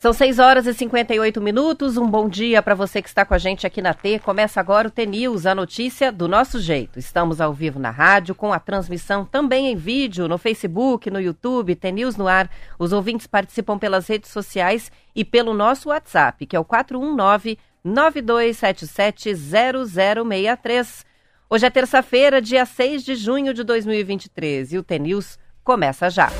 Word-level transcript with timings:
São 0.00 0.14
6 0.14 0.38
horas 0.38 0.66
e 0.66 0.72
58 0.72 1.42
minutos. 1.42 1.98
Um 1.98 2.08
bom 2.08 2.26
dia 2.26 2.62
para 2.62 2.74
você 2.74 3.02
que 3.02 3.08
está 3.10 3.22
com 3.22 3.34
a 3.34 3.38
gente 3.38 3.66
aqui 3.66 3.82
na 3.82 3.92
T. 3.92 4.18
Começa 4.18 4.58
agora 4.58 4.88
o 4.88 4.90
T-News, 4.90 5.44
a 5.44 5.54
notícia 5.54 6.10
do 6.10 6.26
nosso 6.26 6.58
jeito. 6.58 6.98
Estamos 6.98 7.38
ao 7.38 7.52
vivo 7.52 7.78
na 7.78 7.90
rádio, 7.90 8.34
com 8.34 8.50
a 8.50 8.58
transmissão 8.58 9.26
também 9.26 9.70
em 9.70 9.76
vídeo, 9.76 10.26
no 10.26 10.38
Facebook, 10.38 11.10
no 11.10 11.20
YouTube, 11.20 11.74
T-News 11.74 12.16
no 12.16 12.26
ar. 12.26 12.48
Os 12.78 12.94
ouvintes 12.94 13.26
participam 13.26 13.76
pelas 13.76 14.06
redes 14.06 14.30
sociais 14.30 14.90
e 15.14 15.22
pelo 15.22 15.52
nosso 15.52 15.90
WhatsApp, 15.90 16.46
que 16.46 16.56
é 16.56 16.58
o 16.58 16.64
419 16.64 17.58
9277 17.84 19.34
0063. 19.34 21.04
Hoje 21.50 21.66
é 21.66 21.70
terça-feira, 21.70 22.40
dia 22.40 22.64
6 22.64 23.04
de 23.04 23.14
junho 23.16 23.52
de 23.52 23.62
2023 23.62 24.72
e 24.72 24.78
o 24.78 24.82
T-News 24.82 25.38
começa 25.62 26.08
já. 26.08 26.30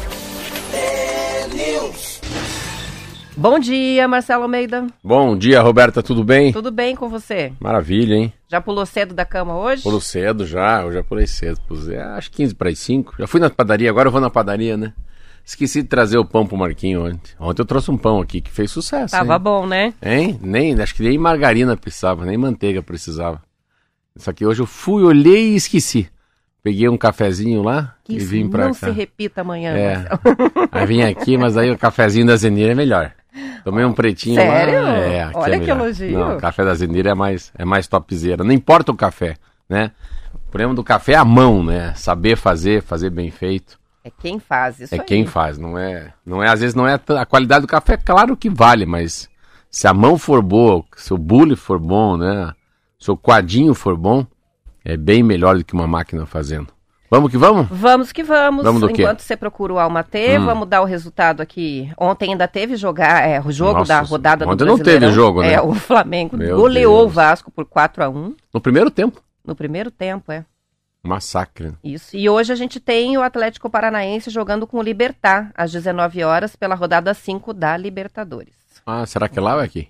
T-News. 0.71 2.20
Bom 3.37 3.59
dia, 3.59 4.09
Marcelo 4.09 4.43
Almeida. 4.43 4.87
Bom 5.03 5.37
dia, 5.37 5.63
Roberta, 5.63 6.03
tudo 6.03 6.25
bem? 6.25 6.53
Tudo 6.53 6.71
bem 6.71 6.97
com 6.97 7.09
você? 7.09 7.53
Maravilha, 7.61 8.15
hein? 8.15 8.33
Já 8.49 8.61
pulou 8.61 8.85
cedo 8.85 9.15
da 9.15 9.25
cama 9.25 9.57
hoje? 9.57 9.83
Pulou 9.83 10.01
cedo 10.01 10.45
já, 10.45 10.83
eu 10.83 10.93
já 10.93 11.03
pulei 11.03 11.27
cedo. 11.27 11.61
Pulei, 11.67 11.97
acho 11.99 12.31
15 12.31 12.55
para 12.55 12.71
as 12.71 12.79
5. 12.79 13.15
Já 13.19 13.27
fui 13.27 13.41
na 13.41 13.49
padaria, 13.49 13.89
agora 13.89 14.09
eu 14.09 14.13
vou 14.13 14.21
na 14.21 14.31
padaria, 14.31 14.77
né? 14.77 14.93
Esqueci 15.45 15.83
de 15.83 15.89
trazer 15.89 16.19
o 16.19 16.25
pão 16.25 16.47
pro 16.47 16.57
Marquinho 16.57 17.07
ontem. 17.07 17.33
Ontem 17.39 17.63
eu 17.63 17.67
trouxe 17.67 17.91
um 17.91 17.97
pão 17.97 18.21
aqui 18.21 18.41
que 18.41 18.51
fez 18.51 18.71
sucesso. 18.71 19.13
Tava 19.13 19.35
hein? 19.35 19.41
bom, 19.41 19.67
né? 19.67 19.95
Hein? 20.03 20.39
Nem, 20.43 20.81
acho 20.81 20.95
que 20.95 21.03
nem 21.03 21.17
margarina 21.17 21.77
precisava, 21.77 22.27
nem 22.27 22.37
manteiga 22.37 22.83
precisava. 22.83 23.41
Só 24.17 24.33
que 24.33 24.45
hoje 24.45 24.61
eu 24.61 24.67
fui, 24.67 25.03
olhei 25.03 25.53
e 25.53 25.57
esqueci. 25.57 26.11
Peguei 26.63 26.89
um 26.89 26.99
cafezinho 26.99 27.63
lá 27.63 27.97
que 28.05 28.15
e 28.15 28.19
vim 28.19 28.49
pra 28.49 28.67
não 28.67 28.75
cá. 28.75 28.89
se 28.89 28.91
repita 28.91 29.41
amanhã. 29.41 29.75
É. 29.75 30.05
Aí 30.71 30.87
vim 30.87 31.01
aqui, 31.01 31.39
mas 31.39 31.57
aí 31.57 31.71
o 31.71 31.79
cafezinho 31.79 32.27
da 32.27 32.37
Zenira 32.37 32.73
é 32.73 32.75
melhor. 32.75 33.13
Tomei 33.65 33.85
um 33.85 33.93
pretinho 33.93 34.37
Sério? 34.37 34.83
lá. 34.83 34.99
É, 34.99 35.31
Olha 35.35 35.57
é 35.57 35.61
que 35.61 35.71
elogio. 35.71 36.19
Não, 36.19 36.37
o 36.37 36.41
café 36.41 36.65
da 36.65 36.75
Zenira 36.75 37.11
é 37.11 37.15
mais, 37.15 37.53
é 37.57 37.65
mais 37.65 37.87
topzera. 37.87 38.43
Não 38.43 38.53
importa 38.53 38.93
o 38.93 38.97
café, 38.97 39.37
né? 39.69 39.93
O 40.35 40.51
problema 40.51 40.75
do 40.75 40.83
café 40.83 41.13
é 41.13 41.17
a 41.17 41.25
mão, 41.25 41.63
né? 41.63 41.95
Saber 41.95 42.37
fazer, 42.37 42.83
fazer 42.83 43.11
bem 43.11 43.31
feito. 43.31 43.79
É 44.03 44.11
quem 44.11 44.39
faz 44.39 44.81
isso 44.81 44.95
é 44.95 44.99
aí. 44.99 45.05
quem 45.05 45.27
faz, 45.27 45.59
não 45.59 45.77
é, 45.77 46.15
não 46.25 46.43
é, 46.43 46.49
às 46.49 46.61
vezes 46.61 46.75
não 46.75 46.89
é 46.89 46.95
a 46.95 47.27
qualidade 47.27 47.63
do 47.63 47.69
café, 47.69 47.99
claro 47.99 48.35
que 48.35 48.49
vale, 48.49 48.87
mas 48.87 49.29
se 49.71 49.87
a 49.87 49.93
mão 49.93 50.17
for 50.17 50.43
boa, 50.43 50.83
se 50.97 51.13
o 51.13 51.19
bule 51.19 51.55
for 51.55 51.79
bom, 51.79 52.17
né? 52.17 52.53
Se 52.99 53.11
o 53.11 53.17
quadinho 53.17 53.75
for 53.75 53.97
bom, 53.97 54.27
é 54.85 54.97
bem 54.97 55.23
melhor 55.23 55.57
do 55.57 55.65
que 55.65 55.75
uma 55.75 55.87
máquina 55.87 56.25
fazendo. 56.25 56.69
Vamos 57.11 57.31
que 57.31 57.37
vamos? 57.37 57.67
Vamos 57.69 58.13
que 58.13 58.23
vamos. 58.23 58.63
Vamos? 58.65 58.83
Enquanto 58.85 59.21
você 59.21 59.37
procura 59.37 59.73
o 59.73 59.79
Alma 59.81 60.05
T, 60.05 60.39
Hum. 60.39 60.45
vamos 60.47 60.69
dar 60.69 60.81
o 60.81 60.85
resultado 60.85 61.41
aqui. 61.41 61.91
Ontem 61.99 62.31
ainda 62.31 62.47
teve 62.47 62.77
jogar, 62.77 63.27
é, 63.29 63.41
o 63.41 63.51
jogo 63.51 63.81
Nossa, 63.81 63.95
da 63.95 64.01
rodada 64.01 64.47
do 64.47 64.53
ontem 64.53 64.65
não 64.65 64.79
teve 64.79 65.11
jogo, 65.11 65.41
né? 65.43 65.55
É, 65.55 65.61
o 65.61 65.75
Flamengo 65.75 66.37
Meu 66.37 66.57
goleou 66.57 66.99
Deus. 66.99 67.07
o 67.11 67.15
Vasco 67.15 67.51
por 67.51 67.65
4 67.65 68.05
a 68.05 68.09
1 68.09 68.37
No 68.55 68.61
primeiro 68.61 68.91
tempo. 68.93 69.21
no 69.45 69.57
primeiro 69.57 69.91
tempo, 69.91 70.31
é. 70.31 70.45
Massacre. 71.03 71.73
Isso. 71.83 72.15
E 72.17 72.29
hoje 72.29 72.53
a 72.53 72.57
gente 72.57 72.79
tem 72.79 73.17
o 73.17 73.23
Atlético 73.23 73.69
Paranaense 73.71 74.31
jogando 74.31 74.67
com 74.67 74.79
o 74.79 74.83
Libertar 74.83 75.51
às 75.57 75.73
19 75.73 76.23
horas 76.23 76.55
pela 76.55 76.75
rodada 76.75 77.13
5 77.15 77.53
da 77.55 77.77
Libertadores. 77.77 78.55
Ah, 78.87 79.05
será 79.07 79.29
que 79.29 79.39
é 79.39 79.43
lá 79.43 79.55
ou 79.55 79.63
é 79.63 79.65
aqui? 79.65 79.89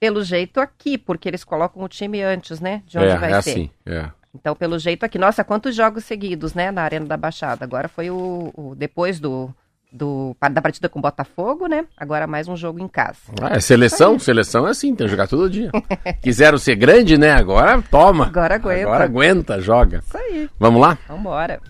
Pelo 0.00 0.22
jeito 0.24 0.58
aqui, 0.60 0.98
porque 0.98 1.28
eles 1.28 1.44
colocam 1.44 1.82
o 1.82 1.88
time 1.88 2.20
antes, 2.22 2.60
né? 2.60 2.82
De 2.86 2.98
onde 2.98 3.06
é, 3.08 3.16
vai 3.16 3.32
é 3.32 3.40
ser. 3.40 3.50
assim. 3.50 3.70
É. 3.86 4.10
Então, 4.34 4.56
pelo 4.56 4.78
jeito 4.78 5.04
aqui, 5.04 5.18
nossa, 5.18 5.44
quantos 5.44 5.74
jogos 5.74 6.04
seguidos, 6.04 6.54
né, 6.54 6.70
na 6.70 6.82
Arena 6.82 7.04
da 7.06 7.16
Baixada. 7.16 7.64
Agora 7.64 7.88
foi 7.88 8.10
o, 8.10 8.50
o- 8.56 8.74
depois 8.74 9.20
do, 9.20 9.50
do 9.92 10.34
da 10.50 10.62
partida 10.62 10.88
com 10.88 10.98
o 10.98 11.02
Botafogo, 11.02 11.66
né? 11.66 11.84
Agora 11.96 12.26
mais 12.26 12.48
um 12.48 12.56
jogo 12.56 12.80
em 12.80 12.88
casa. 12.88 13.18
Ah, 13.42 13.56
é 13.56 13.60
seleção, 13.60 14.18
seleção 14.18 14.66
é 14.66 14.70
assim, 14.70 14.94
tem 14.94 15.06
que 15.06 15.10
jogar 15.10 15.28
todo 15.28 15.50
dia. 15.50 15.70
Quiseram 16.22 16.56
ser 16.56 16.76
grande, 16.76 17.18
né? 17.18 17.32
Agora 17.32 17.82
toma. 17.90 18.26
Agora 18.26 18.54
aguenta. 18.54 18.82
Agora 18.86 19.04
aguenta, 19.04 19.60
joga. 19.60 19.98
Isso 19.98 20.16
aí. 20.16 20.48
Vamos 20.58 20.80
lá? 20.80 20.96
Vambora. 21.06 21.60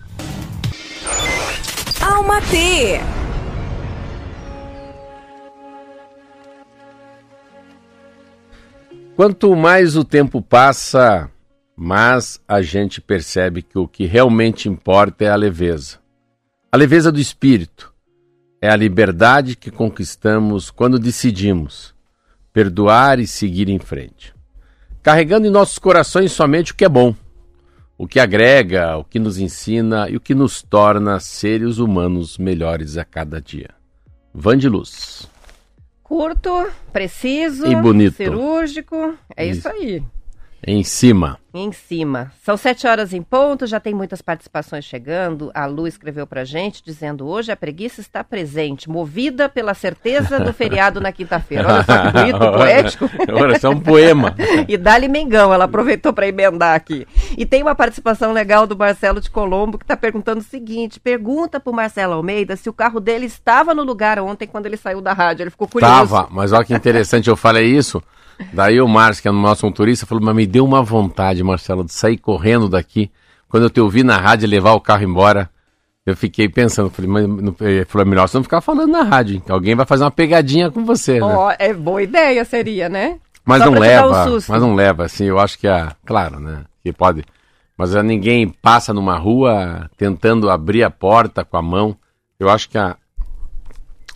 Alma 2.01 2.41
T. 2.43 2.99
Quanto 9.15 9.55
mais 9.55 9.95
o 9.95 10.03
tempo 10.03 10.41
passa, 10.41 11.29
mais 11.75 12.39
a 12.47 12.61
gente 12.61 13.01
percebe 13.01 13.61
que 13.61 13.77
o 13.77 13.87
que 13.87 14.05
realmente 14.05 14.69
importa 14.69 15.25
é 15.25 15.29
a 15.29 15.35
leveza. 15.35 15.99
A 16.71 16.77
leveza 16.77 17.11
do 17.11 17.19
espírito. 17.19 17.93
É 18.61 18.69
a 18.69 18.75
liberdade 18.75 19.57
que 19.57 19.69
conquistamos 19.69 20.71
quando 20.71 20.97
decidimos 20.97 21.93
perdoar 22.53 23.19
e 23.19 23.27
seguir 23.27 23.67
em 23.67 23.79
frente. 23.79 24.33
Carregando 25.01 25.47
em 25.47 25.49
nossos 25.49 25.77
corações 25.77 26.31
somente 26.31 26.71
o 26.71 26.75
que 26.75 26.85
é 26.85 26.89
bom, 26.89 27.13
o 27.97 28.07
que 28.07 28.19
agrega, 28.21 28.95
o 28.95 29.03
que 29.03 29.19
nos 29.19 29.37
ensina 29.37 30.07
e 30.09 30.15
o 30.15 30.21
que 30.21 30.33
nos 30.33 30.61
torna 30.61 31.19
seres 31.19 31.77
humanos 31.77 32.37
melhores 32.37 32.95
a 32.97 33.03
cada 33.03 33.41
dia. 33.41 33.71
Van 34.33 34.57
de 34.57 34.69
Luz. 34.69 35.27
Curto, 36.01 36.67
preciso, 36.93 37.65
E 37.65 37.75
bonito. 37.75 38.15
cirúrgico. 38.15 39.15
É 39.35 39.45
isso, 39.45 39.59
Isso. 39.59 39.69
aí. 39.69 40.03
Em 40.65 40.83
cima. 40.83 41.37
Em 41.55 41.71
cima. 41.71 42.31
São 42.43 42.57
sete 42.57 42.87
horas 42.87 43.13
em 43.13 43.21
ponto, 43.21 43.67
já 43.67 43.79
tem 43.79 43.93
muitas 43.93 44.23
participações 44.23 44.85
chegando. 44.85 45.51
A 45.53 45.67
Lu 45.67 45.85
escreveu 45.85 46.25
pra 46.25 46.43
gente 46.43 46.81
dizendo: 46.83 47.27
hoje 47.27 47.51
a 47.51 47.55
preguiça 47.55 48.01
está 48.01 48.23
presente, 48.23 48.89
movida 48.89 49.47
pela 49.47 49.75
certeza 49.75 50.39
do 50.39 50.51
feriado 50.51 50.99
na 50.99 51.11
quinta-feira. 51.11 51.67
Olha 51.71 51.83
só 51.83 51.97
que 52.01 52.11
bonito, 52.11 52.39
poético. 52.57 53.09
Olha, 53.31 53.55
isso 53.55 53.67
é 53.67 53.69
um 53.69 53.79
poema. 53.79 54.35
E 54.67 54.77
Dali 54.77 55.07
Mengão, 55.07 55.53
ela 55.53 55.65
aproveitou 55.65 56.13
para 56.13 56.27
emendar 56.27 56.75
aqui. 56.75 57.05
E 57.37 57.45
tem 57.45 57.61
uma 57.61 57.75
participação 57.75 58.31
legal 58.31 58.65
do 58.65 58.77
Marcelo 58.77 59.21
de 59.21 59.29
Colombo 59.29 59.77
que 59.77 59.83
está 59.83 59.95
perguntando 59.95 60.41
o 60.41 60.43
seguinte: 60.43 60.99
pergunta 60.99 61.59
pro 61.59 61.71
Marcelo 61.71 62.13
Almeida 62.13 62.55
se 62.55 62.67
o 62.67 62.73
carro 62.73 62.99
dele 62.99 63.27
estava 63.27 63.75
no 63.75 63.83
lugar 63.83 64.17
ontem 64.19 64.47
quando 64.47 64.65
ele 64.65 64.77
saiu 64.77 65.01
da 65.01 65.13
rádio. 65.13 65.43
Ele 65.43 65.51
ficou 65.51 65.67
curioso. 65.67 65.93
Tava, 65.93 66.27
mas 66.31 66.51
olha 66.51 66.65
que 66.65 66.73
interessante, 66.73 67.29
eu 67.29 67.35
falei 67.35 67.67
isso. 67.67 68.01
Daí 68.51 68.81
o 68.81 68.87
Márcio, 68.87 69.21
que 69.21 69.27
é 69.27 69.31
o 69.31 69.33
nosso 69.33 69.65
motorista, 69.65 70.05
falou: 70.05 70.23
Mas 70.23 70.35
me 70.35 70.47
deu 70.47 70.65
uma 70.65 70.81
vontade, 70.81 71.42
Marcelo, 71.43 71.83
de 71.83 71.93
sair 71.93 72.17
correndo 72.17 72.67
daqui. 72.69 73.11
Quando 73.47 73.63
eu 73.63 73.69
te 73.69 73.79
ouvi 73.79 74.03
na 74.03 74.17
rádio 74.17 74.47
levar 74.49 74.73
o 74.73 74.81
carro 74.81 75.03
embora, 75.03 75.49
eu 76.05 76.15
fiquei 76.15 76.49
pensando. 76.49 76.89
Falei, 76.89 77.09
mas 77.09 77.27
não- 77.27 77.55
ele 77.61 77.85
falou: 77.85 78.05
"É 78.05 78.09
melhor 78.09 78.27
você 78.27 78.37
não 78.37 78.43
ficar 78.43 78.61
falando 78.61 78.91
na 78.91 79.03
rádio, 79.03 79.35
hein? 79.35 79.43
que 79.45 79.51
alguém 79.51 79.75
vai 79.75 79.85
fazer 79.85 80.03
uma 80.03 80.11
pegadinha 80.11 80.71
com 80.71 80.83
você. 80.85 81.19
né?" 81.19 81.25
Ó, 81.25 81.53
é 81.57 81.73
boa 81.73 82.01
ideia, 82.01 82.43
seria, 82.45 82.89
né? 82.89 83.19
Mas 83.45 83.59
Só 83.61 83.65
não 83.69 83.77
um 83.77 83.79
leva, 83.79 84.23
susto. 84.23 84.51
mas 84.51 84.61
não 84.61 84.73
leva, 84.73 85.05
assim, 85.05 85.25
eu 85.25 85.37
acho 85.37 85.59
que 85.59 85.67
a. 85.67 85.95
Claro, 86.05 86.39
né? 86.39 86.63
Que 86.81 86.93
pode. 86.93 87.23
Mas 87.77 87.95
ah, 87.95 88.03
ninguém 88.03 88.47
passa 88.47 88.93
numa 88.93 89.17
rua 89.17 89.89
tentando 89.97 90.49
abrir 90.49 90.83
a 90.83 90.89
porta 90.89 91.43
com 91.43 91.57
a 91.57 91.61
mão. 91.61 91.95
Eu 92.39 92.49
acho 92.49 92.69
que 92.69 92.77
a. 92.77 92.95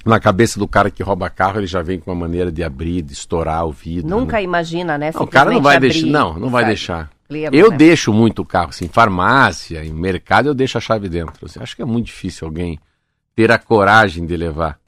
Na 0.05 0.19
cabeça 0.21 0.57
do 0.57 0.67
cara 0.67 0.89
que 0.89 1.03
rouba 1.03 1.29
carro, 1.29 1.59
ele 1.59 1.67
já 1.67 1.81
vem 1.81 1.99
com 1.99 2.09
uma 2.11 2.21
maneira 2.21 2.49
de 2.49 2.63
abrir, 2.63 3.01
de 3.01 3.11
estourar 3.11 3.65
o 3.65 3.71
vidro. 3.71 4.09
Nunca 4.09 4.37
né? 4.37 4.43
imagina, 4.43 4.97
né? 4.97 5.11
Não, 5.13 5.23
o 5.23 5.27
cara 5.27 5.51
não 5.51 5.61
vai 5.61 5.79
deixar. 5.79 6.05
Não, 6.05 6.39
não 6.39 6.49
vai 6.49 6.63
deixar. 6.63 7.09
Eu 7.51 7.71
né? 7.71 7.77
deixo 7.77 8.13
muito 8.13 8.41
o 8.41 8.45
carro, 8.45 8.69
assim, 8.69 8.87
farmácia, 8.87 9.83
em 9.83 9.91
mercado, 9.93 10.47
eu 10.49 10.53
deixo 10.53 10.77
a 10.77 10.81
chave 10.81 11.09
dentro. 11.09 11.45
assim. 11.45 11.59
acho 11.61 11.75
que 11.75 11.81
é 11.81 11.85
muito 11.85 12.05
difícil 12.07 12.47
alguém 12.47 12.79
ter 13.35 13.51
a 13.51 13.57
coragem 13.57 14.25
de 14.25 14.35
levar. 14.37 14.79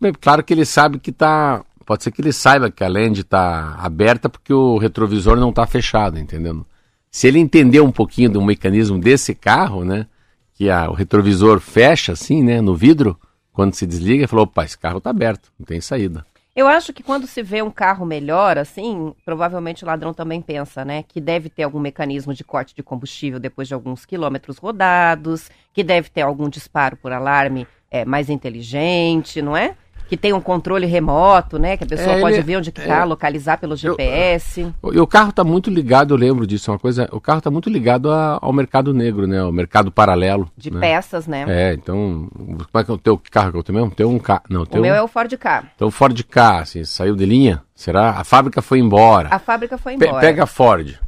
Bem, 0.00 0.12
claro 0.18 0.42
que 0.42 0.52
ele 0.52 0.64
sabe 0.64 0.98
que 0.98 1.12
tá. 1.12 1.64
Pode 1.86 2.04
ser 2.04 2.10
que 2.12 2.20
ele 2.20 2.32
saiba 2.32 2.70
que 2.70 2.84
a 2.84 2.88
lente 2.88 3.20
está 3.22 3.74
aberta 3.78 4.28
porque 4.28 4.52
o 4.52 4.78
retrovisor 4.78 5.36
não 5.36 5.50
está 5.50 5.66
fechado, 5.66 6.18
entendendo? 6.18 6.64
Se 7.10 7.26
ele 7.26 7.38
entender 7.38 7.80
um 7.80 7.90
pouquinho 7.90 8.30
do 8.30 8.40
mecanismo 8.40 8.98
desse 8.98 9.34
carro, 9.34 9.84
né? 9.84 10.06
Que 10.54 10.70
a- 10.70 10.88
o 10.88 10.94
retrovisor 10.94 11.58
fecha 11.60 12.12
assim, 12.12 12.42
né? 12.42 12.60
No 12.60 12.74
vidro, 12.76 13.18
quando 13.52 13.74
se 13.74 13.86
desliga, 13.86 14.20
ele 14.22 14.26
falou: 14.28 14.44
opa, 14.44 14.64
esse 14.64 14.78
carro 14.78 14.98
está 14.98 15.10
aberto, 15.10 15.50
não 15.58 15.66
tem 15.66 15.80
saída. 15.80 16.24
Eu 16.54 16.66
acho 16.66 16.92
que 16.92 17.02
quando 17.02 17.28
se 17.28 17.42
vê 17.42 17.62
um 17.62 17.70
carro 17.70 18.04
melhor, 18.04 18.58
assim, 18.58 19.14
provavelmente 19.24 19.84
o 19.84 19.86
ladrão 19.86 20.12
também 20.12 20.42
pensa, 20.42 20.84
né? 20.84 21.04
Que 21.04 21.20
deve 21.20 21.48
ter 21.48 21.62
algum 21.62 21.78
mecanismo 21.78 22.34
de 22.34 22.42
corte 22.42 22.74
de 22.74 22.82
combustível 22.82 23.38
depois 23.38 23.68
de 23.68 23.74
alguns 23.74 24.04
quilômetros 24.04 24.58
rodados, 24.58 25.48
que 25.72 25.84
deve 25.84 26.10
ter 26.10 26.22
algum 26.22 26.48
disparo 26.48 26.96
por 26.96 27.12
alarme 27.12 27.68
é, 27.90 28.04
mais 28.04 28.28
inteligente, 28.28 29.40
não 29.40 29.56
é? 29.56 29.76
Que 30.10 30.16
tem 30.16 30.32
um 30.32 30.40
controle 30.40 30.86
remoto, 30.86 31.56
né? 31.56 31.76
Que 31.76 31.84
a 31.84 31.86
pessoa 31.86 32.16
É, 32.16 32.20
pode 32.20 32.34
ele- 32.34 32.42
ver 32.42 32.56
onde 32.56 32.72
que 32.72 32.80
é. 32.80 32.84
tá, 32.86 33.04
localizar 33.04 33.58
pelo 33.58 33.76
GPS. 33.76 34.66
E 34.92 34.98
o 35.00 35.06
carro 35.06 35.30
está 35.30 35.44
muito 35.44 35.70
ligado, 35.70 36.12
eu 36.12 36.18
lembro 36.18 36.46
disso, 36.46 36.68
é 36.68 36.72
uma 36.74 36.80
coisa. 36.80 37.08
O 37.12 37.20
carro 37.20 37.38
está 37.38 37.48
muito 37.50 37.70
ligado 37.70 38.10
a- 38.10 38.38
ao 38.42 38.52
mercado 38.52 38.92
negro, 38.92 39.26
né? 39.28 39.38
Ao 39.40 39.52
mercado 39.52 39.92
paralelo. 39.92 40.50
De 40.56 40.68
né? 40.70 40.80
peças, 40.80 41.28
né? 41.28 41.44
É, 41.48 41.74
então. 41.74 42.28
Como 42.36 42.66
é 42.74 42.82
que 42.84 42.90
é 42.90 42.94
o 42.94 42.98
teu 42.98 43.20
carro 43.30 43.52
que 43.52 43.58
eu 43.58 43.62
tenho 43.62 43.78
mesmo? 43.78 43.94
Tem 43.94 44.04
um 44.04 44.18
carro. 44.18 44.42
Não, 44.50 44.62
O 44.68 44.80
meu 44.80 44.92
um, 44.92 44.96
é 44.96 45.02
o 45.02 45.06
Ford 45.06 45.32
Ka. 45.36 45.62
tem 45.78 45.86
um 45.86 45.90
Ford 45.92 46.20
K, 46.24 46.58
assim, 46.58 46.84
saiu 46.84 47.14
de 47.14 47.24
linha? 47.24 47.62
Será? 47.72 48.10
A 48.18 48.24
fábrica 48.24 48.60
foi 48.60 48.80
embora. 48.80 49.28
A 49.30 49.38
fábrica 49.38 49.78
foi 49.78 49.96
Pe- 49.96 50.06
embora. 50.06 50.20
pega 50.20 50.42
a 50.42 50.46
Ford. 50.46 50.98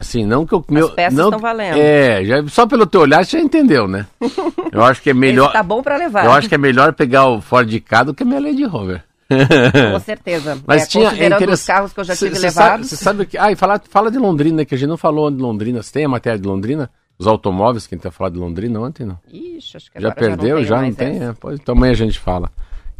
Assim, 0.00 0.24
não 0.24 0.46
que 0.46 0.54
o 0.54 0.64
meu. 0.68 0.90
peças 0.90 1.14
não, 1.18 1.24
estão 1.24 1.40
valendo. 1.40 1.76
É, 1.76 2.24
já, 2.24 2.46
só 2.48 2.66
pelo 2.66 2.86
teu 2.86 3.00
olhar 3.00 3.24
você 3.24 3.36
já 3.38 3.42
entendeu, 3.42 3.88
né? 3.88 4.06
Eu 4.72 4.84
acho 4.84 5.02
que 5.02 5.10
é 5.10 5.14
melhor. 5.14 5.46
Esse 5.46 5.52
tá 5.54 5.62
bom 5.62 5.82
pra 5.82 5.96
levar. 5.96 6.24
Eu 6.24 6.32
acho 6.32 6.48
que 6.48 6.54
é 6.54 6.58
melhor 6.58 6.92
pegar 6.92 7.26
o 7.26 7.40
Ford 7.40 7.68
K 7.80 8.04
do 8.04 8.14
que 8.14 8.22
a 8.22 8.26
minha 8.26 8.40
Land 8.40 8.64
Rover. 8.66 9.02
Com 9.28 9.98
certeza. 10.00 10.56
Mas 10.66 10.84
é, 10.84 10.86
tinha, 10.86 11.08
é 11.10 11.26
interess- 11.26 11.60
os 11.60 11.66
carros 11.66 11.92
que 11.92 12.00
eu 12.00 12.04
já 12.04 12.14
tive 12.14 12.36
cê 12.36 12.42
levados. 12.46 12.54
Sabe, 12.54 12.86
você 12.86 12.96
sabe 12.96 13.26
que. 13.26 13.36
Ah, 13.36 13.50
e 13.50 13.56
fala, 13.56 13.80
fala 13.90 14.10
de 14.10 14.18
Londrina, 14.18 14.64
que 14.64 14.74
a 14.74 14.78
gente 14.78 14.88
não 14.88 14.96
falou 14.96 15.30
de 15.30 15.38
Londrina. 15.42 15.82
Você 15.82 15.92
tem 15.92 16.04
a 16.04 16.08
matéria 16.08 16.38
de 16.38 16.46
Londrina? 16.46 16.88
Os 17.18 17.26
automóveis, 17.26 17.84
quem 17.88 17.98
tá 17.98 18.12
falando 18.12 18.34
de 18.34 18.38
Londrina 18.38 18.80
ontem, 18.80 19.04
não? 19.04 19.18
Ixi, 19.32 19.76
acho 19.76 19.90
que 19.90 20.00
Já 20.00 20.12
perdeu? 20.12 20.62
Já 20.64 20.80
não 20.80 20.92
tem? 20.94 21.16
essa. 21.16 21.24
É, 21.24 21.34
pois, 21.38 21.58
então 21.58 21.74
amanhã 21.74 21.90
a 21.92 21.96
gente 21.96 22.18
fala. 22.20 22.48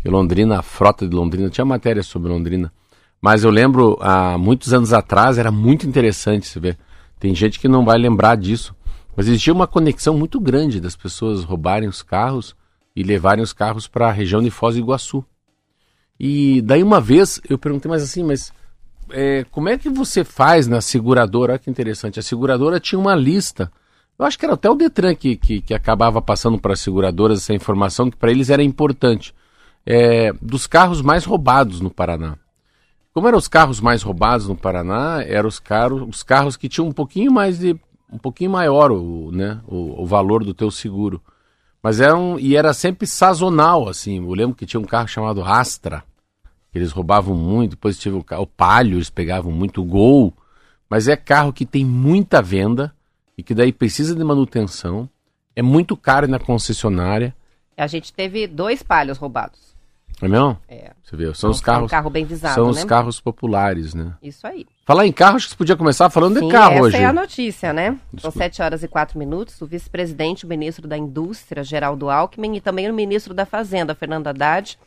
Que 0.03 0.09
Londrina, 0.09 0.59
a 0.59 0.63
frota 0.63 1.07
de 1.07 1.15
Londrina, 1.15 1.49
tinha 1.49 1.65
matéria 1.65 2.03
sobre 2.03 2.29
Londrina. 2.29 2.73
Mas 3.23 3.45
eu 3.45 3.51
lembro, 3.51 3.97
há 4.01 4.37
muitos 4.37 4.73
anos 4.75 4.93
atrás, 4.93 5.39
era 5.39 5.51
muito 5.53 5.87
interessante 5.87 6.47
se 6.49 6.59
ver. 6.59 6.77
Tem 7.19 7.35
gente 7.35 7.59
que 7.59 7.69
não 7.69 7.85
vai 7.85 7.99
lembrar 7.99 8.37
disso. 8.37 8.75
Mas 9.17 9.27
existia 9.27 9.53
uma 9.53 9.67
conexão 9.67 10.17
muito 10.17 10.39
grande 10.39 10.81
das 10.81 10.95
pessoas 10.95 11.43
roubarem 11.43 11.89
os 11.89 12.03
carros 12.03 12.55
e 12.95 13.03
levarem 13.03 13.43
os 13.43 13.53
carros 13.53 13.89
para 13.89 14.09
a 14.09 14.13
região 14.13 14.41
de 14.41 14.51
Foz 14.51 14.77
do 14.77 14.81
Iguaçu. 14.81 15.25
E 16.19 16.63
daí 16.63 16.83
uma 16.83 17.01
vez 17.01 17.41
eu 17.49 17.59
perguntei, 17.59 17.91
mas 17.91 18.03
assim, 18.03 18.23
mas 18.23 18.53
é, 19.11 19.45
como 19.51 19.69
é 19.69 19.79
que 19.79 19.89
você 19.89 20.25
faz 20.25 20.67
na 20.67 20.81
seguradora? 20.81 21.53
Olha 21.53 21.59
que 21.59 21.71
interessante. 21.71 22.19
A 22.19 22.23
seguradora 22.23 22.81
tinha 22.81 22.99
uma 22.99 23.15
lista. 23.15 23.71
Eu 24.19 24.27
acho 24.27 24.39
que 24.39 24.45
era 24.45 24.55
até 24.55 24.69
o 24.69 24.75
Detran 24.75 25.15
que, 25.15 25.37
que, 25.37 25.61
que 25.63 25.75
acabava 25.75 26.21
passando 26.21 26.59
para 26.59 26.73
as 26.73 26.81
seguradoras 26.81 27.39
essa 27.39 27.55
informação 27.55 28.11
que 28.11 28.17
para 28.17 28.31
eles 28.31 28.51
era 28.51 28.63
importante. 28.63 29.35
É, 29.87 30.33
dos 30.43 30.67
carros 30.67 31.01
mais 31.01 31.25
roubados 31.25 31.81
no 31.81 31.91
Paraná. 31.91 32.37
Como 33.19 33.27
eram 33.27 33.39
os 33.39 33.49
carros 33.49 33.81
mais 33.81 34.01
roubados 34.01 34.47
no 34.47 34.55
Paraná, 34.55 35.25
eram 35.27 35.49
os 35.49 35.59
carros, 35.59 36.09
os 36.09 36.23
carros 36.23 36.57
que 36.57 36.69
tinham 36.69 36.87
um 36.87 36.93
pouquinho 36.93 37.33
mais 37.33 37.59
de. 37.59 37.77
um 38.13 38.17
pouquinho 38.17 38.49
maior 38.49 38.93
o, 38.93 39.33
né, 39.33 39.61
o, 39.67 40.03
o 40.03 40.07
valor 40.07 40.45
do 40.45 40.55
teu 40.55 40.71
seguro. 40.71 41.21
Mas 41.83 41.99
eram. 41.99 42.39
E 42.39 42.55
era 42.55 42.73
sempre 42.73 43.09
sazonal, 43.09 43.89
assim. 43.89 44.19
Eu 44.25 44.33
lembro 44.35 44.55
que 44.55 44.65
tinha 44.65 44.79
um 44.79 44.85
carro 44.85 45.09
chamado 45.09 45.43
Astra, 45.43 46.05
que 46.71 46.79
eles 46.79 46.93
roubavam 46.93 47.35
muito, 47.35 47.71
depois 47.71 47.99
tive 47.99 48.15
o, 48.15 48.25
o 48.41 48.47
Palio, 48.47 48.99
eles 48.99 49.11
pegavam 49.11 49.51
muito 49.51 49.83
Gol. 49.83 50.33
Mas 50.89 51.09
é 51.09 51.17
carro 51.17 51.53
que 51.53 51.67
tem 51.67 51.85
muita 51.85 52.41
venda 52.41 52.95
e 53.37 53.43
que 53.43 53.53
daí 53.53 53.73
precisa 53.73 54.15
de 54.15 54.23
manutenção. 54.23 55.11
É 55.57 55.61
muito 55.61 55.97
caro 55.97 56.29
na 56.29 56.39
concessionária. 56.39 57.35
A 57.77 57.89
gente 57.89 58.13
teve 58.13 58.47
dois 58.47 58.81
palhos 58.81 59.19
roubados. 59.19 59.68
É 60.21 60.27
mesmo? 60.29 60.59
É. 60.69 60.93
Você 61.03 61.17
vê, 61.17 61.33
são 61.35 61.51
os 61.51 61.61
Foi 61.61 61.73
um 61.73 61.75
carros. 61.75 61.91
carro 61.91 62.11
bem 62.11 62.25
visado, 62.25 62.55
são 62.55 62.65
né? 62.65 62.71
os 62.71 62.85
carros 62.85 63.21
populares, 63.21 63.95
né? 63.95 64.15
Isso 64.23 64.47
aí. 64.47 64.67
Falar 64.85 65.07
em 65.07 65.13
carro, 65.13 65.37
acho 65.37 65.47
que 65.47 65.53
você 65.53 65.57
podia 65.57 65.77
começar 65.77 66.11
falando 66.11 66.39
Sim, 66.39 66.47
de 66.47 66.53
carro 66.53 66.75
essa 66.75 66.83
hoje. 66.83 66.97
é 66.97 67.05
a 67.05 67.13
notícia, 67.13 67.73
né? 67.73 67.91
São 67.91 67.99
Desculpa. 68.13 68.39
7 68.39 68.63
horas 68.63 68.83
e 68.83 68.89
4 68.89 69.19
minutos. 69.19 69.61
O 69.63 69.67
vice-presidente, 69.67 70.45
o 70.45 70.49
ministro 70.49 70.89
da 70.89 70.99
Indústria, 70.99 71.63
Geraldo 71.63 72.11
Alckmin, 72.11 72.57
e 72.57 72.61
também 72.61 72.91
o 72.91 72.95
ministro 72.95 73.33
da 73.33 73.47
Fazenda, 73.47 73.95
Fernando 73.95 74.27
Haddad, 74.27 74.79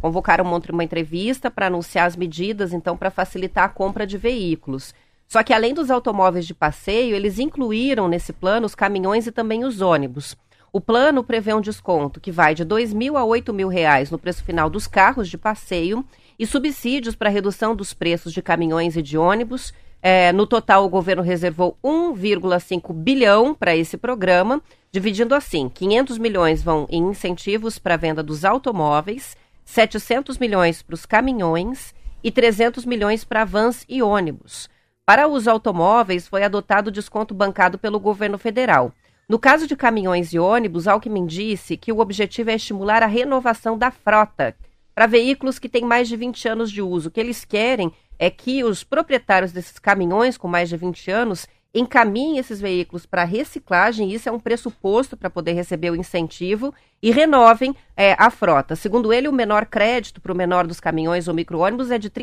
convocaram 0.00 0.44
uma 0.44 0.84
entrevista 0.84 1.50
para 1.50 1.66
anunciar 1.66 2.06
as 2.06 2.16
medidas, 2.16 2.72
então, 2.72 2.96
para 2.96 3.10
facilitar 3.10 3.64
a 3.64 3.68
compra 3.68 4.06
de 4.06 4.16
veículos. 4.16 4.94
Só 5.26 5.42
que, 5.42 5.52
além 5.52 5.74
dos 5.74 5.90
automóveis 5.90 6.46
de 6.46 6.54
passeio, 6.54 7.14
eles 7.14 7.38
incluíram 7.38 8.08
nesse 8.08 8.32
plano 8.32 8.64
os 8.64 8.74
caminhões 8.74 9.26
e 9.26 9.32
também 9.32 9.64
os 9.64 9.82
ônibus. 9.82 10.34
O 10.72 10.80
plano 10.80 11.24
prevê 11.24 11.54
um 11.54 11.60
desconto 11.60 12.20
que 12.20 12.30
vai 12.30 12.54
de 12.54 12.62
R$ 12.62 12.68
2 12.68 12.92
mil 12.92 13.16
a 13.16 13.24
8 13.24 13.52
mil 13.54 13.68
reais 13.68 14.10
no 14.10 14.18
preço 14.18 14.44
final 14.44 14.68
dos 14.68 14.86
carros 14.86 15.28
de 15.28 15.38
passeio 15.38 16.04
e 16.38 16.46
subsídios 16.46 17.14
para 17.14 17.30
redução 17.30 17.74
dos 17.74 17.94
preços 17.94 18.32
de 18.32 18.42
caminhões 18.42 18.96
e 18.96 19.02
de 19.02 19.16
ônibus. 19.16 19.72
É, 20.00 20.30
no 20.32 20.46
total, 20.46 20.84
o 20.84 20.88
governo 20.88 21.22
reservou 21.22 21.76
1,5 21.82 22.92
bilhão 22.92 23.54
para 23.54 23.74
esse 23.74 23.96
programa, 23.96 24.62
dividindo 24.92 25.34
assim: 25.34 25.68
500 25.68 26.18
milhões 26.18 26.62
vão 26.62 26.86
em 26.90 27.02
incentivos 27.02 27.78
para 27.78 27.94
a 27.94 27.98
venda 27.98 28.22
dos 28.22 28.44
automóveis, 28.44 29.36
700 29.64 30.38
milhões 30.38 30.82
para 30.82 30.94
os 30.94 31.04
caminhões 31.04 31.94
e 32.22 32.30
300 32.30 32.84
milhões 32.84 33.24
para 33.24 33.44
vans 33.44 33.84
e 33.88 34.02
ônibus. 34.02 34.68
Para 35.04 35.26
os 35.26 35.48
automóveis, 35.48 36.28
foi 36.28 36.44
adotado 36.44 36.88
o 36.88 36.92
desconto 36.92 37.34
bancado 37.34 37.78
pelo 37.78 37.98
governo 37.98 38.36
federal. 38.36 38.92
No 39.28 39.38
caso 39.38 39.66
de 39.66 39.76
caminhões 39.76 40.32
e 40.32 40.38
ônibus, 40.38 40.88
Alckmin 40.88 41.26
disse 41.26 41.76
que 41.76 41.92
o 41.92 41.98
objetivo 41.98 42.48
é 42.48 42.54
estimular 42.54 43.02
a 43.02 43.06
renovação 43.06 43.76
da 43.76 43.90
frota 43.90 44.56
para 44.94 45.06
veículos 45.06 45.58
que 45.58 45.68
têm 45.68 45.84
mais 45.84 46.08
de 46.08 46.16
20 46.16 46.48
anos 46.48 46.72
de 46.72 46.80
uso. 46.80 47.10
O 47.10 47.12
que 47.12 47.20
eles 47.20 47.44
querem 47.44 47.92
é 48.18 48.30
que 48.30 48.64
os 48.64 48.82
proprietários 48.82 49.52
desses 49.52 49.78
caminhões 49.78 50.38
com 50.38 50.48
mais 50.48 50.70
de 50.70 50.78
20 50.78 51.10
anos 51.10 51.46
encaminhem 51.74 52.38
esses 52.38 52.58
veículos 52.58 53.04
para 53.04 53.22
reciclagem, 53.24 54.10
isso 54.10 54.30
é 54.30 54.32
um 54.32 54.40
pressuposto 54.40 55.14
para 55.14 55.28
poder 55.28 55.52
receber 55.52 55.90
o 55.90 55.96
incentivo, 55.96 56.72
e 57.02 57.10
renovem 57.10 57.76
é, 57.94 58.16
a 58.18 58.30
frota. 58.30 58.74
Segundo 58.74 59.12
ele, 59.12 59.28
o 59.28 59.32
menor 59.32 59.66
crédito 59.66 60.22
para 60.22 60.32
o 60.32 60.36
menor 60.36 60.66
dos 60.66 60.80
caminhões 60.80 61.28
ou 61.28 61.34
micro-ônibus 61.34 61.90
é 61.90 61.98
de 61.98 62.08
R$ 62.08 62.14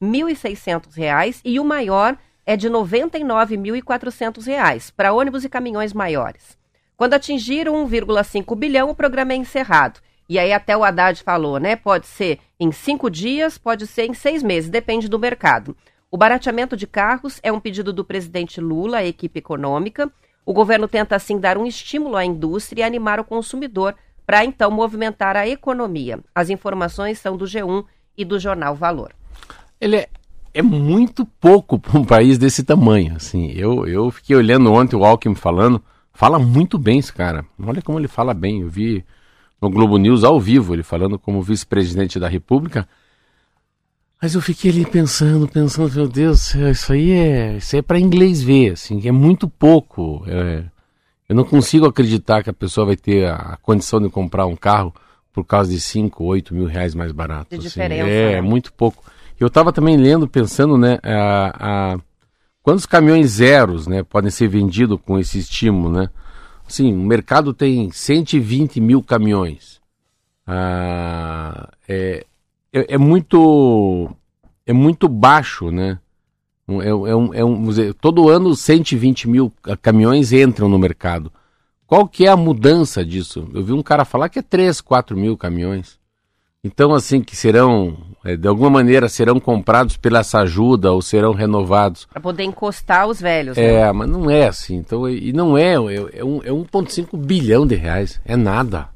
36.600 0.00 1.42
e 1.44 1.60
o 1.60 1.64
maior 1.64 2.16
é 2.46 2.56
de 2.56 2.68
R$ 2.68 2.74
99.400 2.74 4.92
para 4.96 5.12
ônibus 5.12 5.44
e 5.44 5.48
caminhões 5.48 5.92
maiores. 5.92 6.56
Quando 6.96 7.14
atingir 7.14 7.66
1,5 7.66 8.56
bilhão, 8.56 8.88
o 8.88 8.94
programa 8.94 9.32
é 9.32 9.36
encerrado. 9.36 10.00
E 10.28 10.38
aí 10.38 10.52
até 10.52 10.76
o 10.76 10.82
Haddad 10.82 11.22
falou, 11.22 11.58
né? 11.58 11.76
Pode 11.76 12.06
ser 12.06 12.40
em 12.58 12.72
cinco 12.72 13.10
dias, 13.10 13.58
pode 13.58 13.86
ser 13.86 14.06
em 14.06 14.14
seis 14.14 14.42
meses, 14.42 14.70
depende 14.70 15.08
do 15.08 15.18
mercado. 15.18 15.76
O 16.10 16.16
barateamento 16.16 16.76
de 16.76 16.86
carros 16.86 17.38
é 17.42 17.52
um 17.52 17.60
pedido 17.60 17.92
do 17.92 18.04
presidente 18.04 18.60
Lula, 18.60 18.98
à 18.98 19.04
equipe 19.04 19.38
econômica. 19.38 20.10
O 20.44 20.52
governo 20.52 20.88
tenta, 20.88 21.16
assim, 21.16 21.38
dar 21.38 21.58
um 21.58 21.66
estímulo 21.66 22.16
à 22.16 22.24
indústria 22.24 22.82
e 22.82 22.84
animar 22.84 23.20
o 23.20 23.24
consumidor 23.24 23.94
para, 24.24 24.44
então, 24.44 24.70
movimentar 24.70 25.36
a 25.36 25.46
economia. 25.46 26.20
As 26.34 26.48
informações 26.48 27.18
são 27.18 27.36
do 27.36 27.44
G1 27.44 27.84
e 28.16 28.24
do 28.24 28.38
jornal 28.38 28.74
Valor. 28.74 29.12
Ele 29.80 29.96
é, 29.96 30.08
é 30.58 30.62
muito 30.62 31.26
pouco 31.26 31.78
para 31.78 31.98
um 31.98 32.04
país 32.04 32.38
desse 32.38 32.64
tamanho. 32.64 33.14
Assim, 33.16 33.50
eu, 33.52 33.86
eu 33.86 34.10
fiquei 34.10 34.34
olhando 34.34 34.72
ontem 34.72 34.96
o 34.96 35.04
Alckmin 35.04 35.34
falando. 35.34 35.82
Fala 36.14 36.38
muito 36.38 36.78
bem 36.78 36.98
esse 36.98 37.12
cara. 37.12 37.44
Olha 37.62 37.82
como 37.82 37.98
ele 37.98 38.08
fala 38.08 38.32
bem. 38.32 38.62
Eu 38.62 38.68
vi 38.70 39.04
no 39.60 39.68
Globo 39.68 39.98
News 39.98 40.24
ao 40.24 40.40
vivo 40.40 40.74
ele 40.74 40.82
falando 40.82 41.18
como 41.18 41.42
vice-presidente 41.42 42.18
da 42.18 42.26
República. 42.26 42.88
Mas 44.20 44.34
eu 44.34 44.40
fiquei 44.40 44.70
ali 44.70 44.86
pensando, 44.86 45.46
pensando, 45.46 45.94
meu 45.94 46.08
Deus, 46.08 46.54
isso 46.54 46.92
aí 46.92 47.10
é, 47.10 47.56
isso 47.58 47.76
aí 47.76 47.80
é 47.80 47.82
para 47.82 48.00
inglês 48.00 48.42
ver, 48.42 48.72
assim, 48.72 49.06
é 49.06 49.12
muito 49.12 49.46
pouco. 49.46 50.24
É, 50.26 50.64
eu 51.28 51.36
não 51.36 51.44
consigo 51.44 51.84
acreditar 51.84 52.42
que 52.42 52.48
a 52.48 52.54
pessoa 52.54 52.86
vai 52.86 52.96
ter 52.96 53.28
a 53.28 53.58
condição 53.60 54.00
de 54.00 54.08
comprar 54.08 54.46
um 54.46 54.56
carro 54.56 54.94
por 55.34 55.44
causa 55.44 55.70
de 55.70 55.78
5, 55.78 56.24
8 56.24 56.54
mil 56.54 56.64
reais 56.64 56.94
mais 56.94 57.12
barato. 57.12 57.50
De 57.50 57.56
assim. 57.56 57.68
diferença, 57.68 58.08
É, 58.08 58.32
né? 58.36 58.40
muito 58.40 58.72
pouco. 58.72 59.04
Eu 59.38 59.48
estava 59.48 59.72
também 59.72 59.96
lendo, 59.96 60.26
pensando, 60.26 60.78
né, 60.78 60.98
a, 61.02 61.92
a, 61.94 61.98
quantos 62.62 62.86
caminhões 62.86 63.32
zeros, 63.32 63.86
né, 63.86 64.02
podem 64.02 64.30
ser 64.30 64.48
vendidos 64.48 64.98
com 65.04 65.18
esse 65.18 65.38
estímulo, 65.38 65.92
né? 65.92 66.08
Assim, 66.66 66.92
o 66.92 67.04
mercado 67.04 67.54
tem 67.54 67.90
120 67.90 68.80
mil 68.80 69.02
caminhões. 69.02 69.80
Ah, 70.46 71.68
é, 71.88 72.24
é, 72.72 72.94
é 72.94 72.98
muito 72.98 74.10
é 74.66 74.72
muito 74.72 75.08
baixo, 75.08 75.70
né? 75.70 75.98
É, 76.68 76.88
é 76.88 76.94
um, 76.94 77.34
é 77.34 77.44
um, 77.44 77.64
dizer, 77.68 77.94
todo 77.94 78.28
ano 78.28 78.56
120 78.56 79.28
mil 79.28 79.52
caminhões 79.80 80.32
entram 80.32 80.68
no 80.68 80.78
mercado. 80.78 81.32
Qual 81.86 82.08
que 82.08 82.26
é 82.26 82.28
a 82.28 82.36
mudança 82.36 83.04
disso? 83.04 83.48
Eu 83.54 83.62
vi 83.62 83.72
um 83.72 83.82
cara 83.82 84.04
falar 84.04 84.28
que 84.28 84.40
é 84.40 84.42
3, 84.42 84.80
4 84.80 85.16
mil 85.16 85.36
caminhões. 85.36 86.00
Então, 86.64 86.92
assim, 86.92 87.22
que 87.22 87.36
serão, 87.36 87.96
de 88.34 88.48
alguma 88.48 88.70
maneira, 88.70 89.10
serão 89.10 89.38
comprados 89.38 89.98
pela 89.98 90.20
essa 90.20 90.40
ajuda 90.40 90.90
ou 90.90 91.02
serão 91.02 91.32
renovados. 91.32 92.06
Para 92.06 92.20
poder 92.20 92.44
encostar 92.44 93.06
os 93.06 93.20
velhos. 93.20 93.58
né? 93.58 93.74
É, 93.74 93.92
mas 93.92 94.08
não 94.08 94.30
é 94.30 94.48
assim. 94.48 94.76
Então, 94.76 95.06
e 95.06 95.32
não 95.34 95.56
é, 95.56 95.74
é, 95.74 96.20
é, 96.20 96.24
um, 96.24 96.38
é 96.42 96.50
1,5 96.50 97.16
bilhão 97.18 97.66
de 97.66 97.74
reais. 97.74 98.18
É 98.24 98.34
nada. 98.36 98.88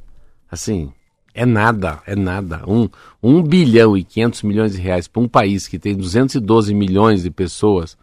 Assim, 0.50 0.90
é 1.34 1.46
nada, 1.46 2.00
é 2.06 2.16
nada. 2.16 2.62
Um, 2.66 2.88
1 3.22 3.42
bilhão 3.42 3.96
e 3.96 4.02
500 4.02 4.42
milhões 4.42 4.72
de 4.72 4.80
reais 4.80 5.06
para 5.06 5.22
um 5.22 5.28
país 5.28 5.68
que 5.68 5.78
tem 5.78 5.94
212 5.94 6.74
milhões 6.74 7.22
de 7.22 7.30
pessoas, 7.30 7.96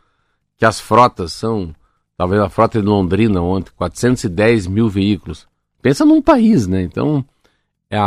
que 0.58 0.66
as 0.66 0.80
frotas 0.80 1.34
são, 1.34 1.74
talvez 2.18 2.42
a 2.42 2.50
frota 2.50 2.80
de 2.80 2.86
Londrina 2.88 3.42
ontem, 3.42 3.72
410 3.76 4.68
mil 4.68 4.88
veículos. 4.88 5.48
Pensa 5.82 6.06
num 6.06 6.22
país, 6.22 6.68
né? 6.68 6.82
Então, 6.82 7.24
é, 7.90 7.98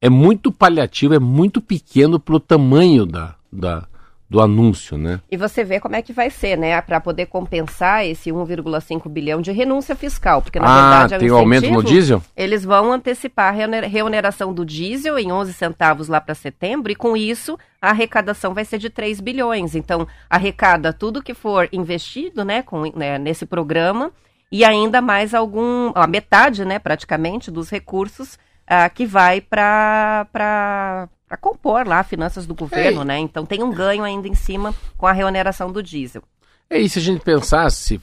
é 0.00 0.10
muito 0.10 0.50
paliativo, 0.50 1.14
é 1.14 1.18
muito 1.18 1.60
pequeno 1.60 2.18
pro 2.18 2.40
tamanho 2.40 3.04
da, 3.04 3.34
da, 3.52 3.86
do 4.28 4.40
anúncio, 4.40 4.96
né? 4.98 5.20
E 5.30 5.36
você 5.36 5.62
vê 5.62 5.78
como 5.78 5.94
é 5.94 6.02
que 6.02 6.12
vai 6.12 6.30
ser, 6.30 6.56
né? 6.56 6.80
Para 6.80 7.00
poder 7.00 7.26
compensar 7.26 8.04
esse 8.04 8.30
1,5 8.30 9.08
bilhão 9.08 9.40
de 9.40 9.52
renúncia 9.52 9.94
fiscal. 9.94 10.42
Porque, 10.42 10.58
na 10.58 10.66
ah, 10.66 10.98
verdade, 11.00 11.14
é 11.14 11.16
um 11.16 11.20
tem 11.20 11.30
o 11.30 11.36
aumento 11.36 11.70
no 11.70 11.82
diesel? 11.82 12.22
Eles 12.36 12.64
vão 12.64 12.92
antecipar 12.92 13.48
a 13.48 13.56
reoner- 13.56 13.88
reoneração 13.88 14.52
do 14.52 14.64
diesel 14.64 15.18
em 15.18 15.30
11 15.30 15.52
centavos 15.52 16.08
lá 16.08 16.20
para 16.20 16.34
setembro, 16.34 16.90
e 16.90 16.96
com 16.96 17.16
isso 17.16 17.58
a 17.80 17.90
arrecadação 17.90 18.54
vai 18.54 18.64
ser 18.64 18.78
de 18.78 18.90
3 18.90 19.20
bilhões. 19.20 19.74
Então, 19.74 20.08
arrecada 20.28 20.92
tudo 20.92 21.22
que 21.22 21.34
for 21.34 21.68
investido 21.72 22.44
né, 22.44 22.62
com, 22.62 22.90
né, 22.96 23.18
nesse 23.18 23.46
programa 23.46 24.10
e 24.50 24.64
ainda 24.64 25.00
mais 25.00 25.34
algum, 25.34 25.92
a 25.94 26.06
metade, 26.06 26.64
né, 26.64 26.78
praticamente, 26.78 27.50
dos 27.50 27.68
recursos 27.68 28.38
ah, 28.66 28.88
que 28.88 29.06
vai 29.06 29.40
para 29.40 30.26
para 30.32 31.36
compor 31.36 31.86
lá 31.86 32.04
finanças 32.04 32.46
do 32.46 32.54
governo, 32.54 33.02
é. 33.02 33.04
né? 33.04 33.18
Então 33.18 33.44
tem 33.44 33.62
um 33.62 33.72
ganho 33.72 34.04
ainda 34.04 34.28
em 34.28 34.34
cima 34.34 34.74
com 34.96 35.06
a 35.06 35.12
reoneração 35.12 35.72
do 35.72 35.82
diesel. 35.82 36.22
É 36.70 36.78
isso, 36.78 36.94
se 36.94 36.98
a 37.00 37.02
gente 37.02 37.22
pensasse, 37.22 38.00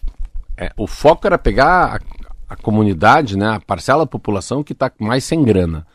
é, 0.58 0.72
o 0.78 0.88
foco 0.88 1.26
era 1.28 1.38
pegar 1.38 2.02
a, 2.48 2.54
a, 2.54 2.56
comunidade, 2.56 3.38
né, 3.38 3.56
a 3.56 3.60
parcela 3.60 4.04
da 4.04 4.10
população 4.10 4.64
que 4.64 4.74
está 4.74 4.92
mais 5.00 5.24
sem 5.24 5.44
grana. 5.44 5.86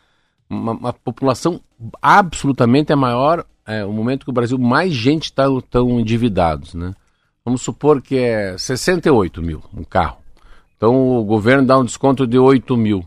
Uma, 0.49 0.73
uma, 0.73 0.93
população 0.93 1.61
absolutamente 2.01 2.93
é 2.93 2.97
maior, 2.97 3.45
é 3.67 3.85
o 3.85 3.93
momento 3.93 4.25
que 4.25 4.31
o 4.31 4.35
Brasil 4.35 4.59
mais 4.59 4.93
gente 4.93 5.25
está 5.25 5.45
tão 5.71 6.01
endividados, 6.01 6.75
né? 6.75 6.95
Vamos 7.45 7.63
supor 7.63 8.03
que 8.03 8.17
é 8.17 8.57
68 8.59 9.43
mil 9.43 9.63
um 9.75 9.85
carro. 9.85 10.19
Então 10.77 11.19
o 11.19 11.25
governo 11.25 11.67
dá 11.67 11.79
um 11.79 11.85
desconto 11.85 12.27
de 12.27 12.39
8 12.39 12.77
mil. 12.77 13.07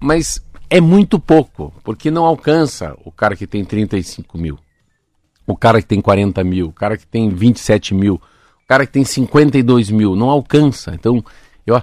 Mas 0.00 0.42
é 0.70 0.80
muito 0.80 1.18
pouco, 1.18 1.72
porque 1.82 2.10
não 2.10 2.24
alcança 2.24 2.96
o 3.04 3.10
cara 3.10 3.36
que 3.36 3.46
tem 3.46 3.64
35 3.64 4.36
mil, 4.38 4.58
o 5.46 5.56
cara 5.56 5.80
que 5.80 5.88
tem 5.88 6.00
40 6.00 6.44
mil, 6.44 6.68
o 6.68 6.72
cara 6.72 6.96
que 6.96 7.06
tem 7.06 7.30
27 7.30 7.94
mil, 7.94 8.14
o 8.14 8.66
cara 8.66 8.84
que 8.84 8.92
tem 8.92 9.04
52 9.04 9.90
mil, 9.90 10.14
não 10.14 10.28
alcança. 10.28 10.92
Então, 10.94 11.24
eu. 11.66 11.82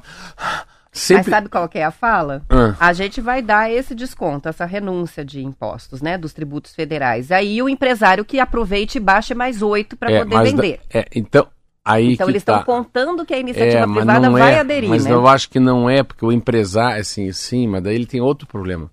Sempre... 0.95 1.23
Mas 1.23 1.29
sabe 1.29 1.49
qual 1.49 1.67
que 1.67 1.77
é 1.77 1.83
a 1.83 1.91
fala? 1.91 2.41
Ah. 2.49 2.73
A 2.79 2.93
gente 2.93 3.19
vai 3.19 3.41
dar 3.41 3.69
esse 3.69 3.93
desconto, 3.93 4.47
essa 4.47 4.63
renúncia 4.63 5.25
de 5.25 5.43
impostos, 5.43 6.01
né, 6.01 6.17
dos 6.17 6.31
tributos 6.31 6.73
federais. 6.73 7.33
Aí 7.33 7.61
o 7.61 7.67
empresário 7.67 8.23
que 8.23 8.39
aproveite 8.39 8.97
e 8.97 9.01
baixe 9.01 9.33
mais 9.33 9.61
oito 9.61 9.97
para 9.97 10.09
é, 10.09 10.19
poder 10.19 10.43
vender. 10.43 10.79
Da... 10.93 10.99
É, 11.01 11.05
então, 11.13 11.45
Aí 11.85 12.13
então 12.13 12.27
eles 12.27 12.41
estão 12.41 12.57
tá. 12.57 12.63
contando 12.63 13.23
que 13.23 13.33
a 13.33 13.37
iniciativa 13.37 13.83
é, 13.83 13.87
privada 13.87 14.29
vai 14.31 14.53
é, 14.55 14.59
aderir, 14.59 14.89
mas 14.89 15.05
né? 15.05 15.11
eu 15.11 15.27
acho 15.27 15.47
que 15.47 15.59
não 15.59 15.87
é, 15.87 16.01
porque 16.01 16.25
o 16.25 16.31
empresário, 16.31 16.99
assim, 16.99 17.31
sim, 17.31 17.67
mas 17.67 17.83
daí 17.83 17.93
ele 17.93 18.07
tem 18.07 18.19
outro 18.19 18.47
problema. 18.47 18.89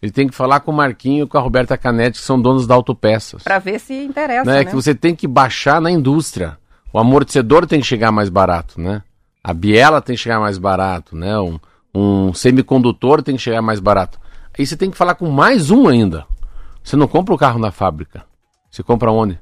Ele 0.00 0.10
tem 0.10 0.26
que 0.26 0.34
falar 0.34 0.60
com 0.60 0.70
o 0.70 0.74
Marquinho 0.74 1.24
e 1.24 1.28
com 1.28 1.36
a 1.36 1.40
Roberta 1.42 1.76
Canetti, 1.76 2.18
que 2.18 2.24
são 2.24 2.40
donos 2.40 2.66
da 2.66 2.74
Autopeças. 2.74 3.42
Para 3.42 3.58
ver 3.58 3.78
se 3.78 3.92
interessa, 3.92 4.50
né? 4.50 4.60
né? 4.60 4.64
que 4.64 4.74
você 4.74 4.94
tem 4.94 5.14
que 5.14 5.28
baixar 5.28 5.82
na 5.82 5.90
indústria. 5.90 6.56
O 6.90 6.98
amortecedor 6.98 7.66
tem 7.66 7.80
que 7.80 7.86
chegar 7.86 8.10
mais 8.10 8.30
barato, 8.30 8.80
né? 8.80 9.02
A 9.44 9.52
biela 9.52 10.00
tem 10.00 10.16
que 10.16 10.22
chegar 10.22 10.40
mais 10.40 10.56
barato, 10.56 11.14
né? 11.14 11.38
Um, 11.38 11.60
um 11.94 12.32
semicondutor 12.32 13.22
tem 13.22 13.36
que 13.36 13.42
chegar 13.42 13.60
mais 13.60 13.78
barato. 13.78 14.18
Aí 14.58 14.66
você 14.66 14.76
tem 14.76 14.90
que 14.90 14.96
falar 14.96 15.14
com 15.14 15.30
mais 15.30 15.70
um 15.70 15.86
ainda. 15.86 16.26
Você 16.82 16.96
não 16.96 17.06
compra 17.06 17.34
o 17.34 17.38
carro 17.38 17.58
na 17.58 17.70
fábrica. 17.70 18.24
Você 18.70 18.82
compra 18.82 19.12
onde? 19.12 19.38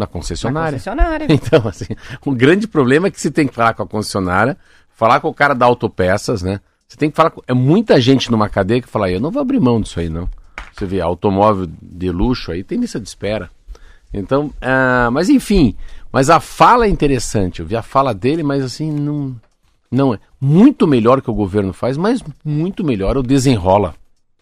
Na 0.00 0.06
concessionária. 0.06 0.64
Na 0.64 0.72
concessionária. 0.72 1.26
Então, 1.30 1.68
assim, 1.68 1.86
o 2.24 2.32
grande 2.32 2.66
problema 2.66 3.08
é 3.08 3.10
que 3.10 3.20
você 3.20 3.30
tem 3.30 3.46
que 3.46 3.54
falar 3.54 3.74
com 3.74 3.82
a 3.82 3.86
concessionária, 3.86 4.56
falar 4.94 5.20
com 5.20 5.28
o 5.28 5.34
cara 5.34 5.54
da 5.54 5.66
autopeças, 5.66 6.42
né? 6.42 6.60
Você 6.88 6.96
tem 6.96 7.10
que 7.10 7.16
falar 7.16 7.30
com... 7.30 7.42
É 7.46 7.52
muita 7.52 8.00
gente 8.00 8.30
numa 8.30 8.48
cadeia 8.48 8.80
que 8.80 8.88
fala, 8.88 9.10
eu 9.10 9.20
não 9.20 9.30
vou 9.30 9.42
abrir 9.42 9.60
mão 9.60 9.80
disso 9.80 10.00
aí, 10.00 10.08
não. 10.08 10.28
Você 10.72 10.86
vê, 10.86 11.00
automóvel 11.00 11.68
de 11.82 12.10
luxo 12.10 12.50
aí, 12.50 12.64
tem 12.64 12.78
lista 12.78 12.98
de 12.98 13.06
espera. 13.06 13.50
Então, 14.12 14.46
uh, 14.46 15.10
mas 15.12 15.28
enfim, 15.28 15.76
mas 16.10 16.30
a 16.30 16.40
fala 16.40 16.86
é 16.86 16.88
interessante. 16.88 17.60
Eu 17.60 17.66
vi 17.66 17.76
a 17.76 17.82
fala 17.82 18.14
dele, 18.14 18.42
mas 18.42 18.64
assim, 18.64 18.90
não, 18.90 19.36
não 19.90 20.14
é. 20.14 20.18
Muito 20.40 20.86
melhor 20.86 21.20
que 21.20 21.30
o 21.30 21.34
governo 21.34 21.72
faz, 21.72 21.96
mas 21.96 22.24
muito 22.44 22.82
melhor 22.82 23.16
o 23.16 23.22
desenrola 23.22 23.94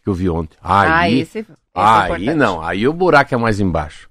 que 0.03 0.09
eu 0.09 0.15
vi 0.15 0.31
ontem. 0.31 0.57
Aí, 0.63 0.91
ah, 0.91 1.11
esse, 1.11 1.39
esse 1.41 1.51
é 1.51 2.15
aí 2.15 2.29
é 2.29 2.35
não, 2.35 2.63
aí 2.63 2.89
o 2.89 2.93
buraco 2.93 3.35
é 3.35 3.37
mais 3.37 3.61
embaixo. 3.61 4.09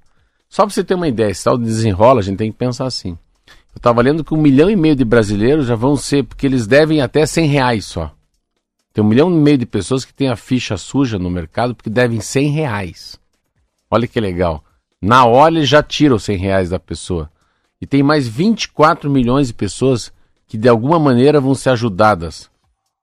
Só 0.50 0.63
para 0.63 0.74
você 0.74 0.84
ter 0.84 0.96
uma 0.96 1.08
ideia, 1.08 1.30
esse 1.30 1.44
tal 1.44 1.58
de 1.58 1.66
desenrola, 1.66 2.20
a 2.20 2.24
gente 2.24 2.38
tem 2.38 2.51
que 2.51 2.58
pensar 2.58 2.86
assim. 2.86 3.18
Eu 3.74 3.77
estava 3.77 4.01
lendo 4.01 4.24
que 4.24 4.34
um 4.34 4.42
milhão 4.42 4.70
e 4.70 4.75
meio 4.75 4.96
de 4.96 5.06
brasileiros 5.06 5.68
já 5.68 5.75
vão 5.75 5.96
ser, 5.96 6.24
porque 6.24 6.46
eles 6.46 6.66
devem 6.66 7.01
até 7.01 7.25
100 7.25 7.48
reais 7.48 7.86
só. 7.86 8.12
Tem 8.94 9.04
um 9.04 9.08
milhão 9.08 9.30
e 9.30 9.36
meio 9.36 9.60
de 9.60 9.66
pessoas 9.68 10.04
que 10.04 10.13
têm 10.13 10.30
a 10.30 10.36
ficha 10.36 10.75
suja 10.77 11.20
no 11.20 11.30
mercado 11.30 11.75
porque 11.75 11.89
devem 11.89 12.20
100 12.20 12.50
reais. 12.50 13.20
Olha 13.92 14.08
que 14.08 14.20
legal. 14.20 14.63
Na 15.00 15.25
hora 15.25 15.63
já 15.63 15.84
tira 15.84 16.16
os 16.16 16.24
100 16.24 16.38
reais 16.38 16.70
da 16.72 16.80
pessoa. 16.80 17.30
E 17.80 17.86
tem 17.86 18.01
mais 18.01 18.27
24 18.27 19.08
milhões 19.08 19.50
de 19.50 19.54
pessoas 19.54 20.12
que 20.48 20.58
de 20.58 20.68
alguma 20.68 20.98
maneira 20.98 21.39
vão 21.39 21.54
ser 21.54 21.70
ajudadas. 21.70 22.50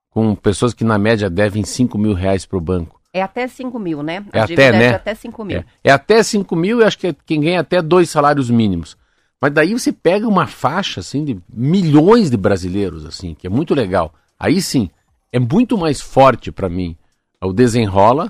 Com 0.09 0.35
pessoas 0.35 0.73
que 0.73 0.83
na 0.83 0.97
média 0.97 1.29
devem 1.29 1.63
5 1.63 1.97
mil 1.97 2.13
reais 2.13 2.45
para 2.45 2.57
o 2.57 2.61
banco. 2.61 2.94
É 3.15 3.21
até 3.21 3.47
5 3.47 3.79
mil, 3.79 4.03
né? 4.03 4.25
A 4.33 4.39
é 4.39 4.41
até, 4.41 4.71
né? 4.73 4.85
É 4.87 4.93
até 4.95 5.15
5 5.15 5.45
mil. 5.45 5.59
É, 5.59 5.65
é 5.85 5.91
até 5.91 6.21
5 6.21 6.53
mil 6.53 6.81
e 6.81 6.83
acho 6.83 6.97
que 6.97 7.07
é 7.07 7.15
quem 7.25 7.39
ganha 7.39 7.61
até 7.61 7.81
dois 7.81 8.09
salários 8.09 8.49
mínimos. 8.49 8.97
Mas 9.41 9.53
daí 9.53 9.71
você 9.71 9.93
pega 9.93 10.27
uma 10.27 10.47
faixa, 10.47 10.99
assim, 10.99 11.23
de 11.23 11.39
milhões 11.49 12.29
de 12.29 12.35
brasileiros, 12.35 13.05
assim, 13.05 13.33
que 13.33 13.47
é 13.47 13.49
muito 13.49 13.73
legal. 13.73 14.13
Aí 14.37 14.61
sim, 14.61 14.89
é 15.31 15.39
muito 15.39 15.77
mais 15.77 16.01
forte 16.01 16.51
para 16.51 16.67
mim 16.67 16.97
o 17.41 17.53
desenrola, 17.53 18.29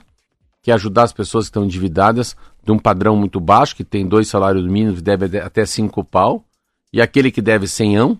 que 0.62 0.70
é 0.70 0.74
ajudar 0.75 1.04
as 1.04 1.13
pessoas 1.13 1.46
que 1.46 1.50
estão 1.50 1.65
endividadas 1.65 2.36
de 2.63 2.72
um 2.72 2.77
padrão 2.77 3.15
muito 3.15 3.39
baixo, 3.39 3.75
que 3.75 3.84
tem 3.84 4.08
dois 4.08 4.27
salários 4.27 4.68
mínimos, 4.68 5.01
deve 5.01 5.39
até 5.39 5.65
cinco 5.65 6.04
pau, 6.04 6.46
e 6.94 7.01
aquele 7.01 7.32
que 7.32 7.42
deve 7.42 7.68
senhão, 7.68 8.20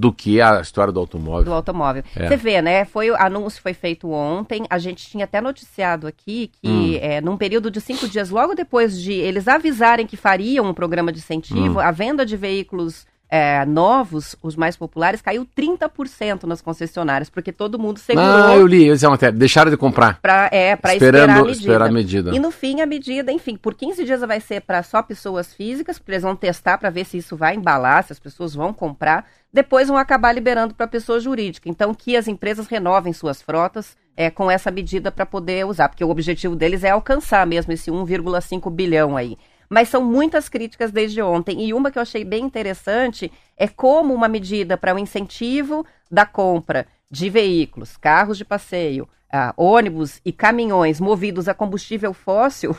do 0.00 0.10
que 0.10 0.40
a 0.40 0.62
história 0.62 0.90
do 0.90 0.98
automóvel. 0.98 1.44
Do 1.44 1.52
automóvel. 1.52 2.02
É. 2.16 2.26
Você 2.26 2.34
vê, 2.34 2.62
né? 2.62 2.86
Foi, 2.86 3.10
o 3.10 3.16
anúncio 3.16 3.60
foi 3.60 3.74
feito 3.74 4.10
ontem. 4.10 4.64
A 4.70 4.78
gente 4.78 5.06
tinha 5.06 5.24
até 5.24 5.42
noticiado 5.42 6.06
aqui 6.06 6.50
que, 6.62 6.68
hum. 6.70 6.98
é, 7.02 7.20
num 7.20 7.36
período 7.36 7.70
de 7.70 7.82
cinco 7.82 8.08
dias, 8.08 8.30
logo 8.30 8.54
depois 8.54 8.98
de 8.98 9.12
eles 9.12 9.46
avisarem 9.46 10.06
que 10.06 10.16
fariam 10.16 10.64
um 10.64 10.72
programa 10.72 11.12
de 11.12 11.18
incentivo, 11.18 11.76
hum. 11.76 11.80
a 11.80 11.90
venda 11.90 12.24
de 12.24 12.34
veículos 12.34 13.06
é, 13.30 13.64
novos, 13.64 14.34
os 14.42 14.56
mais 14.56 14.76
populares, 14.76 15.22
caiu 15.22 15.46
30% 15.56 16.44
nas 16.44 16.60
concessionárias, 16.60 17.30
porque 17.30 17.52
todo 17.52 17.78
mundo 17.78 17.98
segurou. 17.98 18.28
Ah, 18.28 18.56
eu 18.56 18.66
li, 18.66 18.88
eles 18.88 19.04
até 19.04 19.30
deixaram 19.30 19.70
de 19.70 19.76
comprar. 19.76 20.20
Pra, 20.20 20.48
é, 20.50 20.74
para 20.74 20.94
esperar 20.94 21.30
a 21.30 21.34
medida. 21.34 21.50
esperar 21.52 21.88
a 21.88 21.92
medida. 21.92 22.34
E 22.34 22.40
no 22.40 22.50
fim, 22.50 22.80
a 22.80 22.86
medida, 22.86 23.30
enfim, 23.30 23.56
por 23.56 23.74
15 23.74 24.04
dias 24.04 24.20
vai 24.22 24.40
ser 24.40 24.62
para 24.62 24.82
só 24.82 25.00
pessoas 25.00 25.54
físicas, 25.54 25.98
porque 25.98 26.12
eles 26.12 26.24
vão 26.24 26.34
testar 26.34 26.76
para 26.76 26.90
ver 26.90 27.04
se 27.04 27.18
isso 27.18 27.36
vai 27.36 27.54
embalar, 27.54 28.02
se 28.02 28.12
as 28.12 28.18
pessoas 28.18 28.52
vão 28.52 28.72
comprar. 28.72 29.24
Depois 29.52 29.88
vão 29.88 29.96
acabar 29.96 30.32
liberando 30.32 30.74
para 30.74 30.86
pessoa 30.86 31.20
jurídica. 31.20 31.68
Então, 31.68 31.94
que 31.94 32.16
as 32.16 32.26
empresas 32.26 32.66
renovem 32.66 33.12
suas 33.12 33.40
frotas 33.40 33.96
é, 34.16 34.28
com 34.28 34.50
essa 34.50 34.70
medida 34.70 35.10
para 35.10 35.24
poder 35.24 35.64
usar, 35.66 35.88
porque 35.88 36.04
o 36.04 36.10
objetivo 36.10 36.56
deles 36.56 36.84
é 36.84 36.90
alcançar 36.90 37.46
mesmo 37.46 37.72
esse 37.72 37.90
1,5 37.90 38.70
bilhão 38.70 39.16
aí. 39.16 39.38
Mas 39.70 39.88
são 39.88 40.04
muitas 40.04 40.48
críticas 40.48 40.90
desde 40.90 41.22
ontem. 41.22 41.64
E 41.64 41.72
uma 41.72 41.90
que 41.90 41.98
eu 41.98 42.02
achei 42.02 42.24
bem 42.24 42.44
interessante 42.44 43.32
é 43.56 43.68
como 43.68 44.12
uma 44.12 44.28
medida 44.28 44.76
para 44.76 44.94
o 44.94 44.98
incentivo 44.98 45.86
da 46.10 46.26
compra 46.26 46.86
de 47.08 47.30
veículos, 47.30 47.96
carros 47.96 48.36
de 48.36 48.44
passeio, 48.44 49.08
ah, 49.32 49.54
ônibus 49.56 50.20
e 50.24 50.32
caminhões 50.32 51.00
movidos 51.00 51.48
a 51.48 51.54
combustível 51.54 52.12
fóssil 52.12 52.76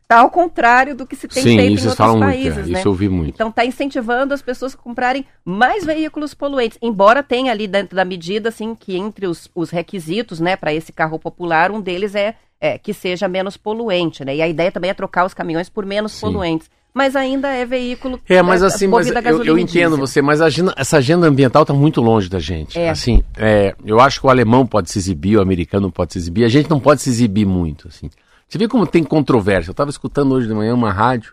Está 0.00 0.20
ao 0.20 0.30
contrário 0.30 0.94
do 0.94 1.06
que 1.06 1.16
se 1.16 1.28
tem 1.28 1.42
Sim, 1.42 1.56
feito 1.56 1.82
em 1.82 1.88
outros 1.88 2.18
países, 2.18 2.54
muito, 2.56 2.68
é, 2.68 2.72
né? 2.72 2.78
Isso 2.78 2.88
eu 2.88 2.92
ouvi 2.92 3.08
muito. 3.08 3.34
Então 3.34 3.48
está 3.48 3.64
incentivando 3.64 4.34
as 4.34 4.42
pessoas 4.42 4.74
a 4.74 4.78
comprarem 4.78 5.24
mais 5.44 5.84
veículos 5.84 6.34
poluentes, 6.34 6.78
embora 6.80 7.22
tenha 7.22 7.52
ali 7.52 7.66
dentro 7.66 7.96
da 7.96 8.04
medida, 8.04 8.48
assim, 8.48 8.74
que 8.74 8.96
entre 8.96 9.26
os, 9.26 9.50
os 9.54 9.70
requisitos, 9.70 10.40
né, 10.40 10.56
para 10.56 10.72
esse 10.72 10.92
carro 10.92 11.18
popular, 11.18 11.70
um 11.70 11.80
deles 11.80 12.14
é 12.14 12.34
é, 12.62 12.78
que 12.78 12.94
seja 12.94 13.26
menos 13.26 13.56
poluente, 13.56 14.24
né? 14.24 14.36
E 14.36 14.40
a 14.40 14.46
ideia 14.46 14.70
também 14.70 14.88
é 14.88 14.94
trocar 14.94 15.26
os 15.26 15.34
caminhões 15.34 15.68
por 15.68 15.84
menos 15.84 16.12
Sim. 16.12 16.20
poluentes. 16.20 16.70
Mas 16.94 17.16
ainda 17.16 17.48
é 17.48 17.64
veículo. 17.64 18.20
É, 18.28 18.40
mas 18.40 18.62
é, 18.62 18.66
assim, 18.66 18.86
mas 18.86 19.08
eu, 19.08 19.44
eu 19.44 19.58
entendo 19.58 19.96
você, 19.96 20.22
mas 20.22 20.40
agenda, 20.40 20.72
essa 20.76 20.98
agenda 20.98 21.26
ambiental 21.26 21.62
está 21.62 21.74
muito 21.74 22.00
longe 22.00 22.28
da 22.28 22.38
gente. 22.38 22.78
É. 22.78 22.90
Assim, 22.90 23.24
é, 23.36 23.74
eu 23.84 23.98
acho 23.98 24.20
que 24.20 24.26
o 24.26 24.30
alemão 24.30 24.64
pode 24.64 24.90
se 24.90 24.98
exibir, 24.98 25.38
o 25.38 25.40
americano 25.40 25.90
pode 25.90 26.12
se 26.12 26.18
exibir, 26.18 26.44
a 26.44 26.48
gente 26.48 26.68
não 26.70 26.78
pode 26.78 27.00
se 27.02 27.08
exibir 27.08 27.46
muito, 27.46 27.88
assim. 27.88 28.10
Você 28.52 28.58
vê 28.58 28.68
como 28.68 28.86
tem 28.86 29.02
controvérsia. 29.02 29.70
Eu 29.70 29.72
estava 29.72 29.88
escutando 29.88 30.32
hoje 30.32 30.46
de 30.46 30.52
manhã 30.52 30.74
uma 30.74 30.92
rádio, 30.92 31.32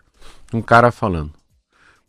um 0.54 0.62
cara 0.62 0.90
falando. 0.90 1.30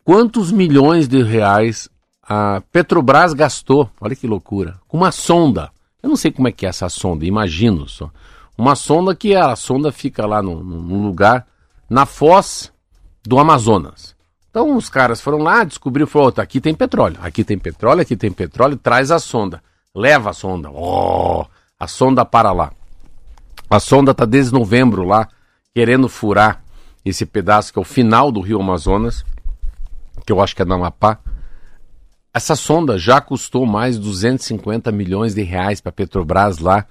Quantos 0.06 0.54
milhões 0.54 1.06
de 1.06 1.22
reais 1.22 1.90
a 2.24 2.62
Petrobras 2.72 3.34
gastou, 3.34 3.90
olha 4.00 4.16
que 4.16 4.26
loucura, 4.26 4.80
com 4.88 4.96
uma 4.96 5.12
sonda. 5.12 5.70
Eu 6.02 6.08
não 6.08 6.16
sei 6.16 6.32
como 6.32 6.48
é 6.48 6.52
que 6.54 6.66
é 6.66 6.70
essa 6.70 6.88
sonda, 6.88 7.26
imagino 7.26 7.90
só. 7.90 8.10
Uma 8.58 8.74
sonda 8.74 9.14
que 9.14 9.36
a 9.36 9.54
sonda 9.58 9.92
fica 9.92 10.26
lá 10.26 10.42
num, 10.42 10.64
num 10.64 11.06
lugar 11.06 11.46
na 11.90 12.06
foz 12.06 12.72
do 13.22 13.38
Amazonas. 13.38 14.16
Então 14.50 14.78
os 14.78 14.88
caras 14.88 15.20
foram 15.20 15.40
lá, 15.40 15.66
descobriram, 15.66 16.08
falou, 16.08 16.32
tá, 16.32 16.42
aqui 16.42 16.62
tem 16.62 16.74
petróleo, 16.74 17.18
aqui 17.22 17.44
tem 17.44 17.60
petróleo, 17.60 18.00
aqui 18.00 18.16
tem 18.16 18.32
petróleo, 18.32 18.78
traz 18.78 19.12
a 19.12 19.20
sonda, 19.20 19.62
leva 19.94 20.30
a 20.30 20.34
sonda, 20.34 20.70
oh, 20.72 21.46
a 21.78 21.86
sonda 21.86 22.24
para 22.24 22.54
lá. 22.54 22.72
A 23.72 23.80
sonda 23.80 24.12
está 24.12 24.26
desde 24.26 24.52
novembro 24.52 25.06
lá, 25.06 25.30
querendo 25.74 26.10
furar 26.10 26.62
esse 27.06 27.26
pedaço 27.26 27.72
que 27.72 27.80
é 27.80 27.82
o 27.82 27.86
final 27.86 28.30
do 28.30 28.42
Rio 28.42 28.60
Amazonas, 28.60 29.24
que 30.26 30.34
eu 30.34 30.42
acho 30.42 30.54
que 30.54 30.62
é 30.62 30.66
na 30.66 30.76
Amapá. 30.76 31.20
Essa 32.34 32.54
sonda 32.54 32.98
já 32.98 33.22
custou 33.22 33.66
mais 33.66 33.96
de 33.96 34.02
250 34.02 34.92
milhões 34.92 35.34
de 35.34 35.42
reais 35.42 35.80
para 35.80 35.90
a 35.90 35.94
Petrobras 35.94 36.58
lá, 36.58 36.86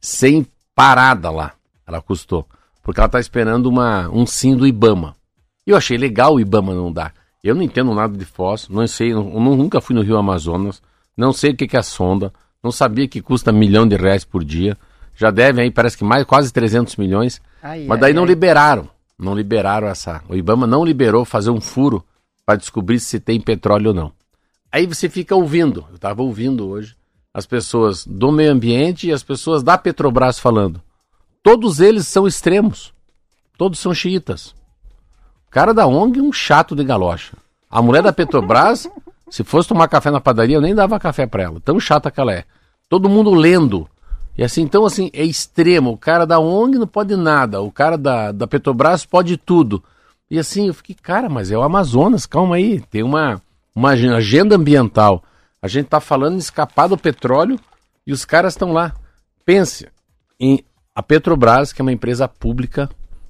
sem 0.00 0.46
parada 0.72 1.32
lá. 1.32 1.54
Ela 1.84 2.00
custou. 2.00 2.46
Porque 2.80 3.00
ela 3.00 3.06
está 3.06 3.18
esperando 3.18 3.66
uma, 3.66 4.08
um 4.08 4.24
sim 4.24 4.56
do 4.56 4.68
Ibama. 4.68 5.16
E 5.66 5.72
eu 5.72 5.76
achei 5.76 5.98
legal 5.98 6.36
o 6.36 6.40
Ibama 6.40 6.72
não 6.72 6.92
dar. 6.92 7.12
Eu 7.42 7.56
não 7.56 7.62
entendo 7.62 7.92
nada 7.92 8.16
de 8.16 8.24
fóssil, 8.24 8.72
não 8.72 8.86
sei, 8.86 9.12
não, 9.12 9.24
nunca 9.56 9.80
fui 9.80 9.96
no 9.96 10.02
Rio 10.02 10.16
Amazonas, 10.16 10.80
não 11.16 11.32
sei 11.32 11.50
o 11.50 11.56
que, 11.56 11.66
que 11.66 11.76
é 11.76 11.80
a 11.80 11.82
sonda, 11.82 12.32
não 12.62 12.70
sabia 12.70 13.08
que 13.08 13.20
custa 13.20 13.50
milhão 13.50 13.84
de 13.84 13.96
reais 13.96 14.24
por 14.24 14.44
dia. 14.44 14.78
Já 15.20 15.30
devem 15.30 15.64
aí, 15.64 15.70
parece 15.70 15.98
que 15.98 16.02
mais 16.02 16.24
quase 16.24 16.50
300 16.50 16.96
milhões. 16.96 17.42
Ai, 17.62 17.84
mas 17.86 18.00
daí 18.00 18.08
ai, 18.08 18.14
não 18.14 18.22
ai. 18.22 18.28
liberaram. 18.30 18.88
Não 19.18 19.34
liberaram 19.34 19.86
essa. 19.86 20.22
O 20.26 20.34
Ibama 20.34 20.66
não 20.66 20.82
liberou 20.82 21.26
fazer 21.26 21.50
um 21.50 21.60
furo 21.60 22.02
para 22.46 22.56
descobrir 22.56 22.98
se 22.98 23.20
tem 23.20 23.38
petróleo 23.38 23.88
ou 23.88 23.94
não. 23.94 24.12
Aí 24.72 24.86
você 24.86 25.10
fica 25.10 25.36
ouvindo. 25.36 25.84
Eu 25.90 25.96
estava 25.96 26.22
ouvindo 26.22 26.66
hoje 26.66 26.96
as 27.34 27.44
pessoas 27.44 28.06
do 28.06 28.32
meio 28.32 28.50
ambiente 28.50 29.08
e 29.08 29.12
as 29.12 29.22
pessoas 29.22 29.62
da 29.62 29.76
Petrobras 29.76 30.38
falando. 30.38 30.80
Todos 31.42 31.80
eles 31.80 32.06
são 32.06 32.26
extremos. 32.26 32.94
Todos 33.58 33.78
são 33.78 33.92
xiitas. 33.92 34.54
O 35.46 35.50
cara 35.50 35.74
da 35.74 35.86
ONG 35.86 36.18
é 36.18 36.22
um 36.22 36.32
chato 36.32 36.74
de 36.74 36.82
galocha. 36.82 37.36
A 37.68 37.82
mulher 37.82 38.02
da 38.02 38.10
Petrobras, 38.10 38.88
se 39.28 39.44
fosse 39.44 39.68
tomar 39.68 39.86
café 39.88 40.10
na 40.10 40.18
padaria, 40.18 40.56
eu 40.56 40.62
nem 40.62 40.74
dava 40.74 40.98
café 40.98 41.26
para 41.26 41.42
ela. 41.42 41.60
Tão 41.60 41.78
chata 41.78 42.10
que 42.10 42.18
ela 42.18 42.32
é. 42.32 42.44
Todo 42.88 43.06
mundo 43.06 43.34
lendo. 43.34 43.86
E 44.40 44.42
assim, 44.42 44.62
então 44.62 44.86
assim, 44.86 45.10
é 45.12 45.22
extremo. 45.22 45.90
O 45.90 45.98
cara 45.98 46.24
da 46.24 46.38
ONG 46.38 46.78
não 46.78 46.86
pode 46.86 47.14
nada. 47.14 47.60
O 47.60 47.70
cara 47.70 47.98
da, 47.98 48.32
da 48.32 48.46
Petrobras 48.46 49.04
pode 49.04 49.36
tudo. 49.36 49.84
E 50.30 50.38
assim, 50.38 50.68
eu 50.68 50.72
fiquei, 50.72 50.96
cara, 50.96 51.28
mas 51.28 51.50
é 51.50 51.58
o 51.58 51.62
Amazonas, 51.62 52.24
calma 52.24 52.56
aí. 52.56 52.80
Tem 52.80 53.02
uma, 53.02 53.38
uma 53.76 53.90
agenda 53.90 54.56
ambiental. 54.56 55.22
A 55.60 55.68
gente 55.68 55.84
está 55.84 56.00
falando 56.00 56.36
em 56.36 56.38
escapar 56.38 56.88
do 56.88 56.96
petróleo 56.96 57.60
e 58.06 58.14
os 58.14 58.24
caras 58.24 58.54
estão 58.54 58.72
lá. 58.72 58.94
Pense 59.44 59.86
em 60.40 60.64
a 60.94 61.02
Petrobras, 61.02 61.70
que 61.70 61.82
é 61.82 61.84
uma 61.84 61.92
empresa 61.92 62.26
pública, 62.26 62.88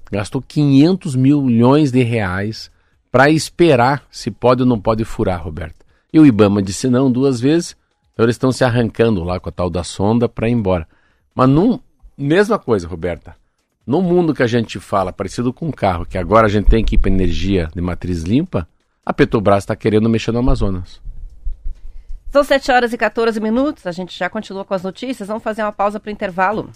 gastou 0.09 0.41
500 0.41 1.13
milhões 1.17 1.91
de 1.91 2.03
reais 2.03 2.71
para 3.11 3.29
esperar 3.29 4.05
se 4.09 4.31
pode 4.31 4.61
ou 4.61 4.67
não 4.67 4.79
pode 4.79 5.03
furar, 5.03 5.43
Roberto. 5.43 5.85
E 6.13 6.21
o 6.21 6.25
Ibama 6.25 6.61
disse 6.61 6.87
não 6.89 7.11
duas 7.11 7.41
vezes, 7.41 7.75
então 8.13 8.25
eles 8.25 8.35
estão 8.35 8.53
se 8.53 8.63
arrancando 8.63 9.25
lá 9.25 9.41
com 9.41 9.49
a 9.49 9.51
tal 9.51 9.69
da 9.69 9.83
sonda 9.83 10.29
para 10.29 10.47
ir 10.47 10.53
embora. 10.53 10.87
Mas 11.33 11.49
num, 11.49 11.79
mesma 12.17 12.59
coisa, 12.59 12.87
Roberta. 12.87 13.35
No 13.85 14.01
mundo 14.01 14.33
que 14.33 14.43
a 14.43 14.47
gente 14.47 14.79
fala, 14.79 15.11
parecido 15.11 15.51
com 15.51 15.67
um 15.67 15.71
carro, 15.71 16.05
que 16.05 16.17
agora 16.17 16.45
a 16.45 16.49
gente 16.49 16.69
tem 16.69 16.83
que 16.83 16.95
ir 16.95 16.97
para 16.97 17.11
energia 17.11 17.69
de 17.73 17.81
matriz 17.81 18.21
limpa, 18.21 18.67
a 19.05 19.11
Petrobras 19.11 19.63
está 19.63 19.75
querendo 19.75 20.09
mexer 20.09 20.31
no 20.31 20.39
Amazonas. 20.39 21.01
São 22.31 22.43
7 22.43 22.71
horas 22.71 22.93
e 22.93 22.97
14 22.97 23.39
minutos, 23.39 23.85
a 23.85 23.91
gente 23.91 24.17
já 24.17 24.29
continua 24.29 24.63
com 24.63 24.73
as 24.73 24.83
notícias, 24.83 25.27
vamos 25.27 25.43
fazer 25.43 25.63
uma 25.63 25.71
pausa 25.71 25.99
para 25.99 26.09
o 26.09 26.13
intervalo. 26.13 26.69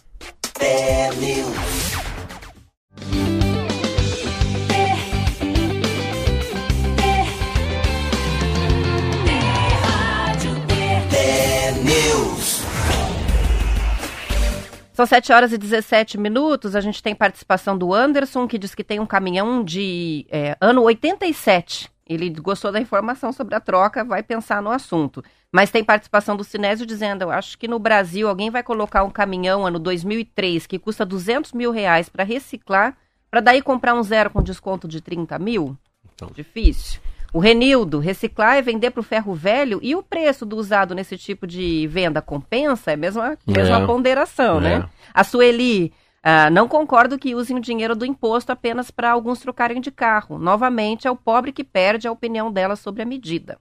São 14.96 15.06
7 15.06 15.34
horas 15.34 15.52
e 15.52 15.58
17 15.58 16.18
minutos. 16.18 16.74
A 16.74 16.80
gente 16.80 17.04
tem 17.04 17.14
participação 17.14 17.78
do 17.78 17.94
Anderson, 17.94 18.48
que 18.48 18.58
diz 18.58 18.74
que 18.74 18.82
tem 18.82 18.98
um 18.98 19.06
caminhão 19.06 19.62
de 19.62 20.26
é, 20.30 20.56
ano 20.62 20.84
87. 20.84 21.92
Ele 22.08 22.30
gostou 22.30 22.72
da 22.72 22.80
informação 22.80 23.34
sobre 23.34 23.56
a 23.56 23.60
troca, 23.60 24.06
vai 24.06 24.24
pensar 24.24 24.62
no 24.62 24.72
assunto. 24.72 25.22
Mas 25.52 25.70
tem 25.70 25.84
participação 25.84 26.38
do 26.38 26.46
Sinésio 26.46 26.86
dizendo: 26.86 27.24
eu 27.24 27.30
acho 27.30 27.58
que 27.58 27.68
no 27.68 27.78
Brasil 27.78 28.30
alguém 28.30 28.50
vai 28.50 28.64
colocar 28.64 29.04
um 29.04 29.10
caminhão 29.10 29.66
ano 29.66 29.80
2003 29.80 30.66
que 30.66 30.80
custa 30.80 31.06
200 31.06 31.52
mil 31.52 31.72
reais 31.72 32.08
para 32.08 32.24
reciclar, 32.24 32.96
para 33.30 33.42
daí 33.42 33.62
comprar 33.62 33.96
um 33.96 34.04
zero 34.04 34.30
com 34.30 34.42
desconto 34.42 34.88
de 34.88 35.02
30 35.02 35.38
mil? 35.40 35.78
Então. 36.14 36.30
Difícil. 36.34 37.02
O 37.36 37.40
Renildo, 37.40 38.00
reciclar 38.00 38.56
é 38.56 38.62
vender 38.62 38.92
para 38.92 39.02
o 39.02 39.04
ferro 39.04 39.34
velho 39.34 39.78
e 39.84 39.94
o 39.94 40.02
preço 40.02 40.46
do 40.46 40.56
usado 40.56 40.96
nesse 40.96 41.18
tipo 41.18 41.46
de 41.46 41.86
venda 41.86 42.22
compensa? 42.22 42.92
É 42.92 42.94
a 42.94 42.98
mesma, 42.98 43.38
mesma 43.46 43.82
é. 43.82 43.86
ponderação, 43.86 44.62
né? 44.62 44.76
é. 44.76 44.80
né? 44.80 44.90
A 45.14 45.22
Sueli, 45.22 45.92
uh, 46.26 46.50
não 46.50 46.66
concordo 46.66 47.20
que 47.20 47.36
usem 47.36 47.58
o 47.58 47.60
dinheiro 47.60 47.94
do 47.94 48.06
imposto 48.06 48.54
apenas 48.54 48.90
para 48.90 49.12
alguns 49.12 49.40
trocarem 49.40 49.82
de 49.82 49.92
carro. 49.92 50.40
Novamente, 50.40 51.10
é 51.10 51.12
o 51.12 51.16
pobre 51.18 51.52
que 51.52 51.66
perde 51.66 52.08
a 52.08 52.12
opinião 52.14 52.50
dela 52.50 52.78
sobre 52.78 53.04
a 53.04 53.06
medida. 53.06 53.60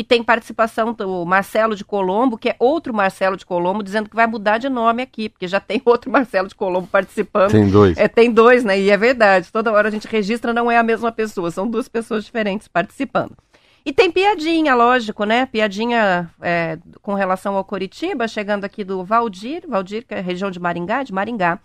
E 0.00 0.02
tem 0.02 0.22
participação 0.22 0.94
do 0.94 1.26
Marcelo 1.26 1.76
de 1.76 1.84
Colombo, 1.84 2.38
que 2.38 2.48
é 2.48 2.56
outro 2.58 2.94
Marcelo 2.94 3.36
de 3.36 3.44
Colombo, 3.44 3.82
dizendo 3.82 4.08
que 4.08 4.16
vai 4.16 4.26
mudar 4.26 4.56
de 4.56 4.66
nome 4.66 5.02
aqui, 5.02 5.28
porque 5.28 5.46
já 5.46 5.60
tem 5.60 5.78
outro 5.84 6.10
Marcelo 6.10 6.48
de 6.48 6.54
Colombo 6.54 6.88
participando. 6.90 7.50
Tem 7.50 7.68
dois. 7.68 7.98
É, 7.98 8.08
tem 8.08 8.32
dois, 8.32 8.64
né? 8.64 8.80
E 8.80 8.88
é 8.88 8.96
verdade. 8.96 9.52
Toda 9.52 9.70
hora 9.70 9.88
a 9.88 9.90
gente 9.90 10.08
registra, 10.08 10.54
não 10.54 10.70
é 10.70 10.78
a 10.78 10.82
mesma 10.82 11.12
pessoa, 11.12 11.50
são 11.50 11.68
duas 11.68 11.86
pessoas 11.86 12.24
diferentes 12.24 12.66
participando. 12.66 13.36
E 13.84 13.92
tem 13.92 14.10
piadinha, 14.10 14.74
lógico, 14.74 15.24
né? 15.24 15.44
Piadinha 15.44 16.30
é, 16.40 16.78
com 17.02 17.12
relação 17.12 17.54
ao 17.54 17.62
Coritiba, 17.62 18.26
chegando 18.26 18.64
aqui 18.64 18.82
do 18.82 19.04
Valdir, 19.04 19.68
Valdir, 19.68 20.06
que 20.06 20.14
é 20.14 20.20
região 20.20 20.50
de 20.50 20.58
Maringá, 20.58 21.02
de 21.02 21.12
Maringá. 21.12 21.60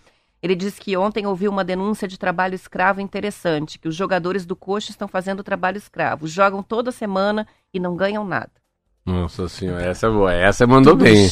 Ele 0.45 0.53
disse 0.53 0.79
que 0.79 0.95
ontem 0.95 1.25
ouviu 1.25 1.49
uma 1.49 1.63
denúncia 1.63 2.07
de 2.07 2.19
trabalho 2.19 2.53
escravo 2.53 3.01
interessante, 3.01 3.79
que 3.79 3.87
os 3.87 3.95
jogadores 3.95 4.45
do 4.45 4.55
Coxa 4.55 4.91
estão 4.91 5.07
fazendo 5.07 5.43
trabalho 5.43 5.79
escravo. 5.79 6.27
Jogam 6.27 6.61
toda 6.61 6.91
semana 6.91 7.47
e 7.73 7.79
não 7.79 7.95
ganham 7.95 8.23
nada. 8.23 8.51
Nossa 9.03 9.49
senhora, 9.49 9.83
essa 9.83 10.05
é 10.05 10.09
boa. 10.11 10.31
Essa 10.31 10.67
mandou 10.67 10.93
Tudo 10.93 11.03
bem. 11.03 11.27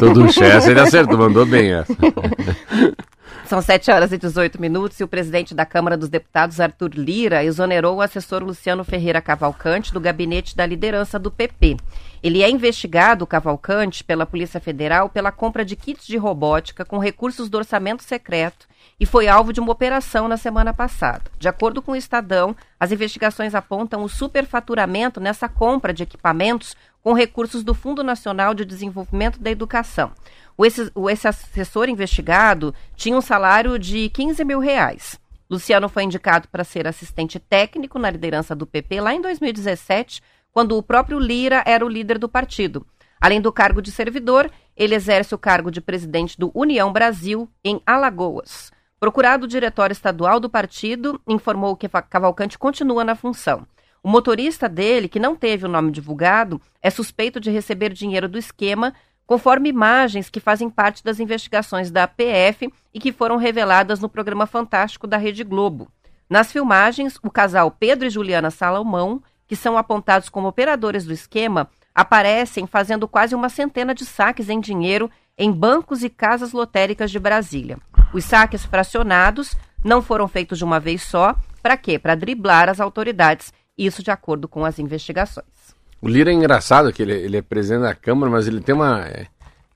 Tudo 0.00 0.24
essa 0.42 0.70
ele 0.70 0.80
acertou, 0.80 1.18
mandou 1.18 1.44
bem 1.44 1.74
essa. 1.74 1.92
São 3.46 3.60
7 3.60 3.90
horas 3.90 4.12
e 4.12 4.16
18 4.16 4.58
minutos 4.58 4.98
e 4.98 5.04
o 5.04 5.08
presidente 5.08 5.54
da 5.54 5.66
Câmara 5.66 5.98
dos 5.98 6.08
Deputados, 6.08 6.58
Arthur 6.58 6.92
Lira, 6.94 7.44
exonerou 7.44 7.96
o 7.96 8.00
assessor 8.00 8.42
Luciano 8.42 8.82
Ferreira 8.82 9.20
Cavalcante 9.20 9.92
do 9.92 10.00
gabinete 10.00 10.56
da 10.56 10.64
liderança 10.64 11.18
do 11.18 11.30
PP. 11.30 11.76
Ele 12.24 12.42
é 12.42 12.48
investigado, 12.48 13.26
Cavalcante, 13.26 14.02
pela 14.02 14.24
Polícia 14.24 14.58
Federal 14.58 15.10
pela 15.10 15.30
compra 15.30 15.62
de 15.62 15.76
kits 15.76 16.06
de 16.06 16.16
robótica 16.16 16.82
com 16.82 16.96
recursos 16.96 17.50
do 17.50 17.58
orçamento 17.58 18.02
secreto 18.02 18.66
e 18.98 19.04
foi 19.04 19.28
alvo 19.28 19.52
de 19.52 19.60
uma 19.60 19.70
operação 19.70 20.26
na 20.26 20.38
semana 20.38 20.72
passada. 20.72 21.30
De 21.38 21.48
acordo 21.48 21.82
com 21.82 21.92
o 21.92 21.96
Estadão, 21.96 22.56
as 22.80 22.90
investigações 22.90 23.54
apontam 23.54 24.02
o 24.02 24.08
superfaturamento 24.08 25.20
nessa 25.20 25.50
compra 25.50 25.92
de 25.92 26.02
equipamentos 26.02 26.74
com 27.02 27.12
recursos 27.12 27.62
do 27.62 27.74
Fundo 27.74 28.02
Nacional 28.02 28.54
de 28.54 28.64
Desenvolvimento 28.64 29.38
da 29.38 29.50
Educação. 29.50 30.10
O 30.56 30.64
esse, 30.64 30.90
o 30.94 31.10
esse 31.10 31.28
assessor 31.28 31.90
investigado 31.90 32.74
tinha 32.96 33.18
um 33.18 33.20
salário 33.20 33.78
de 33.78 34.08
15 34.08 34.42
mil 34.46 34.60
reais. 34.60 35.20
Luciano 35.50 35.90
foi 35.90 36.04
indicado 36.04 36.48
para 36.48 36.64
ser 36.64 36.86
assistente 36.86 37.38
técnico 37.38 37.98
na 37.98 38.10
liderança 38.10 38.54
do 38.54 38.66
PP 38.66 39.02
lá 39.02 39.14
em 39.14 39.20
2017, 39.20 40.22
quando 40.54 40.78
o 40.78 40.82
próprio 40.82 41.18
Lira 41.18 41.64
era 41.66 41.84
o 41.84 41.88
líder 41.88 42.16
do 42.16 42.28
partido. 42.28 42.86
Além 43.20 43.40
do 43.40 43.52
cargo 43.52 43.82
de 43.82 43.90
servidor, 43.90 44.48
ele 44.76 44.94
exerce 44.94 45.34
o 45.34 45.38
cargo 45.38 45.68
de 45.68 45.80
presidente 45.80 46.38
do 46.38 46.52
União 46.54 46.92
Brasil 46.92 47.50
em 47.64 47.82
Alagoas. 47.84 48.70
Procurado 49.00 49.44
o 49.44 49.48
diretório 49.48 49.92
estadual 49.92 50.38
do 50.38 50.48
partido, 50.48 51.20
informou 51.26 51.76
que 51.76 51.88
Cavalcante 51.88 52.56
continua 52.56 53.02
na 53.02 53.16
função. 53.16 53.66
O 54.00 54.08
motorista 54.08 54.68
dele, 54.68 55.08
que 55.08 55.18
não 55.18 55.34
teve 55.34 55.66
o 55.66 55.68
nome 55.68 55.90
divulgado, 55.90 56.60
é 56.80 56.88
suspeito 56.88 57.40
de 57.40 57.50
receber 57.50 57.92
dinheiro 57.92 58.28
do 58.28 58.38
esquema 58.38 58.94
conforme 59.26 59.70
imagens 59.70 60.30
que 60.30 60.38
fazem 60.38 60.70
parte 60.70 61.02
das 61.02 61.18
investigações 61.18 61.90
da 61.90 62.06
PF 62.06 62.72
e 62.92 63.00
que 63.00 63.10
foram 63.10 63.36
reveladas 63.36 63.98
no 63.98 64.08
programa 64.08 64.46
Fantástico 64.46 65.06
da 65.06 65.16
Rede 65.16 65.42
Globo. 65.42 65.90
Nas 66.28 66.52
filmagens, 66.52 67.18
o 67.22 67.30
casal 67.30 67.70
Pedro 67.70 68.06
e 68.06 68.10
Juliana 68.10 68.50
Salomão, 68.50 69.22
que 69.46 69.56
são 69.56 69.76
apontados 69.76 70.28
como 70.28 70.48
operadores 70.48 71.04
do 71.04 71.12
esquema, 71.12 71.68
aparecem 71.94 72.66
fazendo 72.66 73.06
quase 73.06 73.34
uma 73.34 73.48
centena 73.48 73.94
de 73.94 74.04
saques 74.04 74.48
em 74.48 74.60
dinheiro 74.60 75.10
em 75.36 75.50
bancos 75.50 76.02
e 76.02 76.08
casas 76.08 76.52
lotéricas 76.52 77.10
de 77.10 77.18
Brasília. 77.18 77.78
Os 78.12 78.24
saques 78.24 78.64
fracionados 78.64 79.54
não 79.84 80.00
foram 80.00 80.26
feitos 80.28 80.58
de 80.58 80.64
uma 80.64 80.80
vez 80.80 81.02
só. 81.02 81.34
Para 81.62 81.76
quê? 81.76 81.98
Para 81.98 82.14
driblar 82.14 82.68
as 82.68 82.80
autoridades. 82.80 83.52
Isso 83.76 84.02
de 84.02 84.10
acordo 84.10 84.46
com 84.46 84.64
as 84.64 84.78
investigações. 84.78 85.74
O 86.00 86.08
Lira 86.08 86.30
é 86.30 86.34
engraçado 86.34 86.92
que 86.92 87.02
ele, 87.02 87.12
ele 87.12 87.36
é 87.36 87.42
presidente 87.42 87.82
da 87.82 87.94
Câmara, 87.94 88.30
mas 88.30 88.46
ele 88.46 88.60
tem 88.60 88.74
uma 88.74 89.00
é, 89.06 89.26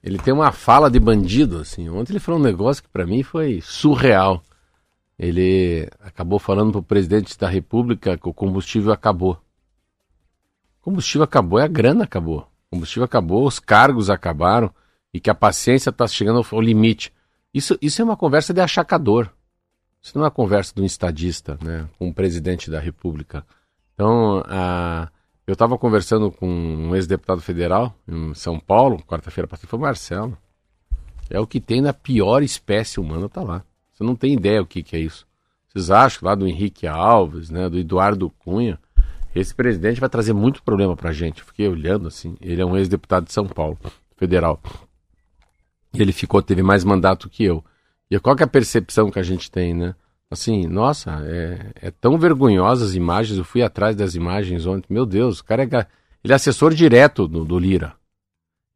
ele 0.03 0.19
tem 0.19 0.33
uma 0.33 0.53
fala 0.53 0.91
de 0.91 1.01
bandido 1.01 1.59
assim. 1.59 1.89
Ontem 1.89 2.13
ele 2.13 2.21
falou 2.21 2.41
um 2.41 2.45
negócio 2.45 2.83
que 2.83 2.89
para 2.89 3.07
mim 3.07 3.23
foi 3.23 3.61
surreal. 3.63 4.43
Ele 5.19 5.89
acabou 6.01 6.39
falando 6.39 6.71
para 6.71 6.79
o 6.79 6.83
presidente 6.83 7.37
da 7.37 7.49
República 7.49 8.17
que 8.17 8.29
o 8.29 8.35
combustível 8.35 8.93
acabou. 8.93 9.37
O 10.89 10.91
combustível 10.91 11.25
acabou, 11.25 11.59
é 11.59 11.65
a 11.65 11.69
grana 11.69 12.05
acabou. 12.05 12.49
O 12.71 12.77
combustível 12.77 13.05
acabou, 13.05 13.47
os 13.47 13.59
cargos 13.59 14.09
acabaram 14.09 14.73
e 15.13 15.21
que 15.21 15.29
a 15.29 15.35
paciência 15.35 15.91
está 15.91 16.07
chegando 16.09 16.43
ao 16.51 16.61
limite. 16.63 17.13
Isso, 17.53 17.77
isso 17.83 18.01
é 18.01 18.05
uma 18.07 18.17
conversa 18.17 18.55
de 18.55 18.61
achacador. 18.63 19.29
Isso 20.01 20.17
não 20.17 20.25
é 20.25 20.25
uma 20.25 20.31
conversa 20.31 20.73
de 20.75 20.81
um 20.81 20.87
estadista, 20.87 21.59
né, 21.63 21.87
com 21.99 22.09
o 22.09 22.15
presidente 22.15 22.71
da 22.71 22.81
República. 22.81 23.45
Então, 23.93 24.43
a 24.47 25.11
eu 25.47 25.53
estava 25.53 25.77
conversando 25.77 26.31
com 26.31 26.47
um 26.47 26.95
ex-deputado 26.95 27.43
federal 27.43 27.95
em 28.07 28.33
São 28.33 28.59
Paulo, 28.59 29.03
quarta-feira 29.03 29.47
passada, 29.47 29.69
foi 29.69 29.79
o 29.79 29.83
Marcelo. 29.83 30.39
É 31.29 31.39
o 31.39 31.47
que 31.47 31.61
tem 31.61 31.83
na 31.83 31.93
pior 31.93 32.43
espécie 32.43 32.99
humana, 32.99 33.29
tá 33.29 33.43
lá. 33.43 33.63
Você 33.93 34.05
não 34.05 34.17
tem 34.17 34.33
ideia 34.33 34.63
o 34.63 34.67
que, 34.67 34.83
que 34.83 34.97
é 34.97 35.01
isso. 35.01 35.27
Vocês 35.69 35.91
acham 35.91 36.19
que 36.21 36.25
lá 36.25 36.35
do 36.35 36.47
Henrique 36.47 36.87
Alves, 36.87 37.51
né, 37.51 37.69
do 37.69 37.79
Eduardo 37.79 38.31
Cunha, 38.39 38.79
esse 39.35 39.55
presidente 39.55 40.01
vai 40.01 40.09
trazer 40.09 40.33
muito 40.33 40.63
problema 40.63 40.97
pra 40.97 41.13
gente. 41.13 41.43
fiquei 41.43 41.69
olhando 41.69 42.09
assim, 42.09 42.37
ele 42.41 42.61
é 42.61 42.67
um 42.67 42.77
ex-deputado 42.77 43.27
de 43.27 43.33
São 43.33 43.47
Paulo, 43.47 43.79
federal. 44.17 44.61
E 45.95 46.03
ele 46.03 46.13
ficou, 46.13 46.43
teve 46.43 46.63
mais 46.63 46.85
mandato 46.85 47.29
que 47.29 47.45
eu. 47.45 47.65
E 48.11 48.19
qual 48.19 48.35
que 48.35 48.43
é 48.43 48.47
a 48.47 48.49
percepção 48.49 49.11
que 49.11 49.19
a 49.19 49.23
gente 49.23 49.51
tem, 49.51 49.75
né? 49.75 49.95
Assim, 50.31 50.67
nossa, 50.67 51.23
é, 51.27 51.73
é 51.81 51.91
tão 51.91 52.19
vergonhosa 52.19 52.85
as 52.85 52.95
imagens. 52.95 53.39
Eu 53.39 53.45
fui 53.45 53.63
atrás 53.63 53.97
das 53.97 54.15
imagens 54.15 54.67
ontem. 54.67 54.93
Meu 54.93 55.07
Deus, 55.07 55.41
o 55.41 55.45
cara 55.45 55.63
é, 55.63 55.87
ele 56.23 56.33
é 56.33 56.37
assessor 56.37 56.75
direto 56.75 57.27
do, 57.27 57.45
do 57.45 57.59
Lira. 57.59 57.95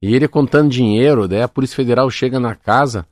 E 0.00 0.14
ele 0.14 0.26
contando 0.26 0.70
dinheiro, 0.70 1.28
daí 1.28 1.42
a 1.42 1.48
Polícia 1.48 1.76
Federal 1.76 2.10
chega 2.10 2.40
na 2.40 2.54
casa, 2.54 3.06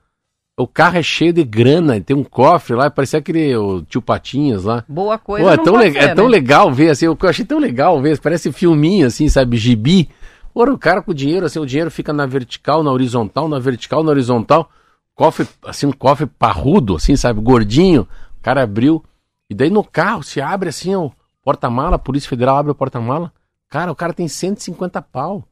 o 0.60 0.66
carro 0.66 0.98
é 0.98 1.02
cheio 1.02 1.32
de 1.32 1.42
grana, 1.42 2.00
tem 2.00 2.14
um 2.14 2.22
cofre 2.22 2.74
lá, 2.74 2.90
parecia 2.90 3.18
aquele 3.18 3.56
o 3.56 3.82
tio 3.82 4.02
Patinhas 4.02 4.64
lá. 4.64 4.84
Boa 4.86 5.16
coisa. 5.18 5.46
Pô, 5.46 5.52
é, 5.52 5.56
tão 5.56 5.78
ser, 5.78 5.96
é 5.96 6.14
tão 6.14 6.26
né? 6.26 6.30
legal 6.30 6.72
ver, 6.72 6.90
assim, 6.90 7.06
eu 7.06 7.16
achei 7.22 7.44
tão 7.44 7.58
legal 7.58 8.00
ver, 8.00 8.18
parece 8.20 8.52
filminho, 8.52 9.06
assim, 9.06 9.28
sabe, 9.28 9.56
gibi. 9.56 10.08
Ora, 10.54 10.72
o 10.72 10.78
cara 10.78 11.00
com 11.00 11.12
o 11.12 11.14
dinheiro, 11.14 11.46
assim, 11.46 11.58
o 11.58 11.66
dinheiro 11.66 11.90
fica 11.90 12.12
na 12.12 12.26
vertical, 12.26 12.82
na 12.82 12.92
horizontal, 12.92 13.48
na 13.48 13.58
vertical, 13.58 14.02
na 14.02 14.10
horizontal. 14.10 14.68
Cofre, 15.14 15.48
assim, 15.64 15.86
um 15.86 15.92
cofre 15.92 16.26
parrudo, 16.26 16.96
assim, 16.96 17.16
sabe, 17.16 17.40
gordinho. 17.40 18.02
O 18.38 18.42
cara 18.42 18.62
abriu. 18.62 19.02
E 19.48 19.54
daí 19.54 19.70
no 19.70 19.82
carro 19.82 20.22
se 20.22 20.40
abre 20.40 20.68
assim, 20.68 20.94
o 20.94 21.10
porta-mala, 21.42 21.96
a 21.96 21.98
Polícia 21.98 22.28
Federal 22.28 22.56
abre 22.56 22.72
o 22.72 22.74
porta-mala. 22.74 23.32
Cara, 23.70 23.92
o 23.92 23.96
cara 23.96 24.12
tem 24.12 24.28
150 24.28 25.00
pau. 25.02 25.44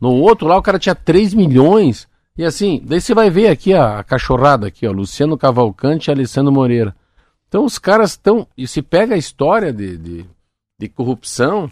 No 0.00 0.12
outro 0.12 0.48
lá 0.48 0.56
o 0.56 0.62
cara 0.62 0.78
tinha 0.78 0.94
3 0.94 1.34
milhões. 1.34 2.08
E 2.40 2.44
assim, 2.46 2.80
daí 2.82 3.02
você 3.02 3.12
vai 3.12 3.28
ver 3.28 3.48
aqui 3.48 3.74
a, 3.74 3.98
a 3.98 4.02
cachorrada 4.02 4.66
aqui, 4.66 4.86
ó, 4.86 4.92
Luciano 4.92 5.36
Cavalcante 5.36 6.08
e 6.08 6.10
Alessandro 6.10 6.50
Moreira. 6.50 6.96
Então 7.46 7.66
os 7.66 7.78
caras 7.78 8.12
estão. 8.12 8.46
E 8.56 8.66
se 8.66 8.80
pega 8.80 9.14
a 9.14 9.18
história 9.18 9.70
de, 9.70 9.98
de, 9.98 10.26
de 10.78 10.88
corrupção, 10.88 11.70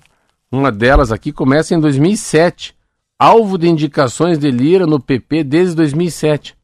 uma 0.53 0.71
delas 0.71 1.11
aqui 1.11 1.33
começa 1.33 1.75
em 1.75 1.81
2007. 1.81 2.77
Alvo 3.19 3.57
de 3.57 3.67
indicações 3.67 4.39
de 4.39 4.51
Lira 4.51 4.87
no 4.87 5.01
PP 5.01 5.43
desde 5.43 5.75
2007. 5.75 6.55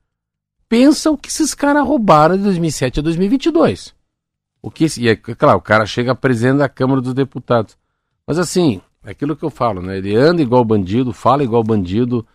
Pensa 0.68 1.10
o 1.10 1.16
que 1.16 1.30
esses 1.30 1.54
caras 1.54 1.86
roubaram 1.86 2.36
de 2.36 2.42
2007 2.42 3.00
a 3.00 3.02
2022. 3.02 3.94
O 4.60 4.70
que, 4.70 4.86
e 4.98 5.08
é 5.08 5.16
claro, 5.16 5.56
o 5.56 5.62
cara 5.62 5.86
chega 5.86 6.14
presidente 6.14 6.58
da 6.58 6.68
Câmara 6.68 7.00
dos 7.00 7.14
Deputados. 7.14 7.74
Mas 8.26 8.38
assim, 8.38 8.82
é 9.02 9.12
aquilo 9.12 9.34
que 9.34 9.46
eu 9.46 9.50
falo, 9.50 9.80
né? 9.80 9.96
Ele 9.96 10.14
anda 10.14 10.42
igual 10.42 10.62
bandido, 10.62 11.10
fala 11.10 11.42
igual 11.42 11.64
bandido, 11.64 12.26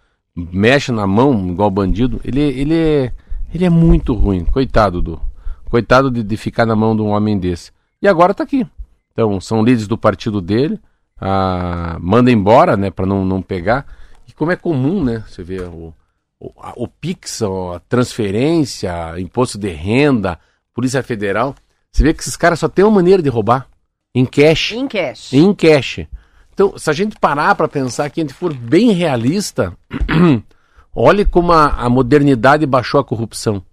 mexe 0.51 0.91
na 0.91 1.05
mão 1.07 1.47
igual 1.49 1.69
bandido. 1.69 2.19
Ele, 2.23 2.41
ele, 2.41 2.75
é, 2.75 3.11
ele 3.53 3.65
é 3.65 3.69
muito 3.69 4.13
ruim. 4.13 4.45
Coitado 4.45 5.01
do. 5.01 5.21
Coitado 5.69 6.09
de, 6.09 6.23
de 6.23 6.37
ficar 6.37 6.65
na 6.65 6.75
mão 6.75 6.95
de 6.95 7.01
um 7.01 7.09
homem 7.09 7.37
desse. 7.37 7.71
E 8.01 8.07
agora 8.07 8.33
tá 8.33 8.43
aqui. 8.43 8.65
Então, 9.11 9.39
são 9.39 9.63
líderes 9.63 9.87
do 9.87 9.97
partido 9.97 10.41
dele. 10.41 10.79
Ah, 11.19 11.97
manda 11.99 12.31
embora, 12.31 12.77
né? 12.77 12.89
Para 12.89 13.05
não, 13.05 13.25
não 13.25 13.41
pegar. 13.41 13.85
E 14.27 14.33
como 14.33 14.51
é 14.51 14.55
comum, 14.55 15.03
né? 15.03 15.23
Você 15.27 15.43
vê 15.43 15.61
o, 15.61 15.93
o, 16.39 16.51
a, 16.57 16.73
o 16.75 16.87
Pix, 16.87 17.41
a 17.41 17.79
transferência, 17.87 19.19
imposto 19.19 19.57
de 19.57 19.69
renda, 19.69 20.39
Polícia 20.73 21.03
Federal. 21.03 21.55
Você 21.91 22.03
vê 22.03 22.13
que 22.13 22.21
esses 22.21 22.37
caras 22.37 22.59
só 22.59 22.69
tem 22.69 22.85
uma 22.85 22.95
maneira 22.95 23.21
de 23.21 23.29
roubar. 23.29 23.67
Em 24.15 24.25
cash. 24.25 24.71
Em 24.71 24.87
cash. 24.87 25.33
Em 25.33 25.53
cash. 25.53 25.99
Então, 26.59 26.77
se 26.77 26.89
a 26.89 26.93
gente 26.93 27.17
parar 27.17 27.55
para 27.55 27.69
pensar 27.69 28.09
que 28.09 28.19
a 28.19 28.23
gente 28.23 28.33
for 28.33 28.53
bem 28.53 28.91
realista, 28.91 29.71
olhe 30.93 31.23
como 31.23 31.53
a, 31.53 31.67
a, 31.67 31.89
modernidade 31.89 32.65
baixou 32.65 32.99
a 32.99 33.03
corrupção. 33.05 33.63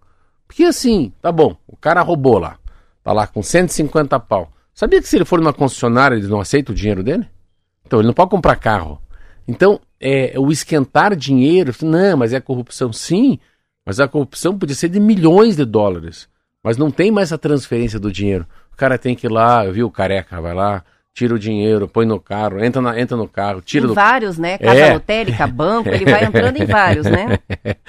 Porque 0.46 0.62
assim, 0.62 1.12
tá 1.20 1.32
bom, 1.32 1.56
o 1.66 1.76
cara 1.76 2.00
roubou 2.00 2.38
lá, 2.38 2.60
tá 3.02 3.12
lá 3.12 3.26
com 3.26 3.42
150 3.42 4.20
pau. 4.20 4.52
Sabia 4.72 5.02
que 5.02 5.08
se 5.08 5.16
ele 5.16 5.24
for 5.24 5.40
numa 5.40 5.52
concessionária, 5.52 6.14
ele 6.14 6.28
não 6.28 6.38
aceita 6.38 6.70
o 6.70 6.74
dinheiro 6.76 7.02
dele? 7.02 7.28
Então, 7.84 7.98
ele 7.98 8.06
não 8.06 8.14
pode 8.14 8.30
comprar 8.30 8.54
carro. 8.54 9.02
Então, 9.48 9.80
é, 9.98 10.34
o 10.38 10.52
esquentar 10.52 11.16
dinheiro, 11.16 11.74
não, 11.82 12.16
mas 12.16 12.32
é 12.32 12.38
corrupção. 12.38 12.92
Sim, 12.92 13.40
mas 13.84 13.98
a 13.98 14.06
corrupção 14.06 14.56
podia 14.56 14.76
ser 14.76 14.90
de 14.90 15.00
milhões 15.00 15.56
de 15.56 15.64
dólares. 15.64 16.28
Mas 16.62 16.76
não 16.76 16.92
tem 16.92 17.10
mais 17.10 17.32
a 17.32 17.38
transferência 17.38 17.98
do 17.98 18.12
dinheiro. 18.12 18.46
O 18.72 18.76
cara 18.76 18.96
tem 18.96 19.16
que 19.16 19.26
ir 19.26 19.30
lá, 19.30 19.64
viu, 19.64 19.90
careca, 19.90 20.40
vai 20.40 20.54
lá, 20.54 20.84
tira 21.16 21.34
o 21.34 21.38
dinheiro, 21.38 21.88
põe 21.88 22.04
no 22.04 22.20
carro, 22.20 22.62
entra, 22.62 22.82
na, 22.82 23.00
entra 23.00 23.16
no 23.16 23.26
carro, 23.26 23.62
tira 23.62 23.86
em 23.86 23.88
do... 23.88 23.94
vários, 23.94 24.36
né? 24.36 24.58
Casa 24.58 24.78
é. 24.78 24.92
lotérica, 24.92 25.46
banco, 25.46 25.88
ele 25.88 26.04
vai 26.04 26.22
entrando 26.22 26.58
em 26.58 26.66
vários, 26.66 27.06
né? 27.06 27.38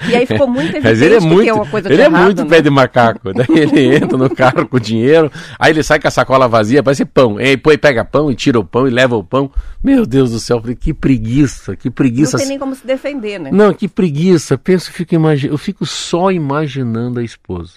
E 0.08 0.16
aí 0.16 0.24
ficou 0.24 0.48
muito 0.48 0.74
evidente 0.74 0.84
Mas 0.88 1.02
ele 1.02 1.16
é 1.16 1.20
muito, 1.20 1.44
que 1.44 1.52
uma 1.52 1.66
coisa 1.66 1.92
Ele 1.92 2.00
é 2.00 2.06
errado, 2.06 2.24
muito 2.24 2.42
né? 2.42 2.48
pé 2.48 2.62
de 2.62 2.70
macaco. 2.70 3.34
Daí 3.34 3.46
ele 3.52 3.96
entra 3.96 4.16
no 4.16 4.34
carro 4.34 4.66
com 4.66 4.78
o 4.78 4.80
dinheiro, 4.80 5.30
aí 5.58 5.72
ele 5.72 5.82
sai 5.82 6.00
com 6.00 6.08
a 6.08 6.10
sacola 6.10 6.48
vazia, 6.48 6.82
parece 6.82 7.04
pão. 7.04 7.36
Aí 7.36 7.54
põe, 7.58 7.76
pega 7.76 8.02
pão 8.02 8.30
e 8.30 8.34
tira 8.34 8.58
o 8.58 8.64
pão 8.64 8.88
e 8.88 8.90
leva 8.90 9.14
o 9.14 9.22
pão. 9.22 9.50
Meu 9.84 10.06
Deus 10.06 10.30
do 10.30 10.40
céu, 10.40 10.62
que 10.62 10.94
preguiça, 10.94 11.76
que 11.76 11.90
preguiça. 11.90 12.38
Não 12.38 12.40
tem 12.40 12.48
nem 12.48 12.58
como 12.58 12.74
se 12.74 12.86
defender, 12.86 13.38
né? 13.38 13.50
Não, 13.52 13.74
que 13.74 13.88
preguiça. 13.88 14.56
Penso, 14.56 14.90
fico 14.90 15.14
imagi... 15.14 15.48
eu 15.48 15.58
fico 15.58 15.84
só 15.84 16.32
imaginando 16.32 17.20
a 17.20 17.22
esposa. 17.22 17.74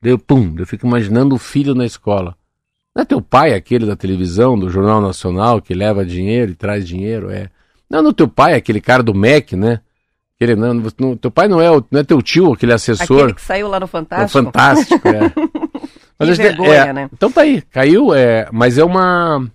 Deu 0.00 0.18
pum, 0.18 0.54
eu 0.58 0.66
fico 0.66 0.86
imaginando 0.86 1.34
o 1.34 1.38
filho 1.38 1.74
na 1.74 1.84
escola. 1.84 2.34
Não 2.96 3.02
é 3.02 3.04
teu 3.04 3.20
pai 3.20 3.52
aquele 3.52 3.84
da 3.84 3.94
televisão, 3.94 4.58
do 4.58 4.70
Jornal 4.70 5.02
Nacional, 5.02 5.60
que 5.60 5.74
leva 5.74 6.02
dinheiro 6.02 6.52
e 6.52 6.54
traz 6.54 6.88
dinheiro? 6.88 7.30
É. 7.30 7.50
Não, 7.90 8.00
no 8.00 8.10
teu 8.10 8.26
pai, 8.26 8.54
aquele 8.54 8.80
cara 8.80 9.02
do 9.02 9.14
MEC, 9.14 9.54
né? 9.54 9.80
Aquele, 10.34 10.56
não, 10.56 10.72
no, 10.72 11.14
teu 11.14 11.30
pai 11.30 11.46
não 11.46 11.60
é, 11.60 11.68
não 11.90 12.00
é 12.00 12.02
teu 12.02 12.22
tio, 12.22 12.54
aquele 12.54 12.72
assessor. 12.72 13.18
Aquele 13.18 13.34
que 13.34 13.42
saiu 13.42 13.68
lá 13.68 13.78
no 13.78 13.86
Fantástico. 13.86 14.38
No 14.38 14.44
Fantástico, 14.46 15.08
é. 15.08 15.30
mas 16.18 16.38
vergonha, 16.38 16.72
é, 16.72 16.92
né? 16.94 17.10
Então 17.12 17.30
tá 17.30 17.42
aí, 17.42 17.60
caiu, 17.60 18.14
é, 18.14 18.48
mas 18.50 18.78
é 18.78 18.84
uma... 18.84 19.46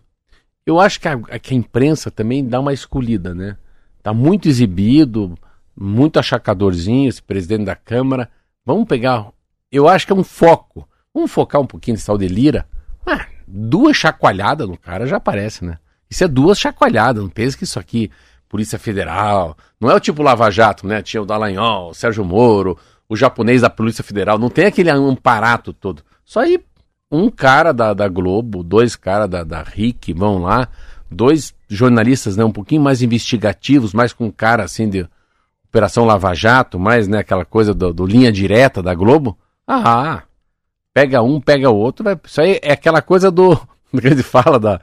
Eu 0.63 0.79
acho 0.79 0.99
que 0.99 1.07
a, 1.07 1.17
que 1.39 1.55
a 1.55 1.57
imprensa 1.57 2.11
também 2.11 2.47
dá 2.47 2.59
uma 2.59 2.73
escolhida, 2.73 3.33
né? 3.33 3.57
Tá 4.03 4.13
muito 4.13 4.47
exibido, 4.47 5.35
muito 5.75 6.19
achacadorzinho 6.19 7.09
esse 7.09 7.23
presidente 7.23 7.65
da 7.65 7.75
Câmara. 7.75 8.29
Vamos 8.63 8.87
pegar... 8.87 9.29
Eu 9.71 9.87
acho 9.87 10.05
que 10.05 10.13
é 10.13 10.15
um 10.15 10.23
foco. 10.23 10.87
Vamos 11.11 11.31
focar 11.31 11.59
um 11.59 11.65
pouquinho 11.65 11.95
nesse 11.95 12.05
tal 12.05 12.19
de 12.19 12.27
Lira 12.27 12.67
ah, 13.05 13.25
duas 13.47 13.97
chacoalhadas 13.97 14.67
no 14.67 14.77
cara 14.77 15.05
já 15.05 15.17
aparece, 15.17 15.65
né? 15.65 15.77
Isso 16.09 16.23
é 16.23 16.27
duas 16.27 16.59
chacoalhadas, 16.59 17.23
não 17.23 17.29
pensa 17.29 17.57
que 17.57 17.63
isso 17.63 17.79
aqui, 17.79 18.11
Polícia 18.49 18.77
Federal, 18.77 19.57
não 19.79 19.89
é 19.89 19.95
o 19.95 19.99
tipo 19.99 20.21
Lava 20.21 20.49
Jato, 20.51 20.85
né? 20.85 21.01
Tinha 21.01 21.21
o 21.21 21.25
Dallagnol, 21.25 21.91
o 21.91 21.93
Sérgio 21.93 22.25
Moro, 22.25 22.77
o 23.07 23.15
japonês 23.15 23.61
da 23.61 23.69
Polícia 23.69 24.03
Federal, 24.03 24.37
não 24.37 24.49
tem 24.49 24.65
aquele 24.65 24.89
amparato 24.89 25.73
todo. 25.73 26.03
Só 26.25 26.41
aí 26.41 26.63
um 27.11 27.29
cara 27.29 27.73
da, 27.73 27.93
da 27.93 28.07
Globo, 28.07 28.63
dois 28.63 28.95
caras 28.95 29.29
da, 29.29 29.43
da 29.43 29.63
RIC 29.63 30.13
vão 30.13 30.39
lá, 30.39 30.67
dois 31.09 31.53
jornalistas 31.67 32.37
né, 32.37 32.45
um 32.45 32.51
pouquinho 32.51 32.81
mais 32.81 33.01
investigativos, 33.01 33.93
mais 33.93 34.13
com 34.13 34.31
cara 34.31 34.63
assim 34.63 34.89
de 34.89 35.07
Operação 35.67 36.05
Lava 36.05 36.33
Jato, 36.33 36.79
mais 36.79 37.07
né, 37.07 37.19
aquela 37.19 37.45
coisa 37.45 37.73
do, 37.73 37.93
do 37.93 38.05
linha 38.05 38.31
direta 38.31 38.81
da 38.81 38.93
Globo. 38.93 39.37
Ah, 39.67 40.23
pega 40.93 41.21
um, 41.21 41.39
pega 41.39 41.69
o 41.69 41.75
outro. 41.75 42.03
Vai... 42.03 42.17
Isso 42.23 42.41
aí 42.41 42.59
é 42.61 42.73
aquela 42.73 43.01
coisa 43.01 43.31
do. 43.31 43.55
que 43.99 44.07
a 44.07 44.09
gente 44.09 44.23
fala 44.23 44.59
da. 44.59 44.81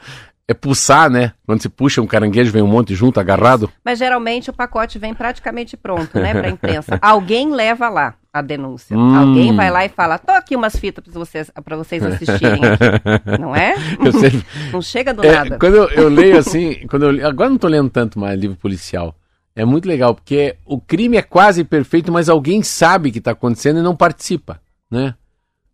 É 0.50 0.54
pulsar, 0.54 1.10
né? 1.10 1.32
Quando 1.44 1.60
se 1.60 1.68
puxa 1.68 2.00
um 2.00 2.06
caranguejo, 2.06 2.50
vem 2.50 2.62
um 2.62 2.66
monte 2.66 2.94
junto, 2.94 3.20
agarrado. 3.20 3.70
Mas 3.84 3.98
geralmente 3.98 4.48
o 4.48 4.52
pacote 4.52 4.98
vem 4.98 5.12
praticamente 5.12 5.76
pronto, 5.76 6.18
né, 6.18 6.32
pra 6.32 6.48
imprensa. 6.48 6.98
Alguém 7.02 7.52
leva 7.52 7.90
lá 7.90 8.14
a 8.32 8.40
denúncia. 8.40 8.96
Hum. 8.96 9.14
Alguém 9.14 9.54
vai 9.54 9.70
lá 9.70 9.84
e 9.84 9.90
fala: 9.90 10.16
tô 10.16 10.32
aqui 10.32 10.56
umas 10.56 10.74
fitas 10.74 11.04
pra 11.04 11.12
vocês, 11.12 11.50
pra 11.62 11.76
vocês 11.76 12.02
assistirem 12.02 12.62
aqui. 12.64 13.36
não 13.38 13.54
é? 13.54 13.74
Sempre... 14.10 14.46
não 14.72 14.80
chega 14.80 15.12
do 15.12 15.22
é, 15.22 15.32
nada. 15.32 15.58
Quando 15.58 15.74
eu, 15.74 15.90
eu 15.90 16.08
leio 16.08 16.38
assim, 16.38 16.86
quando 16.88 17.10
eu, 17.10 17.26
agora 17.26 17.50
não 17.50 17.58
tô 17.58 17.68
lendo 17.68 17.90
tanto 17.90 18.18
mais 18.18 18.40
livro 18.40 18.56
policial. 18.56 19.14
É 19.54 19.66
muito 19.66 19.86
legal, 19.86 20.14
porque 20.14 20.56
o 20.64 20.80
crime 20.80 21.18
é 21.18 21.22
quase 21.22 21.62
perfeito, 21.62 22.10
mas 22.10 22.30
alguém 22.30 22.62
sabe 22.62 23.10
que 23.10 23.18
está 23.18 23.32
acontecendo 23.32 23.80
e 23.80 23.82
não 23.82 23.94
participa, 23.94 24.62
né? 24.90 25.14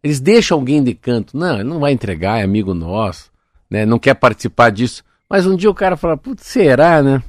Eles 0.04 0.20
deixam 0.20 0.58
alguém 0.58 0.84
de 0.84 0.92
canto. 0.92 1.34
Não, 1.34 1.54
ele 1.54 1.64
não 1.64 1.80
vai 1.80 1.90
entregar, 1.90 2.38
é 2.38 2.44
amigo 2.44 2.74
nosso, 2.74 3.30
né? 3.70 3.86
Não 3.86 3.98
quer 3.98 4.12
participar 4.12 4.68
disso. 4.68 5.02
Mas 5.26 5.46
um 5.46 5.56
dia 5.56 5.70
o 5.70 5.74
cara 5.74 5.96
fala, 5.96 6.14
putz, 6.14 6.46
será, 6.46 7.02
né? 7.02 7.22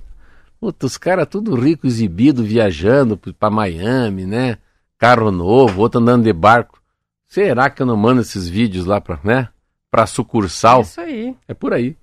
Putz, 0.60 0.84
os 0.84 0.98
caras 0.98 1.26
tudo 1.26 1.56
rico, 1.56 1.88
exibido, 1.88 2.44
viajando 2.44 3.18
para 3.18 3.50
Miami, 3.50 4.26
né? 4.26 4.58
Carro 4.98 5.32
novo, 5.32 5.80
outro 5.80 6.02
andando 6.02 6.26
de 6.26 6.34
barco. 6.34 6.82
Será 7.30 7.70
que 7.70 7.82
eu 7.82 7.86
não 7.86 7.96
mando 7.96 8.20
esses 8.20 8.50
vídeos 8.50 8.86
lá 8.86 9.00
para, 9.00 9.22
né? 9.24 9.48
Para 9.90 10.06
sucursal? 10.06 10.80
É 10.80 10.82
isso 10.82 11.00
aí. 11.00 11.36
É 11.48 11.54
por 11.54 11.74
aí. 11.74 11.96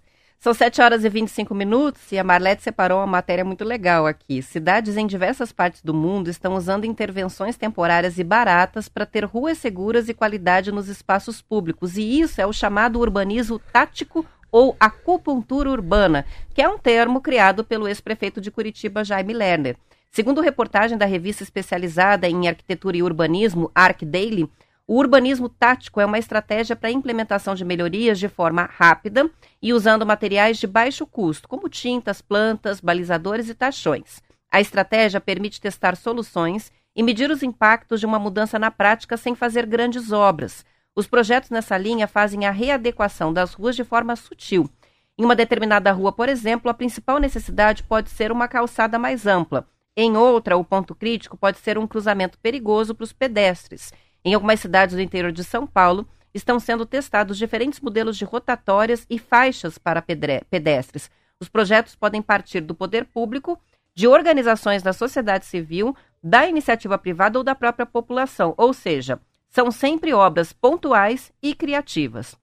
São 0.42 0.52
7 0.52 0.83
horas 0.83 1.05
e 1.05 1.09
25 1.09 1.55
minutos 1.55 2.11
e 2.11 2.18
a 2.18 2.24
Marlete 2.24 2.64
separou 2.64 2.98
uma 2.98 3.07
matéria 3.07 3.44
muito 3.44 3.62
legal 3.62 4.09
aqui. 4.09 4.42
Cidades 4.42 4.96
em 4.96 5.07
diversas 5.07 5.52
partes 5.52 5.83
do 5.83 5.94
mundo 5.94 6.28
estão 6.28 6.57
usando 6.57 6.85
intervenções 6.85 7.57
temporárias 7.57 8.18
e 8.18 8.24
baratas 8.24 8.88
para 8.88 9.07
ter 9.07 9.24
ruas 9.24 9.59
seguras 9.59 10.09
e 10.09 10.14
qualidade 10.14 10.72
nos 10.72 10.88
espaços 10.88 11.40
públicos. 11.40 11.96
E 11.96 12.20
isso 12.20 12.40
é 12.40 12.44
o 12.44 12.52
chamado 12.52 12.98
urbanismo 12.98 13.61
tático 13.72 14.26
ou 14.50 14.76
acupuntura 14.81 15.70
urbana, 15.70 16.26
que 16.52 16.61
é 16.61 16.68
um 16.68 16.76
termo 16.76 17.20
criado 17.20 17.62
pelo 17.62 17.87
ex-prefeito 17.87 18.40
de 18.40 18.50
Curitiba, 18.50 19.05
Jaime 19.05 19.33
Lerner. 19.33 19.76
Segundo 20.11 20.40
reportagem 20.40 20.98
da 20.98 21.07
revista 21.07 21.44
especializada 21.44 22.28
em 22.28 22.48
arquitetura 22.48 22.96
e 22.96 23.02
urbanismo, 23.05 23.70
Arc 23.72 24.05
Daily, 24.05 24.50
o 24.87 24.97
urbanismo 24.97 25.49
tático 25.49 26.01
é 26.01 26.07
uma 26.07 26.18
estratégia 26.18 26.75
para 26.75 26.88
a 26.88 26.92
implementação 26.92 27.55
de 27.55 27.64
melhorias 27.64 28.18
de 28.18 28.29
forma 28.29 28.68
rápida 28.71 29.31
e 29.61 29.73
usando 29.73 30.05
materiais 30.05 30.59
de 30.59 30.66
baixo 30.66 31.07
custo, 31.07 31.49
como 31.49 31.68
tintas, 31.68 32.21
plantas, 32.21 32.81
balizadores 32.81 33.49
e 33.49 33.55
tachões. 33.55 34.21
A 34.51 34.61
estratégia 34.61 35.21
permite 35.21 35.61
testar 35.61 35.97
soluções 35.97 36.71
e 36.95 37.03
medir 37.03 37.31
os 37.31 37.42
impactos 37.42 38.01
de 38.01 38.07
uma 38.07 38.18
mudança 38.18 38.59
na 38.59 38.71
prática 38.71 39.16
sem 39.16 39.35
fazer 39.35 39.66
grandes 39.66 40.12
obras. 40.12 40.64
Os 40.95 41.07
projetos 41.07 41.49
nessa 41.49 41.79
linha 41.79 42.07
fazem 42.07 42.45
a 42.45 42.51
readequação 42.51 43.33
das 43.33 43.55
ruas 43.55 43.75
de 43.75 43.85
forma 43.85 44.14
sutil. 44.14 44.68
Em 45.16 45.25
uma 45.25 45.37
determinada 45.37 45.92
rua, 45.92 46.12
por 46.12 46.29
exemplo, 46.29 46.71
a 46.71 46.75
principal 46.75 47.18
necessidade 47.18 47.83
pode 47.83 48.11
ser 48.11 48.33
uma 48.33 48.49
calçada 48.49 48.99
mais 48.99 49.27
ampla. 49.27 49.66
Em 49.97 50.16
outra, 50.16 50.57
o 50.57 50.64
ponto 50.64 50.95
crítico 50.95 51.37
pode 51.37 51.59
ser 51.59 51.79
um 51.79 51.87
cruzamento 51.87 52.38
perigoso 52.38 52.95
para 52.95 53.05
os 53.05 53.12
pedestres. 53.12 53.92
Em 54.24 54.35
algumas 54.35 54.61
cidades 54.61 54.94
do 54.94 55.00
interior 55.00 55.32
de 55.32 55.42
São 55.42 55.66
Paulo, 55.66 56.06
estão 56.32 56.58
sendo 56.61 56.87
testados 56.87 57.37
diferentes 57.37 57.80
modelos 57.80 58.16
de 58.16 58.24
rotatórias 58.24 59.06
e 59.11 59.18
faixas 59.18 59.78
para 59.78 60.02
pedestres. 60.02 61.11
Os 61.40 61.48
projetos 61.48 61.94
podem 61.94 62.22
partir 62.22 62.61
do 62.61 62.74
poder 62.74 63.04
público, 63.04 63.58
de 63.94 64.06
organizações 64.06 64.82
da 64.82 64.92
sociedade 64.92 65.44
civil, 65.44 65.94
da 66.22 66.46
iniciativa 66.46 66.96
privada 66.96 67.38
ou 67.38 67.44
da 67.44 67.54
própria 67.54 67.85
população, 67.85 68.54
ou 68.56 68.72
seja, 68.72 69.20
são 69.48 69.70
sempre 69.70 70.14
obras 70.14 70.52
pontuais 70.52 71.32
e 71.42 71.54
criativas. 71.54 72.37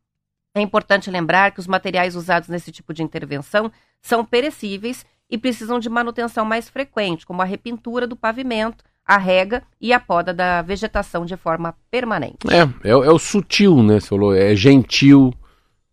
É 0.53 0.61
importante 0.61 1.09
lembrar 1.09 1.51
que 1.51 1.59
os 1.59 1.67
materiais 1.67 2.15
usados 2.15 2.49
nesse 2.49 2.71
tipo 2.71 2.93
de 2.93 3.01
intervenção 3.01 3.71
são 4.01 4.25
perecíveis 4.25 5.05
e 5.29 5.37
precisam 5.37 5.79
de 5.79 5.89
manutenção 5.89 6.43
mais 6.43 6.69
frequente, 6.69 7.25
como 7.25 7.41
a 7.41 7.45
repintura 7.45 8.05
do 8.05 8.15
pavimento, 8.15 8.83
a 9.09 9.17
rega 9.17 9.63
e 9.81 9.91
a 9.91 9.99
poda 9.99 10.31
da 10.31 10.61
vegetação 10.61 11.25
de 11.25 11.35
forma 11.35 11.73
permanente. 11.89 12.47
É, 12.47 12.61
é, 12.87 12.91
é 12.91 13.11
o 13.11 13.17
sutil, 13.17 13.81
né? 13.81 13.99
Você 13.99 14.07
falou, 14.07 14.35
é 14.35 14.55
gentil, 14.55 15.33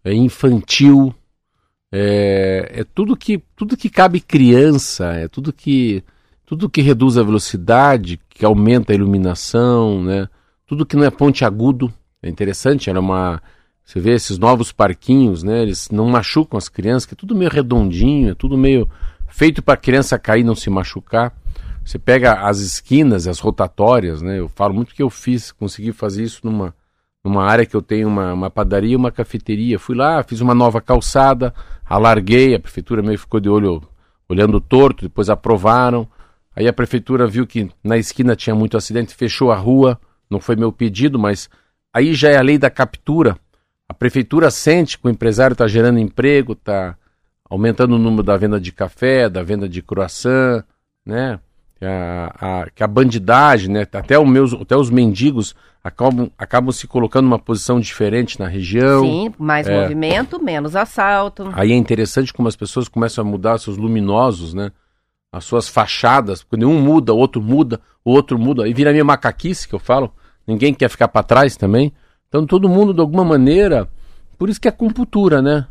é 0.04 0.12
infantil, 0.12 1.14
é, 1.90 2.72
é, 2.74 2.84
tudo 2.84 3.16
que 3.16 3.42
tudo 3.56 3.74
que 3.74 3.88
cabe 3.88 4.20
criança, 4.20 5.14
é 5.14 5.28
tudo 5.28 5.50
que 5.50 6.04
tudo 6.44 6.68
que 6.68 6.82
reduz 6.82 7.16
a 7.16 7.22
velocidade, 7.22 8.20
que 8.28 8.44
aumenta 8.44 8.92
a 8.92 8.94
iluminação, 8.94 10.02
né? 10.02 10.28
tudo 10.66 10.84
que 10.84 10.94
não 10.94 11.04
é 11.04 11.10
ponte 11.10 11.42
agudo. 11.42 11.90
É 12.22 12.28
interessante, 12.28 12.90
era 12.90 13.00
uma. 13.00 13.40
Você 13.82 13.98
vê 13.98 14.12
esses 14.12 14.36
novos 14.36 14.72
parquinhos, 14.72 15.42
né? 15.42 15.62
Eles 15.62 15.88
não 15.90 16.06
machucam 16.06 16.58
as 16.58 16.68
crianças, 16.68 17.06
que 17.06 17.14
é 17.14 17.16
tudo 17.16 17.34
meio 17.34 17.50
redondinho, 17.50 18.32
é 18.32 18.34
tudo 18.34 18.58
meio 18.58 18.90
feito 19.28 19.62
para 19.62 19.74
a 19.74 19.78
criança 19.78 20.18
cair 20.18 20.40
e 20.40 20.44
não 20.44 20.54
se 20.54 20.68
machucar. 20.68 21.32
Você 21.86 22.00
pega 22.00 22.32
as 22.40 22.58
esquinas, 22.58 23.28
as 23.28 23.38
rotatórias, 23.38 24.20
né? 24.20 24.40
Eu 24.40 24.48
falo 24.48 24.74
muito 24.74 24.92
que 24.92 25.00
eu 25.00 25.08
fiz, 25.08 25.52
consegui 25.52 25.92
fazer 25.92 26.24
isso 26.24 26.40
numa, 26.42 26.74
numa 27.24 27.44
área 27.44 27.64
que 27.64 27.76
eu 27.76 27.80
tenho 27.80 28.08
uma, 28.08 28.32
uma 28.32 28.50
padaria 28.50 28.94
e 28.94 28.96
uma 28.96 29.12
cafeteria. 29.12 29.78
Fui 29.78 29.94
lá, 29.94 30.20
fiz 30.24 30.40
uma 30.40 30.52
nova 30.52 30.80
calçada, 30.80 31.54
alarguei, 31.88 32.56
a 32.56 32.58
prefeitura 32.58 33.04
meio 33.04 33.16
ficou 33.16 33.38
de 33.38 33.48
olho 33.48 33.80
olhando 34.28 34.60
torto, 34.60 35.04
depois 35.04 35.30
aprovaram. 35.30 36.08
Aí 36.56 36.66
a 36.66 36.72
prefeitura 36.72 37.24
viu 37.24 37.46
que 37.46 37.70
na 37.84 37.96
esquina 37.96 38.34
tinha 38.34 38.56
muito 38.56 38.76
acidente, 38.76 39.14
fechou 39.14 39.52
a 39.52 39.56
rua, 39.56 39.96
não 40.28 40.40
foi 40.40 40.56
meu 40.56 40.72
pedido, 40.72 41.20
mas 41.20 41.48
aí 41.94 42.14
já 42.14 42.30
é 42.30 42.36
a 42.36 42.42
lei 42.42 42.58
da 42.58 42.68
captura. 42.68 43.38
A 43.88 43.94
prefeitura 43.94 44.50
sente 44.50 44.98
que 44.98 45.06
o 45.06 45.10
empresário 45.10 45.54
está 45.54 45.68
gerando 45.68 46.00
emprego, 46.00 46.54
está 46.54 46.96
aumentando 47.48 47.94
o 47.94 47.98
número 47.98 48.24
da 48.24 48.36
venda 48.36 48.58
de 48.58 48.72
café, 48.72 49.28
da 49.28 49.44
venda 49.44 49.68
de 49.68 49.80
croissant, 49.80 50.64
né? 51.04 51.38
A, 51.82 52.62
a, 52.62 52.70
que 52.70 52.82
a 52.82 52.86
bandidagem, 52.86 53.70
né? 53.70 53.82
até, 53.82 54.18
os 54.18 54.28
meus, 54.28 54.54
até 54.54 54.74
os 54.76 54.88
mendigos 54.88 55.54
acabam, 55.84 56.30
acabam 56.38 56.72
se 56.72 56.86
colocando 56.86 57.24
numa 57.24 57.38
posição 57.38 57.78
diferente 57.78 58.40
na 58.40 58.46
região. 58.46 59.02
Sim, 59.02 59.34
mais 59.38 59.66
é. 59.66 59.82
movimento, 59.82 60.42
menos 60.42 60.74
assalto. 60.74 61.50
Aí 61.52 61.72
é 61.72 61.76
interessante 61.76 62.32
como 62.32 62.48
as 62.48 62.56
pessoas 62.56 62.88
começam 62.88 63.22
a 63.22 63.28
mudar 63.28 63.58
seus 63.58 63.76
luminosos, 63.76 64.54
né? 64.54 64.72
as 65.36 65.44
suas 65.44 65.68
fachadas, 65.68 66.42
quando 66.42 66.68
um 66.68 66.80
muda, 66.80 67.12
o 67.12 67.18
outro 67.18 67.42
muda, 67.42 67.80
o 68.04 68.10
outro 68.10 68.38
muda, 68.38 68.64
aí 68.64 68.72
vira 68.72 68.92
minha 68.92 69.04
macaquice 69.04 69.68
que 69.68 69.74
eu 69.74 69.78
falo, 69.78 70.12
ninguém 70.46 70.72
quer 70.72 70.88
ficar 70.88 71.08
para 71.08 71.22
trás 71.22 71.56
também. 71.56 71.92
Então 72.28 72.46
todo 72.46 72.68
mundo, 72.68 72.94
de 72.94 73.00
alguma 73.00 73.24
maneira, 73.24 73.88
por 74.38 74.48
isso 74.48 74.60
que 74.60 74.68
é 74.68 74.70
acupuntura, 74.70 75.42
né? 75.42 75.66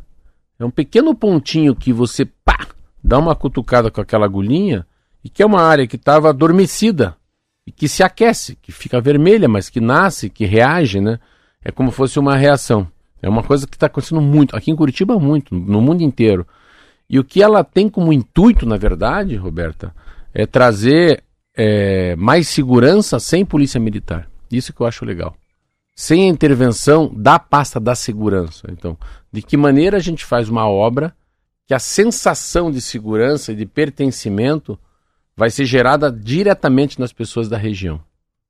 É 0.59 0.63
um 0.63 0.69
pequeno 0.69 1.15
pontinho 1.15 1.75
que 1.75 1.91
você, 1.91 2.25
pá, 2.25 2.67
dá 3.03 3.17
uma 3.17 3.35
cutucada 3.35 3.89
com 3.89 3.99
aquela 3.99 4.25
agulhinha, 4.25 4.85
e 5.25 5.29
que 5.29 5.41
é 5.41 5.45
uma 5.45 5.63
área 5.63 5.87
que 5.87 5.95
estava 5.95 6.29
adormecida, 6.29 7.17
e 7.65 7.71
que 7.71 7.87
se 7.87 8.03
aquece, 8.03 8.55
que 8.61 8.71
fica 8.71 9.01
vermelha, 9.01 9.49
mas 9.49 9.71
que 9.71 9.81
nasce, 9.81 10.29
que 10.29 10.45
reage, 10.45 11.01
né? 11.01 11.19
É 11.63 11.71
como 11.71 11.89
fosse 11.89 12.19
uma 12.19 12.37
reação. 12.37 12.87
É 13.23 13.27
uma 13.27 13.41
coisa 13.41 13.65
que 13.65 13.75
está 13.75 13.87
acontecendo 13.87 14.21
muito, 14.21 14.55
aqui 14.55 14.69
em 14.69 14.75
Curitiba 14.75 15.17
muito, 15.17 15.55
no 15.55 15.81
mundo 15.81 16.03
inteiro. 16.03 16.45
E 17.09 17.17
o 17.17 17.23
que 17.23 17.41
ela 17.41 17.63
tem 17.63 17.89
como 17.89 18.13
intuito, 18.13 18.67
na 18.67 18.77
verdade, 18.77 19.35
Roberta, 19.35 19.95
é 20.31 20.45
trazer 20.45 21.23
é, 21.57 22.15
mais 22.17 22.47
segurança 22.47 23.19
sem 23.19 23.43
polícia 23.43 23.79
militar. 23.79 24.29
Isso 24.51 24.71
que 24.71 24.81
eu 24.81 24.85
acho 24.85 25.03
legal. 25.03 25.35
Sem 25.95 26.25
a 26.25 26.27
intervenção 26.27 27.11
da 27.11 27.39
pasta 27.39 27.79
da 27.79 27.95
segurança. 27.95 28.67
Então, 28.71 28.95
de 29.31 29.41
que 29.41 29.57
maneira 29.57 29.97
a 29.97 30.01
gente 30.01 30.23
faz 30.23 30.49
uma 30.49 30.69
obra 30.69 31.15
que 31.65 31.73
a 31.73 31.79
sensação 31.79 32.69
de 32.69 32.79
segurança 32.79 33.53
e 33.53 33.55
de 33.55 33.65
pertencimento 33.65 34.77
vai 35.35 35.49
ser 35.49 35.65
gerada 35.65 36.11
diretamente 36.11 36.99
nas 36.99 37.11
pessoas 37.11 37.49
da 37.49 37.57
região. 37.57 38.01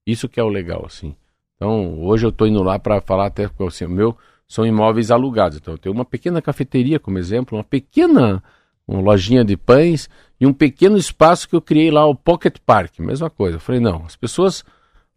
Isso 0.05 0.29
que 0.29 0.39
é 0.39 0.43
o 0.43 0.49
legal, 0.49 0.85
assim. 0.85 1.15
Então, 1.55 1.99
hoje 2.01 2.25
eu 2.25 2.29
estou 2.29 2.47
indo 2.47 2.61
lá 2.61 2.77
para 2.77 3.01
falar 3.01 3.27
até 3.27 3.49
assim, 3.67 3.85
o 3.85 3.89
meu 3.89 4.17
são 4.47 4.65
imóveis 4.65 5.09
alugados. 5.09 5.57
Então, 5.57 5.73
eu 5.73 5.77
tenho 5.77 5.95
uma 5.95 6.05
pequena 6.05 6.41
cafeteria, 6.41 6.99
como 6.99 7.17
exemplo, 7.17 7.57
uma 7.57 7.63
pequena 7.63 8.43
uma 8.87 9.01
lojinha 9.01 9.43
de 9.43 9.57
pães 9.57 10.09
e 10.39 10.45
um 10.45 10.53
pequeno 10.53 10.97
espaço 10.97 11.49
que 11.49 11.55
eu 11.55 11.61
criei 11.61 11.89
lá, 11.89 12.05
o 12.05 12.15
Pocket 12.15 12.57
Park, 12.65 12.99
mesma 12.99 13.29
coisa. 13.29 13.57
Eu 13.57 13.59
falei, 13.59 13.81
não, 13.81 14.03
as 14.05 14.15
pessoas 14.15 14.63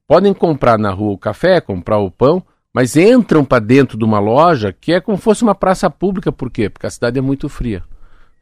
podem 0.07 0.33
comprar 0.33 0.78
na 0.78 0.90
rua 0.90 1.12
o 1.12 1.18
café, 1.18 1.61
comprar 1.61 1.98
o 1.98 2.11
pão, 2.11 2.42
mas 2.72 2.96
entram 2.96 3.44
para 3.44 3.64
dentro 3.64 3.98
de 3.98 4.04
uma 4.04 4.18
loja 4.18 4.72
que 4.72 4.92
é 4.92 5.00
como 5.00 5.18
se 5.18 5.24
fosse 5.24 5.42
uma 5.42 5.54
praça 5.54 5.90
pública, 5.90 6.33
por 6.33 6.50
quê? 6.50 6.70
Porque 6.70 6.87
a 6.87 6.90
cidade 6.90 7.18
é 7.18 7.22
muito 7.22 7.48
fria. 7.48 7.85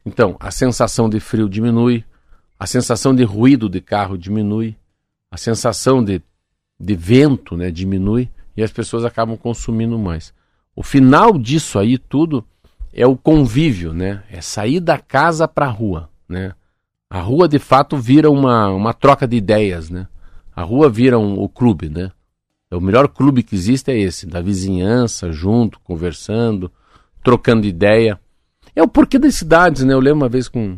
Então, 0.05 0.37
a 0.39 0.51
sensação 0.51 1.09
de 1.09 1.19
frio 1.19 1.49
diminui, 1.49 2.05
a 2.59 2.65
sensação 2.65 3.13
de 3.13 3.23
ruído 3.23 3.69
de 3.69 3.79
carro 3.79 4.17
diminui, 4.17 4.75
a 5.29 5.37
sensação 5.37 6.03
de, 6.03 6.21
de 6.79 6.95
vento 6.95 7.55
né, 7.55 7.69
diminui 7.69 8.29
e 8.55 8.63
as 8.63 8.71
pessoas 8.71 9.05
acabam 9.05 9.37
consumindo 9.37 9.97
mais. 9.99 10.33
O 10.75 10.81
final 10.81 11.37
disso 11.37 11.77
aí 11.77 11.97
tudo 11.97 12.45
é 12.93 13.05
o 13.05 13.15
convívio, 13.15 13.93
né? 13.93 14.23
É 14.29 14.41
sair 14.41 14.79
da 14.79 14.97
casa 14.97 15.47
para 15.47 15.67
a 15.67 15.69
rua, 15.69 16.09
né? 16.27 16.53
A 17.09 17.19
rua 17.19 17.47
de 17.47 17.59
fato 17.59 17.95
vira 17.97 18.29
uma, 18.29 18.69
uma 18.69 18.93
troca 18.93 19.27
de 19.27 19.37
ideias, 19.37 19.89
né? 19.89 20.07
A 20.55 20.63
rua 20.63 20.89
vira 20.89 21.17
um, 21.19 21.39
o 21.39 21.47
clube, 21.47 21.89
né? 21.89 22.11
O 22.71 22.81
melhor 22.81 23.07
clube 23.07 23.43
que 23.43 23.55
existe 23.55 23.91
é 23.91 23.97
esse, 23.97 24.25
da 24.25 24.41
vizinhança, 24.41 25.31
junto, 25.31 25.79
conversando, 25.81 26.71
trocando 27.23 27.67
ideia. 27.67 28.19
É 28.75 28.81
o 28.83 28.87
porquê 28.87 29.17
das 29.17 29.35
cidades, 29.35 29.83
né? 29.83 29.93
Eu 29.93 29.99
lembro 29.99 30.21
uma 30.21 30.29
vez 30.29 30.49
com 30.49 30.77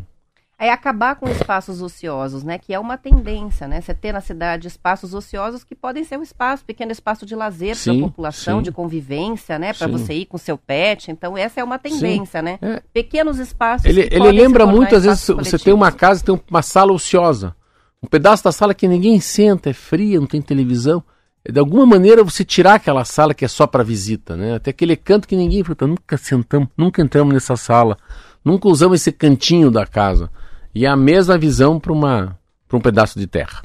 é 0.59 0.69
acabar 0.69 1.15
com 1.15 1.29
espaços 1.29 1.81
ociosos, 1.81 2.43
né? 2.43 2.57
Que 2.57 2.73
é 2.73 2.79
uma 2.79 2.97
tendência, 2.97 3.65
né? 3.65 3.79
Você 3.79 3.93
ter 3.93 4.11
na 4.11 4.19
cidade 4.19 4.67
espaços 4.67 5.13
ociosos 5.13 5.63
que 5.63 5.73
podem 5.73 6.03
ser 6.03 6.19
um 6.19 6.21
espaço, 6.21 6.65
pequeno 6.65 6.91
espaço 6.91 7.25
de 7.25 7.33
lazer 7.33 7.77
para 7.81 7.93
a 7.93 7.99
população, 7.99 8.57
sim. 8.57 8.63
de 8.63 8.71
convivência, 8.71 9.57
né? 9.57 9.71
Para 9.71 9.87
você 9.87 10.13
ir 10.13 10.25
com 10.25 10.37
seu 10.37 10.57
pet. 10.57 11.11
Então, 11.11 11.37
essa 11.37 11.61
é 11.61 11.63
uma 11.63 11.79
tendência, 11.79 12.41
sim. 12.41 12.45
né? 12.45 12.59
É. 12.61 12.81
Pequenos 12.91 13.39
espaços. 13.39 13.85
Ele, 13.85 14.09
ele 14.11 14.31
lembra 14.33 14.65
muito, 14.65 14.93
às 14.93 15.05
vezes, 15.05 15.25
coletivos. 15.25 15.49
você 15.49 15.63
tem 15.63 15.73
uma 15.73 15.93
casa, 15.93 16.25
tem 16.25 16.37
uma 16.51 16.61
sala 16.61 16.91
ociosa. 16.91 17.55
Um 18.03 18.07
pedaço 18.07 18.43
da 18.43 18.51
sala 18.51 18.73
que 18.73 18.87
ninguém 18.87 19.17
senta, 19.21 19.69
é 19.69 19.73
fria, 19.73 20.19
não 20.19 20.27
tem 20.27 20.41
televisão. 20.41 21.01
De 21.49 21.57
alguma 21.57 21.85
maneira 21.85 22.21
você 22.21 22.43
tirar 22.43 22.73
aquela 22.73 23.05
sala 23.05 23.33
que 23.33 23.45
é 23.45 23.47
só 23.47 23.65
para 23.65 23.81
visita, 23.81 24.35
né? 24.35 24.55
Até 24.55 24.71
aquele 24.71 24.97
canto 24.97 25.25
que 25.25 25.37
ninguém 25.37 25.63
nunca 25.87 26.17
sentamos, 26.17 26.67
nunca 26.75 27.01
entramos 27.01 27.33
nessa 27.33 27.55
sala, 27.55 27.97
nunca 28.43 28.67
usamos 28.67 28.99
esse 28.99 29.11
cantinho 29.13 29.71
da 29.71 29.85
casa 29.85 30.29
e 30.79 30.87
a 30.87 30.95
mesma 30.95 31.37
visão 31.37 31.77
para 31.77 31.91
um 31.91 32.79
pedaço 32.81 33.19
de 33.19 33.27
terra. 33.27 33.61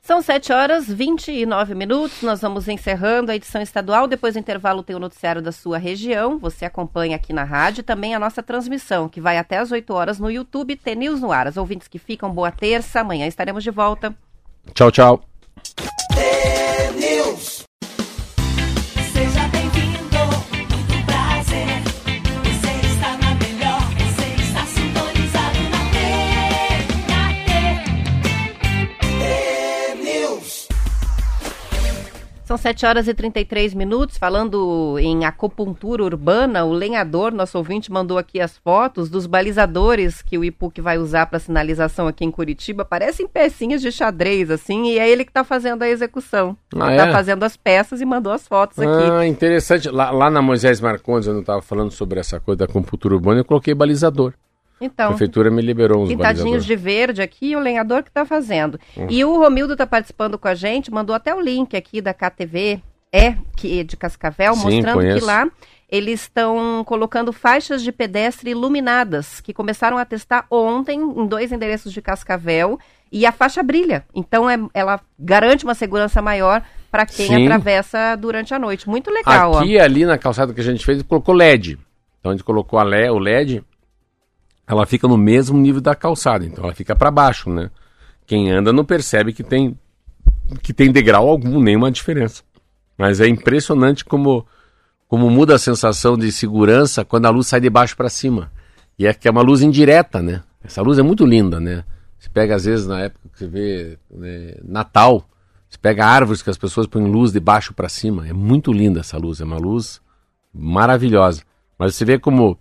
São 0.00 0.22
7 0.22 0.50
horas 0.50 0.88
29 0.88 1.74
minutos. 1.74 2.22
Nós 2.22 2.40
vamos 2.40 2.66
encerrando 2.68 3.30
a 3.30 3.36
edição 3.36 3.60
estadual. 3.60 4.06
Depois 4.08 4.32
do 4.32 4.40
intervalo, 4.40 4.82
tem 4.82 4.96
o 4.96 4.98
noticiário 4.98 5.42
da 5.42 5.52
sua 5.52 5.76
região. 5.76 6.38
Você 6.38 6.64
acompanha 6.64 7.16
aqui 7.16 7.34
na 7.34 7.44
rádio 7.44 7.82
também 7.82 8.14
a 8.14 8.18
nossa 8.18 8.42
transmissão, 8.42 9.10
que 9.10 9.20
vai 9.20 9.36
até 9.36 9.58
às 9.58 9.70
8 9.70 9.92
horas 9.92 10.18
no 10.18 10.30
YouTube, 10.30 10.74
T-News 10.74 11.20
no 11.20 11.30
ar. 11.30 11.46
As 11.46 11.58
ouvintes 11.58 11.86
que 11.86 11.98
ficam, 11.98 12.32
boa 12.32 12.50
terça. 12.50 13.00
Amanhã 13.00 13.26
estaremos 13.26 13.62
de 13.62 13.70
volta. 13.70 14.14
Tchau, 14.72 14.90
tchau. 14.90 15.22
São 32.48 32.56
7 32.56 32.86
horas 32.86 33.06
e 33.06 33.12
33 33.12 33.74
minutos. 33.74 34.16
Falando 34.16 34.98
em 34.98 35.26
acupuntura 35.26 36.02
urbana, 36.02 36.64
o 36.64 36.72
lenhador, 36.72 37.30
nosso 37.30 37.58
ouvinte, 37.58 37.92
mandou 37.92 38.16
aqui 38.16 38.40
as 38.40 38.56
fotos 38.56 39.10
dos 39.10 39.26
balizadores 39.26 40.22
que 40.22 40.38
o 40.38 40.42
IPUC 40.42 40.80
vai 40.80 40.96
usar 40.96 41.26
para 41.26 41.38
sinalização 41.38 42.08
aqui 42.08 42.24
em 42.24 42.30
Curitiba. 42.30 42.86
Parecem 42.86 43.28
pecinhas 43.28 43.82
de 43.82 43.92
xadrez, 43.92 44.50
assim, 44.50 44.86
e 44.86 44.98
é 44.98 45.06
ele 45.06 45.26
que 45.26 45.30
está 45.30 45.44
fazendo 45.44 45.82
a 45.82 45.90
execução. 45.90 46.56
Ah, 46.74 46.90
Está 46.90 47.08
é? 47.08 47.12
fazendo 47.12 47.42
as 47.42 47.54
peças 47.54 48.00
e 48.00 48.06
mandou 48.06 48.32
as 48.32 48.48
fotos 48.48 48.78
aqui. 48.78 49.10
Ah, 49.10 49.26
interessante. 49.26 49.90
Lá, 49.90 50.10
lá 50.10 50.30
na 50.30 50.40
Moisés 50.40 50.80
Marcondes, 50.80 51.28
eu 51.28 51.34
não 51.34 51.42
estava 51.42 51.60
falando 51.60 51.90
sobre 51.90 52.18
essa 52.18 52.40
coisa 52.40 52.60
da 52.60 52.64
acupuntura 52.64 53.14
urbana, 53.14 53.40
eu 53.40 53.44
coloquei 53.44 53.74
balizador. 53.74 54.32
A 54.80 54.84
Então, 54.84 55.08
prefeitura 55.08 55.50
me 55.50 55.60
liberou 55.62 56.02
uns 56.02 56.08
pintadinhos 56.08 56.64
de 56.64 56.76
verde 56.76 57.20
aqui, 57.22 57.54
o 57.56 57.60
lenhador 57.60 58.02
que 58.02 58.10
está 58.10 58.24
fazendo. 58.24 58.78
Hum. 58.96 59.06
E 59.10 59.24
o 59.24 59.36
Romildo 59.38 59.72
está 59.74 59.86
participando 59.86 60.38
com 60.38 60.48
a 60.48 60.54
gente, 60.54 60.90
mandou 60.90 61.14
até 61.14 61.34
o 61.34 61.40
link 61.40 61.76
aqui 61.76 62.00
da 62.00 62.14
KTV, 62.14 62.80
é, 63.12 63.34
que 63.56 63.80
é 63.80 63.84
de 63.84 63.96
Cascavel, 63.96 64.54
Sim, 64.54 64.62
mostrando 64.64 64.94
conheço. 64.98 65.18
que 65.18 65.24
lá 65.24 65.48
eles 65.90 66.20
estão 66.22 66.84
colocando 66.84 67.32
faixas 67.32 67.82
de 67.82 67.90
pedestre 67.90 68.50
iluminadas, 68.50 69.40
que 69.40 69.54
começaram 69.54 69.96
a 69.96 70.04
testar 70.04 70.44
ontem 70.50 71.00
em 71.00 71.26
dois 71.26 71.50
endereços 71.50 71.92
de 71.92 72.02
Cascavel, 72.02 72.78
e 73.10 73.24
a 73.24 73.32
faixa 73.32 73.62
brilha. 73.62 74.04
Então 74.14 74.48
é- 74.50 74.58
ela 74.74 75.00
garante 75.18 75.64
uma 75.64 75.74
segurança 75.74 76.20
maior 76.20 76.62
para 76.90 77.06
quem 77.06 77.26
Sim. 77.28 77.44
atravessa 77.46 78.14
durante 78.16 78.52
a 78.52 78.58
noite. 78.58 78.86
Muito 78.88 79.10
legal, 79.10 79.52
ó. 79.52 79.58
Aqui, 79.60 79.78
ali 79.78 80.04
na 80.04 80.18
calçada 80.18 80.52
que 80.52 80.60
a 80.60 80.64
gente 80.64 80.84
fez, 80.84 81.02
colocou 81.02 81.34
LED. 81.34 81.78
Então 82.20 82.32
a 82.32 82.34
gente 82.34 82.44
colocou 82.44 82.78
a 82.78 82.84
le- 82.84 83.08
o 83.08 83.18
LED, 83.18 83.62
ela 84.68 84.84
fica 84.84 85.08
no 85.08 85.16
mesmo 85.16 85.58
nível 85.58 85.80
da 85.80 85.94
calçada, 85.94 86.44
então 86.44 86.62
ela 86.62 86.74
fica 86.74 86.94
para 86.94 87.10
baixo, 87.10 87.48
né? 87.48 87.70
Quem 88.26 88.50
anda 88.52 88.72
não 88.72 88.84
percebe 88.84 89.32
que 89.32 89.42
tem 89.42 89.76
que 90.62 90.72
tem 90.72 90.92
degrau 90.92 91.28
algum, 91.28 91.60
nenhuma 91.60 91.90
diferença. 91.90 92.42
Mas 92.96 93.20
é 93.20 93.26
impressionante 93.26 94.04
como 94.04 94.46
como 95.08 95.30
muda 95.30 95.54
a 95.54 95.58
sensação 95.58 96.18
de 96.18 96.30
segurança 96.30 97.02
quando 97.02 97.24
a 97.24 97.30
luz 97.30 97.46
sai 97.46 97.60
de 97.60 97.70
baixo 97.70 97.96
para 97.96 98.10
cima. 98.10 98.52
E 98.98 99.06
é 99.06 99.14
que 99.14 99.26
é 99.26 99.30
uma 99.30 99.40
luz 99.40 99.62
indireta, 99.62 100.20
né? 100.20 100.42
Essa 100.62 100.82
luz 100.82 100.98
é 100.98 101.02
muito 101.02 101.24
linda, 101.24 101.58
né? 101.58 101.82
Você 102.18 102.28
pega 102.28 102.54
às 102.54 102.66
vezes 102.66 102.86
na 102.86 103.00
época 103.00 103.28
que 103.32 103.38
você 103.38 103.46
vê 103.46 103.98
né, 104.10 104.54
Natal, 104.62 105.26
você 105.70 105.78
pega 105.78 106.04
árvores 106.04 106.42
que 106.42 106.50
as 106.50 106.58
pessoas 106.58 106.86
põem 106.86 107.06
luz 107.06 107.32
de 107.32 107.40
baixo 107.40 107.72
para 107.72 107.88
cima. 107.88 108.28
É 108.28 108.34
muito 108.34 108.70
linda 108.70 109.00
essa 109.00 109.16
luz, 109.16 109.40
é 109.40 109.44
uma 109.44 109.56
luz 109.56 110.00
maravilhosa. 110.52 111.42
Mas 111.78 111.94
você 111.94 112.04
vê 112.04 112.18
como 112.18 112.58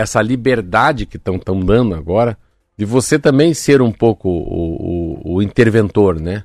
essa 0.00 0.22
liberdade 0.22 1.06
que 1.06 1.16
estão 1.16 1.38
dando 1.64 1.94
agora 1.94 2.36
de 2.76 2.84
você 2.84 3.18
também 3.18 3.52
ser 3.52 3.82
um 3.82 3.90
pouco 3.90 4.28
o, 4.28 5.22
o- 5.32 5.34
o 5.36 5.42
interventor, 5.42 6.20
né? 6.20 6.44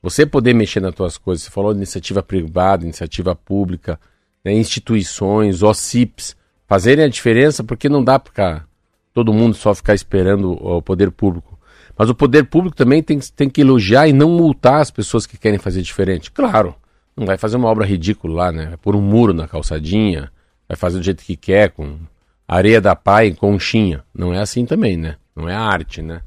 Você 0.00 0.24
poder 0.24 0.54
mexer 0.54 0.80
nas 0.80 0.94
tuas 0.94 1.18
coisas. 1.18 1.44
Você 1.44 1.50
falou 1.50 1.72
de 1.72 1.78
iniciativa 1.78 2.22
privada, 2.22 2.84
iniciativa 2.84 3.34
pública, 3.34 3.98
né, 4.44 4.52
instituições, 4.52 5.62
OCIPs, 5.62 6.36
fazerem 6.68 7.04
a 7.04 7.08
diferença, 7.08 7.64
porque 7.64 7.88
não 7.88 8.02
dá 8.02 8.18
para 8.18 8.64
todo 9.12 9.32
mundo 9.32 9.54
só 9.54 9.74
ficar 9.74 9.94
esperando 9.94 10.52
o 10.52 10.80
poder 10.80 11.10
público. 11.10 11.58
Mas 11.98 12.08
o 12.08 12.14
poder 12.14 12.44
público 12.44 12.76
também 12.76 13.02
tem, 13.02 13.18
tem 13.36 13.48
que 13.50 13.60
elogiar 13.60 14.08
e 14.08 14.12
não 14.12 14.30
multar 14.30 14.80
as 14.80 14.90
pessoas 14.90 15.26
que 15.26 15.36
querem 15.36 15.58
fazer 15.58 15.82
diferente. 15.82 16.30
Claro, 16.30 16.74
não 17.16 17.26
vai 17.26 17.36
fazer 17.36 17.56
uma 17.56 17.68
obra 17.68 17.84
ridícula 17.84 18.34
lá, 18.44 18.52
né? 18.52 18.66
Vai 18.66 18.76
pôr 18.76 18.96
um 18.96 19.02
muro 19.02 19.34
na 19.34 19.46
calçadinha, 19.46 20.30
vai 20.68 20.76
fazer 20.76 20.98
do 20.98 21.04
jeito 21.04 21.22
que 21.24 21.36
quer, 21.36 21.70
com 21.70 21.96
areia 22.54 22.80
da 22.80 22.94
pai 22.94 23.32
conchinha. 23.32 24.04
Não 24.14 24.32
é 24.32 24.40
assim 24.40 24.66
também, 24.66 24.96
né? 24.96 25.16
Não 25.34 25.48
é 25.48 25.54
arte, 25.54 26.02
né? 26.02 26.22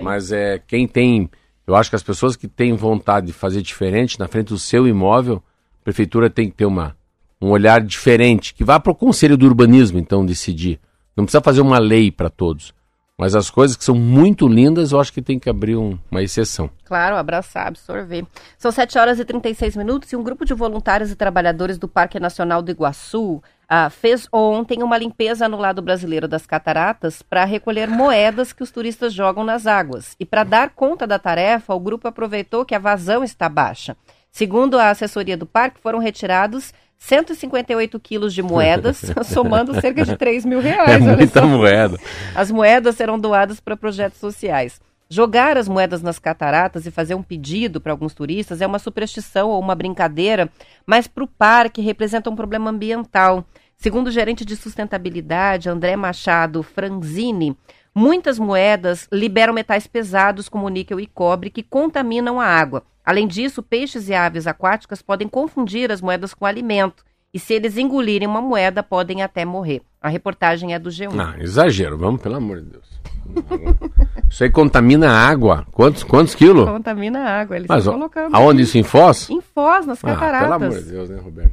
Mas 0.00 0.32
é 0.32 0.60
quem 0.66 0.86
tem. 0.86 1.30
Eu 1.66 1.74
acho 1.74 1.90
que 1.90 1.96
as 1.96 2.02
pessoas 2.02 2.36
que 2.36 2.48
têm 2.48 2.74
vontade 2.74 3.26
de 3.26 3.32
fazer 3.32 3.62
diferente 3.62 4.18
na 4.18 4.28
frente 4.28 4.48
do 4.48 4.58
seu 4.58 4.86
imóvel, 4.86 5.42
a 5.80 5.84
prefeitura 5.84 6.28
tem 6.28 6.50
que 6.50 6.56
ter 6.56 6.66
uma, 6.66 6.96
um 7.40 7.50
olhar 7.50 7.80
diferente, 7.80 8.54
que 8.54 8.64
vá 8.64 8.78
para 8.78 8.92
o 8.92 8.94
Conselho 8.94 9.36
do 9.36 9.46
Urbanismo, 9.46 9.98
então, 9.98 10.26
decidir. 10.26 10.80
Não 11.16 11.24
precisa 11.24 11.40
fazer 11.40 11.60
uma 11.60 11.78
lei 11.78 12.10
para 12.10 12.28
todos. 12.28 12.74
Mas 13.16 13.36
as 13.36 13.48
coisas 13.48 13.76
que 13.76 13.84
são 13.84 13.94
muito 13.94 14.48
lindas, 14.48 14.90
eu 14.90 14.98
acho 15.00 15.12
que 15.12 15.22
tem 15.22 15.38
que 15.38 15.48
abrir 15.48 15.76
um- 15.76 15.96
uma 16.10 16.20
exceção. 16.20 16.68
Claro, 16.84 17.14
abraçar, 17.16 17.68
absorver. 17.68 18.26
São 18.58 18.72
7 18.72 18.98
horas 18.98 19.20
e 19.20 19.24
36 19.24 19.76
minutos 19.76 20.12
e 20.12 20.16
um 20.16 20.22
grupo 20.22 20.44
de 20.44 20.52
voluntários 20.52 21.12
e 21.12 21.16
trabalhadores 21.16 21.78
do 21.78 21.86
Parque 21.86 22.18
Nacional 22.18 22.60
do 22.60 22.72
Iguaçu 22.72 23.40
ah, 23.68 23.88
fez 23.88 24.28
ontem 24.32 24.82
uma 24.82 24.98
limpeza 24.98 25.48
no 25.48 25.56
lado 25.58 25.80
brasileiro 25.80 26.26
das 26.28 26.44
cataratas 26.44 27.22
para 27.22 27.44
recolher 27.44 27.88
moedas 27.88 28.52
que 28.52 28.62
os 28.62 28.70
turistas 28.70 29.12
jogam 29.14 29.42
nas 29.44 29.66
águas. 29.66 30.14
E 30.20 30.24
para 30.26 30.44
dar 30.44 30.70
conta 30.70 31.06
da 31.06 31.18
tarefa, 31.18 31.72
o 31.72 31.80
grupo 31.80 32.06
aproveitou 32.08 32.64
que 32.64 32.74
a 32.74 32.78
vazão 32.78 33.22
está 33.24 33.48
baixa. 33.48 33.96
Segundo 34.30 34.76
a 34.78 34.90
assessoria 34.90 35.36
do 35.36 35.46
parque, 35.46 35.80
foram 35.80 35.98
retirados 36.00 36.74
158 36.98 38.00
quilos 38.00 38.32
de 38.32 38.42
moedas, 38.42 39.02
somando 39.26 39.78
cerca 39.80 40.04
de 40.04 40.16
3 40.16 40.44
mil 40.44 40.60
reais. 40.60 41.06
É 41.06 41.16
muita 41.16 41.40
só. 41.40 41.46
moeda. 41.46 41.98
As 42.34 42.50
moedas 42.50 42.96
serão 42.96 43.18
doadas 43.18 43.60
para 43.60 43.76
projetos 43.76 44.18
sociais. 44.18 44.80
Jogar 45.08 45.58
as 45.58 45.68
moedas 45.68 46.02
nas 46.02 46.18
cataratas 46.18 46.86
e 46.86 46.90
fazer 46.90 47.14
um 47.14 47.22
pedido 47.22 47.80
para 47.80 47.92
alguns 47.92 48.14
turistas 48.14 48.60
é 48.60 48.66
uma 48.66 48.78
superstição 48.78 49.50
ou 49.50 49.60
uma 49.60 49.74
brincadeira, 49.74 50.50
mas 50.86 51.06
para 51.06 51.24
o 51.24 51.28
parque 51.28 51.82
representa 51.82 52.30
um 52.30 52.36
problema 52.36 52.70
ambiental. 52.70 53.44
Segundo 53.76 54.06
o 54.06 54.10
gerente 54.10 54.44
de 54.44 54.56
sustentabilidade, 54.56 55.68
André 55.68 55.94
Machado 55.94 56.62
Franzini, 56.62 57.56
muitas 57.94 58.38
moedas 58.38 59.06
liberam 59.12 59.52
metais 59.52 59.86
pesados 59.86 60.48
como 60.48 60.68
níquel 60.70 60.98
e 60.98 61.06
cobre 61.06 61.50
que 61.50 61.62
contaminam 61.62 62.40
a 62.40 62.46
água. 62.46 62.82
Além 63.04 63.26
disso, 63.26 63.62
peixes 63.62 64.08
e 64.08 64.14
aves 64.14 64.46
aquáticas 64.46 65.02
podem 65.02 65.28
confundir 65.28 65.92
as 65.92 66.00
moedas 66.00 66.32
com 66.32 66.46
alimento. 66.46 67.04
E 67.32 67.38
se 67.38 67.52
eles 67.52 67.76
engolirem 67.76 68.28
uma 68.28 68.40
moeda, 68.40 68.82
podem 68.82 69.22
até 69.22 69.44
morrer. 69.44 69.82
A 70.00 70.08
reportagem 70.08 70.72
é 70.72 70.78
do 70.78 70.88
G1. 70.88 71.12
Não, 71.12 71.34
exagero, 71.38 71.98
vamos, 71.98 72.20
pelo 72.22 72.36
amor 72.36 72.60
de 72.60 72.66
Deus. 72.70 72.84
Isso 74.30 74.44
aí 74.44 74.50
contamina 74.50 75.10
a 75.10 75.28
água. 75.28 75.66
Quantos, 75.72 76.02
quantos 76.02 76.34
quilos? 76.34 76.64
Contamina 76.68 77.20
a 77.20 77.40
água, 77.40 77.56
eles 77.56 77.68
Mas 77.68 77.78
estão 77.80 77.94
ó, 77.94 77.96
colocando. 77.98 78.34
aonde 78.34 78.62
isso? 78.62 78.78
Em 78.78 78.82
Foz? 78.82 79.28
Em 79.30 79.40
Foz, 79.40 79.86
nas 79.86 80.02
Ah, 80.04 80.08
cataratas. 80.14 80.48
pelo 80.48 80.54
amor 80.54 80.78
de 80.82 80.90
Deus, 80.90 81.10
né, 81.10 81.20
Roberto? 81.22 81.52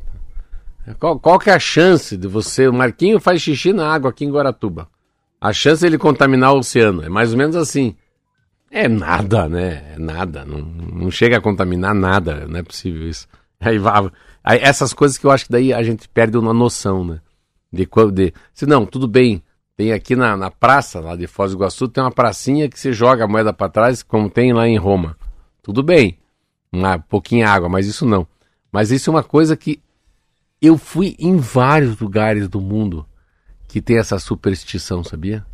Qual, 1.00 1.20
qual 1.20 1.40
que 1.40 1.50
é 1.50 1.54
a 1.54 1.60
chance 1.60 2.18
de 2.18 2.28
você... 2.28 2.68
O 2.68 2.74
Marquinho 2.74 3.20
faz 3.20 3.42
xixi 3.42 3.72
na 3.72 3.88
água 3.92 4.10
aqui 4.10 4.26
em 4.26 4.32
Guaratuba. 4.32 4.88
A 5.40 5.54
chance 5.54 5.82
dele 5.82 5.98
contaminar 5.98 6.54
o 6.54 6.60
oceano 6.60 7.04
é 7.04 7.10
mais 7.10 7.32
ou 7.32 7.38
menos 7.38 7.56
assim. 7.56 7.96
É 8.72 8.88
nada, 8.88 9.50
né? 9.50 9.94
É 9.96 10.00
nada. 10.00 10.46
Não, 10.46 10.60
não 10.60 11.12
chega 11.12 11.38
a 11.38 11.42
contaminar 11.42 11.94
nada. 11.94 12.48
Não 12.48 12.58
é 12.58 12.64
possível 12.64 13.08
isso. 13.08 13.28
Aí, 13.60 13.78
aí 14.42 14.60
essas 14.60 14.94
coisas 14.94 15.18
que 15.18 15.26
eu 15.26 15.32
acho 15.32 15.46
que 15.46 15.52
daí 15.52 15.74
a 15.74 15.84
gente 15.84 16.08
perde 16.08 16.38
uma 16.38 16.54
noção, 16.54 17.04
né? 17.04 17.20
De 17.72 17.86
quando... 17.86 18.14
De, 18.14 18.34
se 18.54 18.66
não, 18.66 18.86
tudo 18.86 19.08
bem. 19.08 19.44
Tem 19.76 19.92
aqui 19.92 20.16
na, 20.16 20.38
na 20.38 20.50
praça, 20.50 21.00
lá 21.00 21.16
de 21.16 21.28
Foz 21.28 21.52
do 21.52 21.58
Iguaçu, 21.58 21.88
tem 21.88 22.04
uma 22.04 22.12
pracinha 22.12 22.70
que 22.70 22.80
você 22.80 22.94
joga 22.94 23.26
a 23.26 23.28
moeda 23.28 23.52
para 23.52 23.70
trás, 23.70 24.02
como 24.02 24.30
tem 24.30 24.54
lá 24.54 24.68
em 24.68 24.78
Roma. 24.78 25.18
Tudo 25.62 25.84
bem. 25.84 26.18
Uma 26.72 26.98
pouquinha 26.98 27.50
água, 27.50 27.68
mas 27.68 27.88
isso 27.88 28.06
não. 28.06 28.26
Mas 28.72 28.92
isso 28.92 29.10
é 29.10 29.14
uma 29.14 29.24
coisa 29.24 29.58
que 29.58 29.82
eu 30.62 30.78
fui 30.78 31.16
em 31.20 31.36
vários 31.38 32.00
lugares 32.00 32.48
do 32.48 32.62
mundo 32.62 33.06
que 33.68 33.82
tem 33.82 33.98
essa 33.98 34.20
superstição, 34.20 35.04
sabia? 35.04 35.46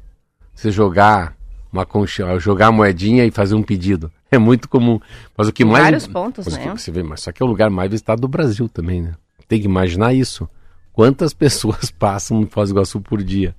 Você 0.53 0.71
jogar 0.71 1.36
uma 1.77 1.85
concha, 1.85 2.37
jogar 2.39 2.67
a 2.67 2.71
moedinha 2.71 3.25
e 3.25 3.31
fazer 3.31 3.55
um 3.55 3.63
pedido. 3.63 4.11
É 4.29 4.37
muito 4.37 4.67
comum. 4.67 4.99
Mas 5.37 5.47
o 5.47 5.53
que 5.53 5.63
Em 5.63 5.65
mais. 5.65 5.85
vários 5.85 6.05
pontos, 6.05 6.45
mas 6.45 6.57
né? 6.57 6.73
Você 6.75 6.91
vê, 6.91 7.01
mas 7.01 7.21
só 7.21 7.31
que 7.31 7.41
é 7.41 7.45
o 7.45 7.47
lugar 7.47 7.69
mais 7.69 7.89
visitado 7.89 8.19
do 8.19 8.27
Brasil 8.27 8.67
também, 8.67 9.01
né? 9.01 9.13
Tem 9.47 9.57
que 9.57 9.65
imaginar 9.67 10.13
isso. 10.13 10.49
Quantas 10.91 11.31
pessoas 11.33 11.89
passam 11.89 12.41
no 12.41 12.45
Foz 12.47 12.69
do 12.69 12.73
Iguaçu 12.75 12.99
por 12.99 13.23
dia? 13.23 13.55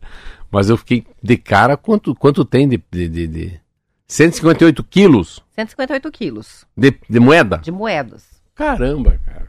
Mas 0.51 0.69
eu 0.69 0.77
fiquei 0.77 1.07
de 1.23 1.39
cara 1.39 1.75
quanto, 1.75 2.15
quanto 2.15 2.45
tem 2.45 2.69
de, 2.69 2.83
de, 2.91 3.09
de, 3.09 3.27
de 3.27 3.61
158 4.07 4.85
quilos 4.85 5.43
158 5.55 6.11
quilos 6.13 6.67
de, 6.77 6.95
de 7.09 7.19
moeda? 7.19 7.57
de 7.57 7.73
moedas. 7.73 8.25
Caramba, 8.55 9.19
cara. 9.25 9.47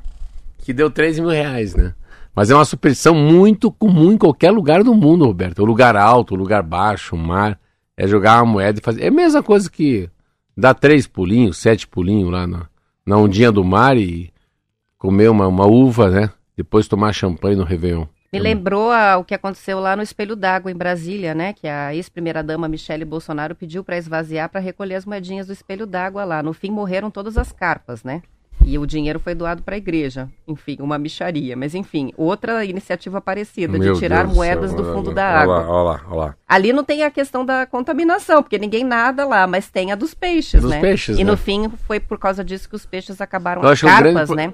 Que 0.60 0.72
deu 0.72 0.90
3 0.90 1.20
mil 1.20 1.30
reais, 1.30 1.76
né? 1.76 1.94
Mas 2.34 2.50
é 2.50 2.56
uma 2.56 2.64
superstição 2.64 3.14
muito 3.14 3.70
comum 3.72 4.12
em 4.14 4.18
qualquer 4.18 4.52
lugar 4.52 4.84
do 4.86 4.94
mundo, 4.94 5.26
Roberto. 5.26 5.60
O 5.60 5.66
lugar 5.66 5.98
alto, 5.98 6.34
o 6.34 6.38
lugar 6.38 6.64
baixo, 6.64 7.16
o 7.16 7.20
mar. 7.20 7.60
É 8.00 8.08
jogar 8.08 8.42
uma 8.42 8.54
moeda 8.54 8.80
e 8.80 8.82
fazer. 8.82 9.04
É 9.04 9.08
a 9.10 9.12
mesma 9.12 9.44
coisa 9.44 9.70
que 9.70 10.10
dar 10.56 10.74
três 10.74 11.06
pulinhos, 11.06 11.58
sete 11.58 11.86
pulinhos 11.86 12.32
lá 12.32 12.48
na, 12.48 12.68
na 13.06 13.18
ondinha 13.18 13.52
do 13.52 13.62
mar 13.62 13.98
e 13.98 14.32
comer 14.98 15.30
uma, 15.30 15.46
uma 15.48 15.66
uva, 15.66 16.10
né? 16.10 16.32
Depois 16.56 16.88
tomar 16.88 17.12
champanhe 17.12 17.58
no 17.58 17.66
Réveillon. 17.66 18.06
Me 18.32 18.40
lembrou 18.40 18.90
ah, 18.90 19.18
o 19.18 19.26
que 19.26 19.34
aconteceu 19.34 19.82
lá 19.82 19.98
no 19.98 20.04
Espelho 20.04 20.36
d'Água, 20.36 20.72
em 20.72 20.76
Brasília, 20.76 21.36
né? 21.36 21.52
Que 21.52 21.68
a 21.68 21.94
ex-primeira-dama 21.94 22.70
Michele 22.70 23.04
Bolsonaro 23.04 23.54
pediu 23.54 23.84
para 23.84 23.98
esvaziar 23.98 24.48
para 24.48 24.62
recolher 24.62 24.96
as 24.96 25.06
moedinhas 25.06 25.48
do 25.48 25.54
Espelho 25.54 25.86
d'Água 25.86 26.24
lá. 26.24 26.42
No 26.42 26.54
fim, 26.54 26.72
morreram 26.72 27.12
todas 27.12 27.38
as 27.38 27.52
carpas, 27.52 28.02
né? 28.02 28.22
E 28.66 28.78
o 28.78 28.86
dinheiro 28.86 29.20
foi 29.20 29.34
doado 29.34 29.64
para 29.64 29.76
a 29.76 29.78
igreja. 29.78 30.30
Enfim, 30.48 30.78
uma 30.80 30.98
micharia. 30.98 31.56
Mas, 31.56 31.74
enfim, 31.74 32.12
outra 32.18 32.64
iniciativa 32.66 33.20
parecida, 33.22 33.78
Meu 33.78 33.94
de 33.94 34.00
tirar 34.00 34.26
Deus 34.26 34.36
moedas 34.36 34.72
céu, 34.72 34.82
do 34.82 34.94
fundo 34.94 35.14
da 35.14 35.28
olha 35.28 35.40
água. 35.40 35.60
lá, 35.60 35.70
olha 35.70 35.84
lá, 35.84 36.02
olha 36.08 36.20
lá. 36.20 36.36
Ali 36.48 36.74
não 36.74 36.84
tem 36.84 37.04
a 37.04 37.12
questão 37.12 37.46
da 37.46 37.66
contaminação, 37.66 38.44
porque 38.44 38.58
ninguém 38.58 38.84
nada 38.84 39.26
lá, 39.26 39.48
mas 39.48 39.70
tem 39.70 39.92
a 39.92 39.96
dos 39.96 40.14
peixes, 40.14 40.62
Dos 40.62 40.72
né? 40.72 40.80
peixes, 40.80 41.18
e 41.18 41.24
né? 41.24 41.32
no 41.32 41.38
fim 41.38 41.70
foi 41.88 42.00
por 42.00 42.20
causa 42.20 42.44
disso 42.44 42.70
que 42.70 42.76
os 42.76 42.86
peixes 42.86 43.22
acabaram 43.22 43.64
Eu 43.64 43.70
as 43.70 43.80
que 43.80 43.86
o 43.86 43.90
grande 43.90 44.14
carpas, 44.14 44.30
né? 44.36 44.54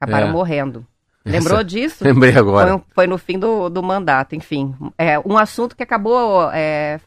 acabaram 0.00 0.28
é. 0.28 0.30
morrendo. 0.30 0.86
Lembrou 1.24 1.58
Essa... 1.58 1.64
disso? 1.64 2.04
Lembrei 2.04 2.34
agora. 2.34 2.78
Foi, 2.78 2.82
foi, 2.94 3.06
no 3.06 3.18
fim 3.18 3.38
do, 3.38 3.68
do 3.68 3.82
mandato, 3.82 4.34
enfim. 4.34 4.74
É 4.96 5.18
um 5.18 5.36
assunto 5.36 5.76
que 5.76 5.82
acabou 5.82 6.50
é, 6.52 6.98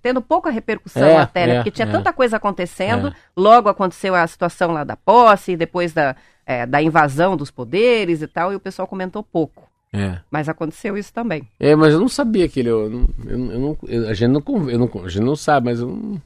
tendo 0.00 0.22
pouca 0.22 0.50
repercussão 0.50 1.02
é, 1.02 1.16
até, 1.18 1.46
né? 1.46 1.52
É, 1.52 1.56
porque 1.56 1.70
tinha 1.70 1.88
é. 1.88 1.90
tanta 1.90 2.12
coisa 2.12 2.36
acontecendo. 2.36 3.08
É. 3.08 3.14
Logo 3.36 3.68
aconteceu 3.68 4.14
a 4.14 4.26
situação 4.26 4.72
lá 4.72 4.84
da 4.84 4.96
posse, 4.96 5.56
depois 5.56 5.92
da, 5.92 6.16
é, 6.46 6.64
da 6.66 6.82
invasão 6.82 7.36
dos 7.36 7.50
poderes 7.50 8.22
e 8.22 8.26
tal, 8.26 8.52
e 8.52 8.56
o 8.56 8.60
pessoal 8.60 8.88
comentou 8.88 9.22
pouco. 9.22 9.70
É. 9.92 10.18
Mas 10.30 10.48
aconteceu 10.48 10.96
isso 10.96 11.12
também. 11.12 11.46
É, 11.60 11.76
mas 11.76 11.92
eu 11.92 12.00
não 12.00 12.08
sabia 12.08 12.48
que 12.48 12.60
ele. 12.60 12.70
Eu, 12.70 12.90
eu, 12.90 13.06
eu 13.26 13.38
não, 13.38 13.78
eu, 13.86 14.08
a, 14.08 14.14
gente 14.14 14.30
não, 14.30 14.40
não, 14.40 15.04
a 15.04 15.08
gente 15.08 15.22
não 15.22 15.36
sabe, 15.36 15.66
mas 15.66 15.80
eu 15.80 15.88
não, 15.88 16.22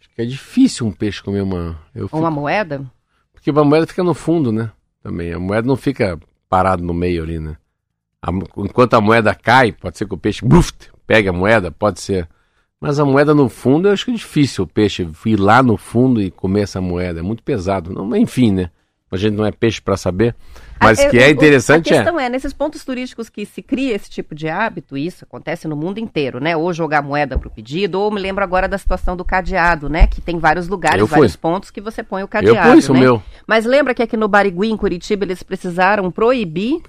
acho 0.00 0.10
que 0.14 0.22
é 0.22 0.24
difícil 0.24 0.86
um 0.86 0.92
peixe 0.92 1.22
comer 1.22 1.42
uma. 1.42 1.78
Fico, 1.92 2.18
uma 2.18 2.30
moeda? 2.30 2.84
Porque 3.32 3.50
uma 3.50 3.64
moeda 3.64 3.86
fica 3.86 4.02
no 4.02 4.12
fundo, 4.12 4.50
né? 4.50 4.72
Também. 5.02 5.32
A 5.32 5.38
moeda 5.38 5.66
não 5.68 5.76
fica 5.76 6.18
parado 6.48 6.82
no 6.82 6.92
meio 6.92 7.22
ali, 7.22 7.38
né? 7.38 7.56
A, 8.20 8.30
enquanto 8.58 8.94
a 8.94 9.00
moeda 9.00 9.34
cai, 9.34 9.70
pode 9.70 9.96
ser 9.96 10.06
que 10.06 10.14
o 10.14 10.18
peixe 10.18 10.44
bruf, 10.44 10.72
pegue 11.06 11.28
a 11.28 11.32
moeda, 11.32 11.70
pode 11.70 12.00
ser. 12.00 12.28
Mas 12.80 12.98
a 12.98 13.04
moeda 13.04 13.34
no 13.34 13.50
fundo, 13.50 13.88
eu 13.88 13.92
acho 13.92 14.06
que 14.06 14.10
é 14.10 14.14
difícil 14.14 14.64
o 14.64 14.66
peixe 14.66 15.06
ir 15.26 15.38
lá 15.38 15.62
no 15.62 15.76
fundo 15.76 16.22
e 16.22 16.30
comer 16.30 16.62
essa 16.62 16.80
moeda. 16.80 17.20
É 17.20 17.22
muito 17.22 17.42
pesado. 17.42 17.92
Não, 17.92 18.16
enfim, 18.16 18.50
né? 18.52 18.70
A 19.12 19.16
gente 19.16 19.34
não 19.34 19.44
é 19.44 19.50
peixe 19.50 19.80
para 19.80 19.96
saber. 19.96 20.36
Mas 20.80 20.98
ah, 20.98 21.10
que 21.10 21.18
é 21.18 21.28
interessante 21.28 21.92
é. 21.92 21.96
A 21.96 22.02
questão 22.02 22.18
é... 22.18 22.26
é, 22.26 22.28
nesses 22.28 22.52
pontos 22.52 22.84
turísticos 22.84 23.28
que 23.28 23.44
se 23.44 23.60
cria 23.60 23.94
esse 23.94 24.08
tipo 24.08 24.34
de 24.34 24.48
hábito, 24.48 24.96
isso 24.96 25.24
acontece 25.24 25.68
no 25.68 25.76
mundo 25.76 25.98
inteiro, 25.98 26.40
né? 26.40 26.56
Ou 26.56 26.72
jogar 26.72 27.02
moeda 27.02 27.36
para 27.36 27.48
o 27.48 27.50
pedido, 27.50 28.00
ou 28.00 28.10
me 28.10 28.20
lembro 28.20 28.42
agora 28.42 28.66
da 28.66 28.78
situação 28.78 29.16
do 29.16 29.24
cadeado, 29.24 29.90
né? 29.90 30.06
Que 30.06 30.20
tem 30.22 30.38
vários 30.38 30.68
lugares, 30.68 31.06
vários 31.06 31.36
pontos 31.36 31.70
que 31.70 31.80
você 31.80 32.02
põe 32.02 32.22
o 32.22 32.28
cadeado. 32.28 32.68
Eu 32.68 32.74
pus 32.76 32.88
né? 32.88 32.96
o 32.96 32.98
meu. 32.98 33.22
Mas 33.46 33.66
lembra 33.66 33.92
que 33.94 34.02
aqui 34.02 34.16
no 34.16 34.28
Barigui, 34.28 34.70
em 34.70 34.76
Curitiba, 34.76 35.24
eles 35.24 35.42
precisaram 35.42 36.10
proibir, 36.10 36.80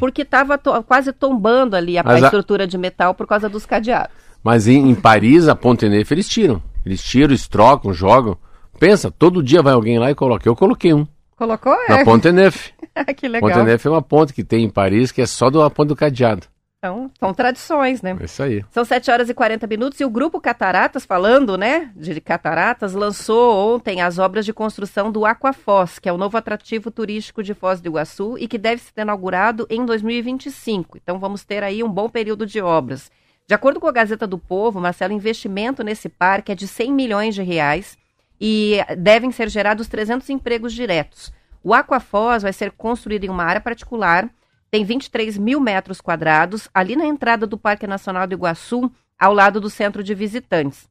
porque 0.00 0.22
estava 0.22 0.56
to 0.56 0.82
quase 0.84 1.12
tombando 1.12 1.76
ali 1.76 1.98
a, 1.98 2.02
a, 2.06 2.18
estrutura 2.18 2.66
de 2.66 2.78
metal 2.78 3.14
por 3.14 3.26
causa 3.26 3.48
dos 3.48 3.66
cadeados. 3.66 4.23
Mas 4.44 4.68
em, 4.68 4.90
em 4.90 4.94
Paris, 4.94 5.48
a 5.48 5.56
Ponte 5.56 5.88
Neuf, 5.88 6.12
eles 6.12 6.28
tiram. 6.28 6.62
Eles 6.84 7.02
tiram, 7.02 7.30
eles 7.30 7.48
trocam, 7.48 7.94
jogam. 7.94 8.36
Pensa, 8.78 9.10
todo 9.10 9.42
dia 9.42 9.62
vai 9.62 9.72
alguém 9.72 9.98
lá 9.98 10.10
e 10.10 10.14
coloca. 10.14 10.46
Eu 10.46 10.54
coloquei 10.54 10.92
um. 10.92 11.06
Colocou? 11.34 11.72
É. 11.72 11.88
Na 11.88 12.04
Ponte 12.04 12.30
Neuf. 12.30 12.72
que 13.16 13.26
legal. 13.26 13.50
Ponte 13.50 13.64
Neuf 13.64 13.86
é 13.86 13.90
uma 13.90 14.02
ponte 14.02 14.34
que 14.34 14.44
tem 14.44 14.62
em 14.62 14.68
Paris 14.68 15.10
que 15.10 15.22
é 15.22 15.26
só 15.26 15.48
do 15.48 15.68
ponte 15.70 15.88
do 15.88 15.96
cadeado. 15.96 16.46
Então, 16.84 17.10
são 17.18 17.32
tradições, 17.32 18.02
né? 18.02 18.14
É 18.20 18.24
isso 18.26 18.42
aí. 18.42 18.62
São 18.70 18.84
7 18.84 19.10
horas 19.10 19.30
e 19.30 19.34
40 19.34 19.66
minutos 19.66 19.98
e 20.00 20.04
o 20.04 20.10
Grupo 20.10 20.38
Cataratas, 20.38 21.06
falando, 21.06 21.56
né, 21.56 21.90
de 21.96 22.20
Cataratas, 22.20 22.92
lançou 22.92 23.74
ontem 23.74 24.02
as 24.02 24.18
obras 24.18 24.44
de 24.44 24.52
construção 24.52 25.10
do 25.10 25.24
Aquafoz, 25.24 25.98
que 25.98 26.10
é 26.10 26.12
o 26.12 26.18
novo 26.18 26.36
atrativo 26.36 26.90
turístico 26.90 27.42
de 27.42 27.54
Foz 27.54 27.80
do 27.80 27.88
Iguaçu 27.88 28.36
e 28.38 28.46
que 28.46 28.58
deve 28.58 28.82
ser 28.82 29.00
inaugurado 29.00 29.66
em 29.70 29.86
2025. 29.86 30.98
Então, 30.98 31.18
vamos 31.18 31.42
ter 31.42 31.62
aí 31.62 31.82
um 31.82 31.88
bom 31.88 32.06
período 32.06 32.44
de 32.44 32.60
obras. 32.60 33.10
De 33.46 33.54
acordo 33.54 33.78
com 33.78 33.86
a 33.86 33.92
Gazeta 33.92 34.26
do 34.26 34.38
Povo, 34.38 34.80
Marcelo, 34.80 35.12
o 35.12 35.16
investimento 35.16 35.84
nesse 35.84 36.08
parque 36.08 36.50
é 36.50 36.54
de 36.54 36.66
100 36.66 36.92
milhões 36.92 37.34
de 37.34 37.42
reais 37.42 37.98
e 38.40 38.78
devem 38.96 39.30
ser 39.30 39.50
gerados 39.50 39.86
300 39.86 40.30
empregos 40.30 40.72
diretos. 40.72 41.30
O 41.62 41.74
Aquafoz 41.74 42.42
vai 42.42 42.54
ser 42.54 42.70
construído 42.72 43.24
em 43.24 43.28
uma 43.28 43.44
área 43.44 43.60
particular, 43.60 44.30
tem 44.70 44.82
23 44.82 45.36
mil 45.36 45.60
metros 45.60 46.00
quadrados, 46.00 46.68
ali 46.72 46.96
na 46.96 47.04
entrada 47.04 47.46
do 47.46 47.58
Parque 47.58 47.86
Nacional 47.86 48.26
do 48.26 48.34
Iguaçu, 48.34 48.90
ao 49.18 49.34
lado 49.34 49.60
do 49.60 49.68
centro 49.68 50.02
de 50.02 50.14
visitantes. 50.14 50.88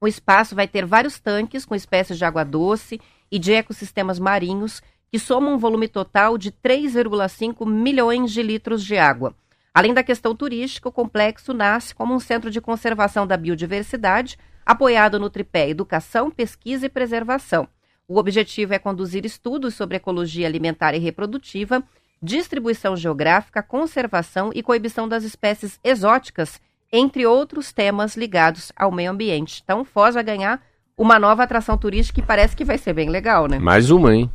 O 0.00 0.08
espaço 0.08 0.54
vai 0.54 0.66
ter 0.66 0.84
vários 0.84 1.20
tanques 1.20 1.64
com 1.64 1.76
espécies 1.76 2.18
de 2.18 2.24
água 2.24 2.44
doce 2.44 3.00
e 3.30 3.38
de 3.38 3.52
ecossistemas 3.52 4.18
marinhos, 4.18 4.82
que 5.12 5.18
somam 5.18 5.54
um 5.54 5.58
volume 5.58 5.86
total 5.86 6.36
de 6.36 6.50
3,5 6.50 7.64
milhões 7.64 8.32
de 8.32 8.42
litros 8.42 8.84
de 8.84 8.98
água. 8.98 9.34
Além 9.74 9.92
da 9.92 10.04
questão 10.04 10.36
turística, 10.36 10.88
o 10.88 10.92
complexo 10.92 11.52
nasce 11.52 11.92
como 11.92 12.14
um 12.14 12.20
centro 12.20 12.48
de 12.48 12.60
conservação 12.60 13.26
da 13.26 13.36
biodiversidade, 13.36 14.38
apoiado 14.64 15.18
no 15.18 15.28
tripé 15.28 15.68
Educação, 15.68 16.30
Pesquisa 16.30 16.86
e 16.86 16.88
Preservação. 16.88 17.66
O 18.06 18.16
objetivo 18.16 18.72
é 18.72 18.78
conduzir 18.78 19.26
estudos 19.26 19.74
sobre 19.74 19.96
ecologia 19.96 20.46
alimentar 20.46 20.94
e 20.94 20.98
reprodutiva, 20.98 21.82
distribuição 22.22 22.96
geográfica, 22.96 23.64
conservação 23.64 24.52
e 24.54 24.62
coibição 24.62 25.08
das 25.08 25.24
espécies 25.24 25.80
exóticas, 25.82 26.60
entre 26.92 27.26
outros 27.26 27.72
temas 27.72 28.16
ligados 28.16 28.70
ao 28.76 28.92
meio 28.92 29.10
ambiente. 29.10 29.60
Então, 29.64 29.84
Foz 29.84 30.14
vai 30.14 30.22
ganhar 30.22 30.62
uma 30.96 31.18
nova 31.18 31.42
atração 31.42 31.76
turística 31.76 32.20
que 32.20 32.26
parece 32.26 32.54
que 32.54 32.64
vai 32.64 32.78
ser 32.78 32.92
bem 32.92 33.10
legal, 33.10 33.48
né? 33.48 33.58
Mais 33.58 33.90
uma, 33.90 34.14
hein? 34.14 34.30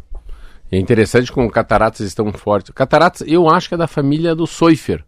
É 0.69 0.77
interessante 0.77 1.31
como 1.31 1.49
cataratas 1.49 2.01
estão 2.01 2.29
fortes. 2.33 2.73
Cataratas, 2.75 3.25
eu 3.25 3.49
acho 3.49 3.69
que 3.69 3.75
é 3.75 3.77
da 3.77 3.87
família 3.87 4.35
do 4.35 4.45
Soifer, 4.45 5.05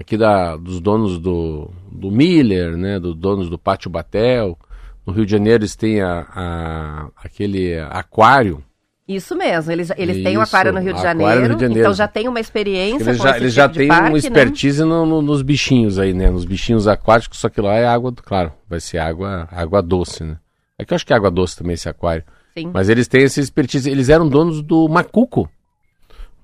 aqui 0.00 0.16
da, 0.16 0.56
dos 0.56 0.80
donos 0.80 1.18
do, 1.18 1.70
do 1.92 2.10
Miller, 2.10 2.76
né? 2.76 2.98
Dos 2.98 3.14
donos 3.14 3.50
do 3.50 3.58
Pátio 3.58 3.90
Batel. 3.90 4.58
No 5.06 5.12
Rio 5.12 5.26
de 5.26 5.32
Janeiro 5.32 5.62
eles 5.62 5.76
têm 5.76 6.00
a, 6.00 6.26
a 6.34 7.08
aquele 7.22 7.78
aquário. 7.78 8.62
Isso 9.06 9.34
mesmo, 9.34 9.72
eles, 9.72 9.90
eles 9.96 10.18
Isso, 10.18 10.24
têm 10.24 10.38
um 10.38 10.40
aquário 10.40 10.72
no 10.72 10.78
Rio 10.78 10.94
de, 10.94 11.02
Janeiro, 11.02 11.32
Rio 11.32 11.56
de 11.56 11.62
Janeiro, 11.62 11.80
então 11.80 11.92
já 11.92 12.06
tem 12.06 12.28
uma 12.28 12.38
experiência 12.38 13.10
eles 13.10 13.20
já, 13.20 13.36
eles 13.36 13.52
já 13.52 13.68
tipo 13.68 13.80
têm 13.80 13.90
uma 13.90 14.10
né? 14.10 14.16
expertise 14.16 14.82
né? 14.82 14.86
no, 14.86 15.04
no, 15.04 15.20
nos 15.20 15.42
bichinhos 15.42 15.98
aí, 15.98 16.14
né? 16.14 16.30
Nos 16.30 16.44
bichinhos 16.44 16.86
aquáticos, 16.86 17.40
só 17.40 17.48
que 17.48 17.60
lá 17.60 17.74
é 17.74 17.88
água, 17.88 18.12
claro, 18.24 18.52
vai 18.68 18.78
ser 18.78 18.98
água, 18.98 19.48
água 19.50 19.82
doce, 19.82 20.22
né? 20.22 20.36
É 20.78 20.84
que 20.84 20.92
eu 20.92 20.94
acho 20.94 21.04
que 21.04 21.12
é 21.12 21.16
água 21.16 21.28
doce 21.28 21.56
também 21.56 21.74
esse 21.74 21.88
aquário. 21.88 22.22
Sim. 22.56 22.70
Mas 22.72 22.88
eles 22.88 23.08
têm 23.08 23.24
essa 23.24 23.40
expertise, 23.40 23.90
eles 23.90 24.08
eram 24.08 24.28
donos 24.28 24.62
do 24.62 24.88
Macuco. 24.88 25.50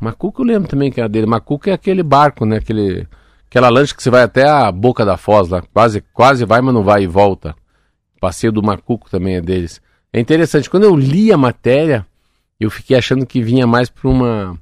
Macuco 0.01 0.43
eu 0.43 0.47
lembro 0.47 0.69
também 0.69 0.91
que 0.91 0.99
era 0.99 1.09
dele. 1.09 1.27
Macuco 1.27 1.71
é 1.71 1.73
aquele 1.73 2.03
barco, 2.03 2.45
né? 2.45 2.57
Aquele, 2.57 3.07
aquela 3.57 3.71
lancha 3.71 3.95
que 3.95 4.03
você 4.03 4.11
vai 4.11 4.23
até 4.23 4.47
a 4.47 4.71
boca 4.71 5.03
da 5.03 5.17
foz 5.17 5.49
lá, 5.49 5.63
quase, 5.73 6.03
quase 6.13 6.45
vai, 6.45 6.61
mas 6.61 6.75
não 6.75 6.83
vai 6.83 7.05
e 7.05 7.07
volta. 7.07 7.55
Passeio 8.21 8.53
do 8.53 8.63
Macuco 8.63 9.09
também 9.09 9.37
é 9.37 9.41
deles. 9.41 9.81
É 10.13 10.21
interessante, 10.21 10.69
quando 10.69 10.83
eu 10.83 10.95
li 10.95 11.33
a 11.33 11.39
matéria, 11.39 12.07
eu 12.61 12.71
fiquei 12.71 12.99
achando 12.99 13.25
que 13.25 13.43
vinha 13.43 13.67
mais 13.67 13.89
para 13.89 14.11
uma. 14.11 14.59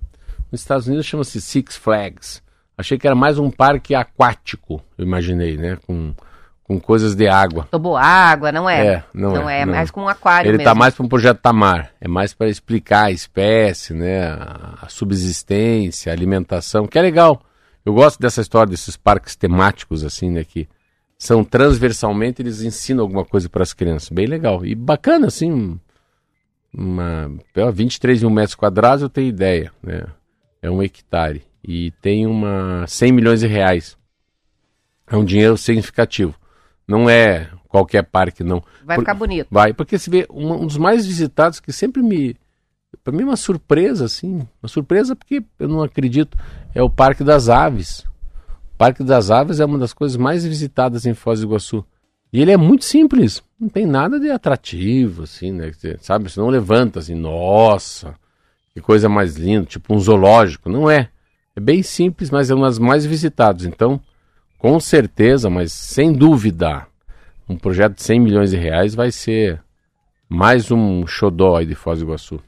Nos 0.50 0.60
Estados 0.60 0.86
Unidos 0.86 1.06
chama-se 1.06 1.40
Six 1.40 1.76
Flags. 1.76 2.40
Achei 2.78 2.96
que 2.96 3.06
era 3.06 3.16
mais 3.16 3.36
um 3.36 3.50
parque 3.50 3.96
aquático, 3.96 4.80
eu 4.96 5.04
imaginei, 5.04 5.56
né? 5.56 5.76
Com, 5.84 6.14
com 6.62 6.78
coisas 6.78 7.16
de 7.16 7.26
água. 7.26 7.66
água, 7.96 8.52
não 8.52 8.70
é? 8.70 8.86
É, 8.86 9.04
não, 9.12 9.32
não 9.32 9.50
é. 9.50 9.62
é 9.62 9.66
não. 9.66 9.74
mais 9.74 9.90
com 9.90 10.02
um 10.02 10.08
aquário 10.08 10.48
Ele 10.48 10.58
está 10.58 10.74
mais 10.74 10.94
para 10.94 11.04
um 11.04 11.08
projeto 11.08 11.40
Tamar. 11.40 11.90
É 12.00 12.06
mais 12.06 12.32
para 12.32 12.48
explicar 12.48 13.06
a 13.06 13.10
espécie, 13.10 13.92
né? 13.92 14.28
A, 14.28 14.78
a 14.82 14.88
subsistência, 14.88 16.12
a 16.12 16.14
alimentação, 16.14 16.86
que 16.86 16.96
é 16.96 17.02
legal. 17.02 17.42
Eu 17.84 17.92
gosto 17.92 18.18
dessa 18.18 18.40
história 18.40 18.70
desses 18.70 18.96
parques 18.96 19.36
temáticos, 19.36 20.04
assim, 20.04 20.30
né? 20.30 20.44
Que 20.44 20.68
são 21.18 21.44
transversalmente, 21.44 22.42
eles 22.42 22.62
ensinam 22.62 23.02
alguma 23.02 23.24
coisa 23.24 23.48
para 23.48 23.62
as 23.62 23.72
crianças. 23.72 24.08
Bem 24.08 24.26
legal. 24.26 24.64
E 24.64 24.74
bacana, 24.74 25.26
assim, 25.26 25.78
uma, 26.72 27.30
23 27.72 28.22
mil 28.22 28.30
metros 28.30 28.54
quadrados, 28.54 29.02
eu 29.02 29.08
tenho 29.08 29.28
ideia, 29.28 29.72
né? 29.82 30.06
É 30.60 30.70
um 30.70 30.82
hectare. 30.82 31.44
E 31.62 31.92
tem 32.02 32.26
uma 32.26 32.86
100 32.86 33.12
milhões 33.12 33.40
de 33.40 33.46
reais. 33.46 33.96
É 35.06 35.16
um 35.16 35.24
dinheiro 35.24 35.56
significativo. 35.56 36.34
Não 36.86 37.08
é 37.08 37.50
qualquer 37.68 38.02
parque, 38.02 38.44
não. 38.44 38.62
Vai 38.84 38.96
Por, 38.96 39.02
ficar 39.02 39.14
bonito. 39.14 39.48
Vai, 39.50 39.72
porque 39.72 39.98
se 39.98 40.10
vê 40.10 40.26
um, 40.30 40.52
um 40.52 40.66
dos 40.66 40.76
mais 40.76 41.06
visitados 41.06 41.60
que 41.60 41.72
sempre 41.72 42.02
me. 42.02 42.36
Para 43.02 43.12
mim, 43.12 43.22
é 43.22 43.26
uma 43.26 43.36
surpresa, 43.36 44.04
assim. 44.04 44.46
Uma 44.62 44.68
surpresa 44.68 45.16
porque 45.16 45.42
eu 45.58 45.68
não 45.68 45.82
acredito. 45.82 46.36
É 46.74 46.82
o 46.82 46.90
Parque 46.90 47.24
das 47.24 47.48
Aves. 47.48 48.04
Parque 48.76 49.02
das 49.02 49.30
Aves 49.30 49.60
é 49.60 49.64
uma 49.64 49.78
das 49.78 49.92
coisas 49.92 50.16
mais 50.16 50.44
visitadas 50.44 51.06
em 51.06 51.14
Foz 51.14 51.40
do 51.40 51.46
Iguaçu. 51.46 51.84
E 52.32 52.40
ele 52.42 52.50
é 52.50 52.56
muito 52.56 52.84
simples, 52.84 53.40
não 53.60 53.68
tem 53.68 53.86
nada 53.86 54.18
de 54.18 54.28
atrativo, 54.28 55.22
assim, 55.22 55.52
né? 55.52 55.70
Sabe, 56.00 56.28
você 56.28 56.40
não 56.40 56.48
levanta 56.48 56.98
assim, 56.98 57.14
nossa, 57.14 58.16
que 58.72 58.80
coisa 58.80 59.08
mais 59.08 59.36
linda, 59.36 59.66
tipo 59.66 59.94
um 59.94 60.00
zoológico. 60.00 60.68
Não 60.68 60.90
é. 60.90 61.10
É 61.54 61.60
bem 61.60 61.80
simples, 61.80 62.30
mas 62.30 62.50
é 62.50 62.54
uma 62.54 62.66
das 62.66 62.80
mais 62.80 63.06
visitadas. 63.06 63.64
Então, 63.64 64.00
com 64.58 64.80
certeza, 64.80 65.48
mas 65.48 65.72
sem 65.72 66.12
dúvida, 66.12 66.84
um 67.48 67.56
projeto 67.56 67.94
de 67.94 68.02
100 68.02 68.20
milhões 68.20 68.50
de 68.50 68.56
reais 68.56 68.96
vai 68.96 69.12
ser 69.12 69.62
mais 70.28 70.72
um 70.72 71.06
xodó 71.06 71.56
aí 71.56 71.66
de 71.66 71.76
Foz 71.76 72.00
do 72.00 72.06
Iguaçu. 72.06 72.40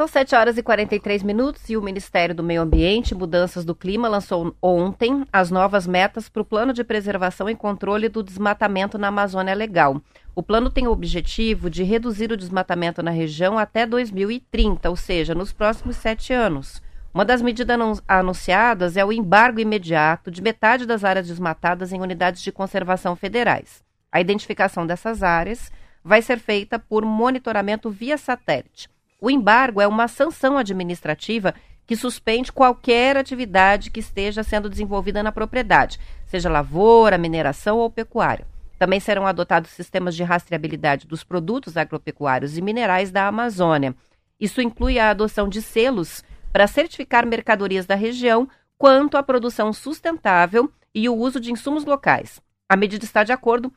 São 0.00 0.06
7 0.06 0.36
horas 0.36 0.56
e 0.56 0.62
43 0.62 1.24
minutos 1.24 1.68
e 1.68 1.76
o 1.76 1.82
Ministério 1.82 2.32
do 2.32 2.40
Meio 2.40 2.62
Ambiente 2.62 3.10
e 3.10 3.14
Mudanças 3.16 3.64
do 3.64 3.74
Clima 3.74 4.06
lançou 4.06 4.54
ontem 4.62 5.24
as 5.32 5.50
novas 5.50 5.88
metas 5.88 6.28
para 6.28 6.40
o 6.40 6.44
Plano 6.44 6.72
de 6.72 6.84
Preservação 6.84 7.50
e 7.50 7.56
Controle 7.56 8.08
do 8.08 8.22
Desmatamento 8.22 8.96
na 8.96 9.08
Amazônia 9.08 9.52
Legal. 9.54 10.00
O 10.36 10.42
plano 10.42 10.70
tem 10.70 10.86
o 10.86 10.92
objetivo 10.92 11.68
de 11.68 11.82
reduzir 11.82 12.30
o 12.30 12.36
desmatamento 12.36 13.02
na 13.02 13.10
região 13.10 13.58
até 13.58 13.84
2030, 13.84 14.88
ou 14.88 14.94
seja, 14.94 15.34
nos 15.34 15.52
próximos 15.52 15.96
sete 15.96 16.32
anos. 16.32 16.80
Uma 17.12 17.24
das 17.24 17.42
medidas 17.42 18.00
anunciadas 18.06 18.96
é 18.96 19.04
o 19.04 19.12
embargo 19.12 19.58
imediato 19.58 20.30
de 20.30 20.40
metade 20.40 20.86
das 20.86 21.02
áreas 21.02 21.26
desmatadas 21.26 21.92
em 21.92 22.00
unidades 22.00 22.40
de 22.40 22.52
conservação 22.52 23.16
federais. 23.16 23.82
A 24.12 24.20
identificação 24.20 24.86
dessas 24.86 25.24
áreas 25.24 25.72
vai 26.04 26.22
ser 26.22 26.38
feita 26.38 26.78
por 26.78 27.04
monitoramento 27.04 27.90
via 27.90 28.16
satélite. 28.16 28.88
O 29.20 29.30
embargo 29.30 29.80
é 29.80 29.86
uma 29.86 30.06
sanção 30.06 30.56
administrativa 30.56 31.52
que 31.84 31.96
suspende 31.96 32.52
qualquer 32.52 33.16
atividade 33.16 33.90
que 33.90 33.98
esteja 33.98 34.44
sendo 34.44 34.68
desenvolvida 34.68 35.22
na 35.22 35.32
propriedade, 35.32 35.98
seja 36.26 36.48
lavoura, 36.48 37.18
mineração 37.18 37.78
ou 37.78 37.90
pecuária. 37.90 38.46
Também 38.78 39.00
serão 39.00 39.26
adotados 39.26 39.70
sistemas 39.70 40.14
de 40.14 40.22
rastreabilidade 40.22 41.06
dos 41.06 41.24
produtos 41.24 41.76
agropecuários 41.76 42.56
e 42.56 42.62
minerais 42.62 43.10
da 43.10 43.26
Amazônia. 43.26 43.94
Isso 44.38 44.62
inclui 44.62 45.00
a 45.00 45.10
adoção 45.10 45.48
de 45.48 45.60
selos 45.60 46.22
para 46.52 46.68
certificar 46.68 47.26
mercadorias 47.26 47.86
da 47.86 47.96
região 47.96 48.48
quanto 48.76 49.16
à 49.16 49.22
produção 49.22 49.72
sustentável 49.72 50.70
e 50.94 51.08
o 51.08 51.16
uso 51.16 51.40
de 51.40 51.50
insumos 51.50 51.84
locais. 51.84 52.40
A 52.68 52.76
medida 52.76 53.04
está 53.04 53.24
de 53.24 53.32
acordo 53.32 53.72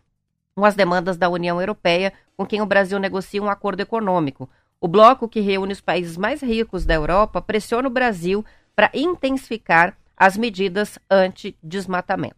com 0.53 0.65
as 0.65 0.75
demandas 0.75 1.17
da 1.17 1.29
União 1.29 1.59
Europeia, 1.59 2.13
com 2.37 2.45
quem 2.45 2.61
o 2.61 2.65
Brasil 2.65 2.99
negocia 2.99 3.41
um 3.41 3.49
acordo 3.49 3.79
econômico. 3.79 4.47
O 4.81 4.87
bloco, 4.87 5.29
que 5.29 5.39
reúne 5.39 5.73
os 5.73 5.79
países 5.79 6.17
mais 6.17 6.41
ricos 6.41 6.85
da 6.85 6.95
Europa, 6.95 7.39
pressiona 7.39 7.87
o 7.87 7.91
Brasil 7.91 8.43
para 8.75 8.89
intensificar 8.95 9.95
as 10.17 10.35
medidas 10.35 10.97
anti-desmatamento. 11.09 12.35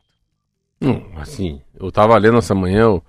Hum, 0.81 1.01
assim, 1.15 1.61
eu 1.79 1.87
estava 1.87 2.17
lendo 2.17 2.37
essa 2.37 2.53
manhã, 2.53 2.89
o, 2.89 3.01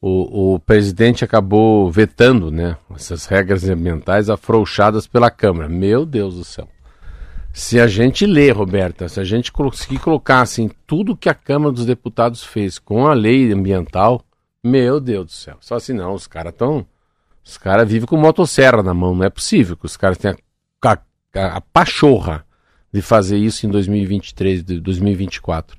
o, 0.00 0.54
o, 0.54 0.60
presidente 0.60 1.24
acabou 1.24 1.90
vetando 1.90 2.50
né, 2.50 2.76
essas 2.94 3.24
regras 3.24 3.66
ambientais 3.66 4.28
afrouxadas 4.28 5.06
pela 5.06 5.30
Câmara. 5.30 5.68
Meu 5.68 6.04
Deus 6.04 6.34
do 6.34 6.44
céu. 6.44 6.68
Se 7.50 7.80
a 7.80 7.86
gente 7.86 8.26
ler, 8.26 8.54
Roberta, 8.54 9.08
se 9.08 9.18
a 9.18 9.24
gente 9.24 9.50
conseguir 9.50 9.98
colocar 9.98 10.42
assim, 10.42 10.70
tudo 10.86 11.16
que 11.16 11.30
a 11.30 11.34
Câmara 11.34 11.72
dos 11.72 11.86
Deputados 11.86 12.44
fez 12.44 12.78
com 12.78 13.06
a 13.06 13.14
lei 13.14 13.50
ambiental, 13.50 14.22
meu 14.62 15.00
Deus 15.00 15.24
do 15.24 15.32
céu. 15.32 15.56
Só 15.60 15.76
assim 15.76 15.94
não, 15.94 16.12
os 16.12 16.26
caras 16.26 16.52
estão. 16.52 16.86
Os 17.48 17.56
caras 17.56 17.88
vivem 17.88 18.06
com 18.06 18.18
motosserra 18.18 18.82
na 18.82 18.92
mão. 18.92 19.14
Não 19.14 19.24
é 19.24 19.30
possível 19.30 19.74
que 19.74 19.86
os 19.86 19.96
caras 19.96 20.18
tenham 20.18 20.36
a, 20.84 20.98
a, 21.34 21.46
a 21.56 21.60
pachorra 21.62 22.44
de 22.92 23.00
fazer 23.00 23.38
isso 23.38 23.66
em 23.66 23.70
2023, 23.70 24.62
2024. 24.62 25.78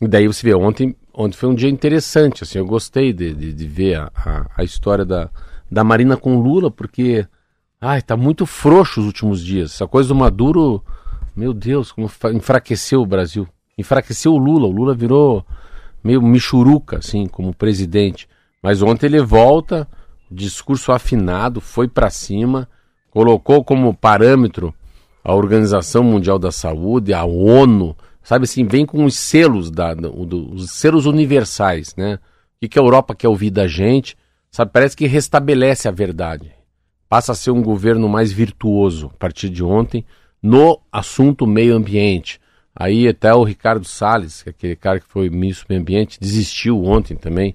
E 0.00 0.08
daí 0.08 0.26
você 0.26 0.44
vê, 0.44 0.52
ontem, 0.52 0.96
ontem 1.14 1.36
foi 1.36 1.48
um 1.48 1.54
dia 1.54 1.70
interessante, 1.70 2.42
assim, 2.42 2.58
eu 2.58 2.66
gostei 2.66 3.12
de, 3.12 3.32
de, 3.32 3.52
de 3.52 3.66
ver 3.68 3.94
a, 3.94 4.10
a, 4.16 4.46
a, 4.58 4.64
história 4.64 5.04
da, 5.04 5.30
da 5.70 5.84
Marina 5.84 6.16
com 6.16 6.40
Lula, 6.40 6.72
porque, 6.72 7.24
ai, 7.80 8.02
tá 8.02 8.16
muito 8.16 8.44
frouxo 8.44 9.00
os 9.00 9.06
últimos 9.06 9.44
dias. 9.44 9.74
Essa 9.74 9.86
coisa 9.86 10.08
do 10.08 10.14
Maduro, 10.14 10.84
meu 11.36 11.54
Deus, 11.54 11.92
como 11.92 12.10
enfraqueceu 12.34 13.00
o 13.00 13.06
Brasil. 13.06 13.48
Enfraqueceu 13.78 14.32
o 14.32 14.38
Lula, 14.38 14.66
o 14.66 14.72
Lula 14.72 14.92
virou 14.92 15.46
meio 16.02 16.20
michuruca, 16.20 16.98
assim, 16.98 17.26
como 17.26 17.54
presidente. 17.54 18.28
Mas 18.60 18.82
ontem 18.82 19.06
ele 19.06 19.20
volta, 19.20 19.88
discurso 20.30 20.92
afinado, 20.92 21.60
foi 21.60 21.88
para 21.88 22.10
cima, 22.10 22.68
colocou 23.10 23.64
como 23.64 23.94
parâmetro 23.94 24.74
a 25.24 25.34
Organização 25.34 26.04
Mundial 26.04 26.38
da 26.38 26.52
Saúde, 26.52 27.12
a 27.12 27.24
ONU, 27.24 27.96
sabe 28.22 28.44
assim, 28.44 28.64
vem 28.64 28.86
com 28.86 29.04
os 29.04 29.16
selos, 29.16 29.70
da, 29.70 29.92
do, 29.92 30.54
os 30.54 30.70
selos 30.70 31.04
universais, 31.04 31.94
né? 31.96 32.18
O 32.62 32.68
que, 32.68 32.78
a 32.78 32.82
Europa 32.82 33.14
quer 33.14 33.28
ouvir 33.28 33.50
da 33.50 33.66
gente, 33.66 34.16
sabe? 34.50 34.70
Parece 34.72 34.96
que 34.96 35.06
restabelece 35.06 35.88
a 35.88 35.90
verdade. 35.90 36.52
Passa 37.08 37.32
a 37.32 37.34
ser 37.34 37.50
um 37.50 37.62
governo 37.62 38.08
mais 38.08 38.32
virtuoso 38.32 39.10
a 39.14 39.18
partir 39.18 39.48
de 39.48 39.64
ontem 39.64 40.04
no 40.42 40.80
assunto 40.92 41.46
meio 41.46 41.74
ambiente. 41.74 42.40
Aí 42.74 43.08
até 43.08 43.34
o 43.34 43.42
Ricardo 43.42 43.84
Salles, 43.84 44.44
é 44.46 44.50
aquele 44.50 44.76
cara 44.76 45.00
que 45.00 45.06
foi 45.08 45.28
ministro 45.28 45.66
do 45.66 45.70
meio 45.70 45.80
ambiente, 45.80 46.20
desistiu 46.20 46.84
ontem 46.84 47.16
também 47.16 47.54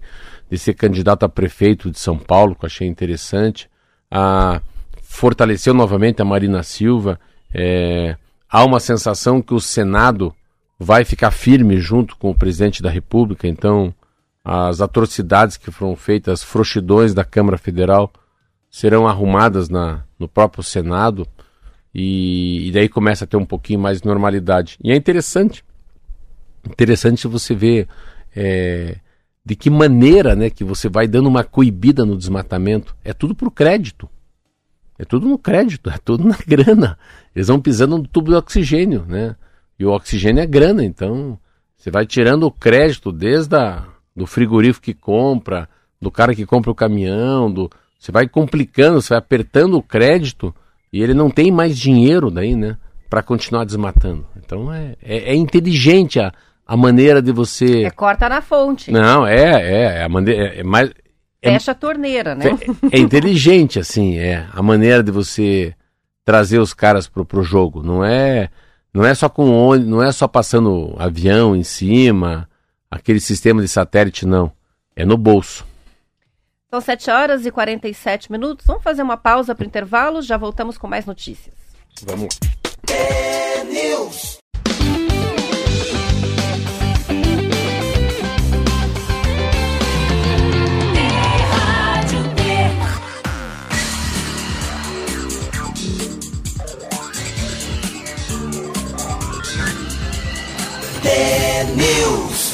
de 0.51 0.59
ser 0.59 0.73
candidato 0.73 1.23
a 1.23 1.29
prefeito 1.29 1.89
de 1.89 1.97
São 1.97 2.17
Paulo, 2.17 2.53
que 2.53 2.65
eu 2.65 2.67
achei 2.67 2.85
interessante. 2.85 3.69
Ah, 4.11 4.61
fortaleceu 5.01 5.73
novamente 5.73 6.21
a 6.21 6.25
Marina 6.25 6.61
Silva. 6.61 7.17
É, 7.53 8.17
há 8.49 8.65
uma 8.65 8.81
sensação 8.81 9.41
que 9.41 9.53
o 9.53 9.61
Senado 9.61 10.35
vai 10.77 11.05
ficar 11.05 11.31
firme 11.31 11.79
junto 11.79 12.17
com 12.17 12.29
o 12.31 12.35
presidente 12.35 12.83
da 12.83 12.89
República, 12.89 13.47
então 13.47 13.93
as 14.43 14.81
atrocidades 14.81 15.55
que 15.55 15.71
foram 15.71 15.95
feitas, 15.95 16.41
as 16.41 16.43
frouxidões 16.43 17.13
da 17.13 17.23
Câmara 17.23 17.57
Federal 17.57 18.11
serão 18.69 19.07
arrumadas 19.07 19.69
na, 19.69 20.03
no 20.19 20.27
próprio 20.27 20.63
Senado 20.63 21.25
e, 21.93 22.67
e 22.67 22.71
daí 22.71 22.89
começa 22.89 23.23
a 23.23 23.27
ter 23.27 23.37
um 23.37 23.45
pouquinho 23.45 23.79
mais 23.79 24.01
de 24.01 24.07
normalidade. 24.07 24.77
E 24.83 24.91
é 24.91 24.95
interessante, 24.95 25.63
interessante 26.65 27.27
você 27.27 27.53
ver 27.53 27.87
é, 28.35 28.97
de 29.43 29.55
que 29.55 29.69
maneira 29.69 30.35
né, 30.35 30.49
que 30.49 30.63
você 30.63 30.87
vai 30.87 31.07
dando 31.07 31.27
uma 31.27 31.43
coibida 31.43 32.05
no 32.05 32.17
desmatamento. 32.17 32.95
É 33.03 33.13
tudo 33.13 33.33
por 33.33 33.51
crédito. 33.51 34.09
É 34.97 35.05
tudo 35.05 35.27
no 35.27 35.37
crédito, 35.37 35.89
é 35.89 35.97
tudo 35.97 36.27
na 36.27 36.37
grana. 36.47 36.97
Eles 37.35 37.47
vão 37.47 37.59
pisando 37.59 37.97
no 37.97 38.07
tubo 38.07 38.29
de 38.29 38.37
oxigênio, 38.37 39.03
né? 39.07 39.35
E 39.79 39.85
o 39.85 39.91
oxigênio 39.91 40.43
é 40.43 40.45
grana, 40.45 40.83
então 40.85 41.39
você 41.75 41.89
vai 41.89 42.05
tirando 42.05 42.43
o 42.43 42.51
crédito 42.51 43.11
desde 43.11 43.55
a, 43.55 43.83
do 44.15 44.27
frigorífico 44.27 44.85
que 44.85 44.93
compra, 44.93 45.67
do 45.99 46.11
cara 46.11 46.35
que 46.35 46.45
compra 46.45 46.69
o 46.69 46.75
caminhão, 46.75 47.51
do, 47.51 47.67
você 47.97 48.11
vai 48.11 48.27
complicando, 48.27 49.01
você 49.01 49.09
vai 49.09 49.17
apertando 49.17 49.75
o 49.75 49.81
crédito 49.81 50.53
e 50.93 51.01
ele 51.01 51.15
não 51.15 51.31
tem 51.31 51.51
mais 51.51 51.77
dinheiro 51.77 52.29
daí, 52.29 52.55
né? 52.55 52.77
Para 53.09 53.23
continuar 53.23 53.65
desmatando. 53.65 54.25
Então 54.37 54.71
é, 54.71 54.95
é, 55.01 55.31
é, 55.31 55.35
inteligente 55.35 56.19
a, 56.19 56.31
a 56.65 56.77
maneira 56.77 57.21
de 57.21 57.31
você. 57.31 57.83
É 57.83 57.91
corta 57.91 58.29
na 58.29 58.41
fonte. 58.41 58.91
Não, 58.91 59.25
é, 59.25 59.61
é, 59.61 59.81
é 59.99 60.03
a 60.03 60.09
maneira. 60.09 60.55
É, 60.55 60.59
é 60.59 60.63
mais, 60.63 60.91
é 61.41 61.53
Fecha 61.53 61.71
a 61.71 61.75
torneira, 61.75 62.35
né? 62.35 62.45
É, 62.91 62.97
é, 62.97 62.99
inteligente, 62.99 63.79
assim, 63.79 64.17
é 64.17 64.47
a 64.53 64.61
maneira 64.61 65.01
de 65.01 65.11
você 65.11 65.73
trazer 66.23 66.59
os 66.59 66.73
caras 66.73 67.07
pro, 67.07 67.25
pro 67.25 67.41
jogo. 67.41 67.81
Não 67.81 68.05
é 68.05 68.49
não 68.93 69.03
é 69.03 69.15
só 69.15 69.27
com 69.27 69.75
não 69.77 70.03
é 70.03 70.11
só 70.11 70.27
passando 70.27 70.95
avião 70.99 71.55
em 71.55 71.63
cima, 71.63 72.47
aquele 72.89 73.19
sistema 73.19 73.61
de 73.61 73.67
satélite, 73.67 74.25
não. 74.25 74.51
É 74.95 75.03
no 75.03 75.17
bolso. 75.17 75.65
São 76.69 76.79
7 76.79 77.09
horas 77.09 77.45
e 77.45 77.51
47 77.51 78.31
minutos. 78.31 78.65
Vamos 78.65 78.83
fazer 78.83 79.01
uma 79.01 79.17
pausa 79.17 79.55
para 79.55 79.63
o 79.63 79.67
intervalo, 79.67 80.21
já 80.21 80.37
voltamos 80.37 80.77
com 80.77 80.87
mais 80.87 81.05
notícias. 81.05 81.55
Vamos. 82.03 82.39
News. 101.75 102.53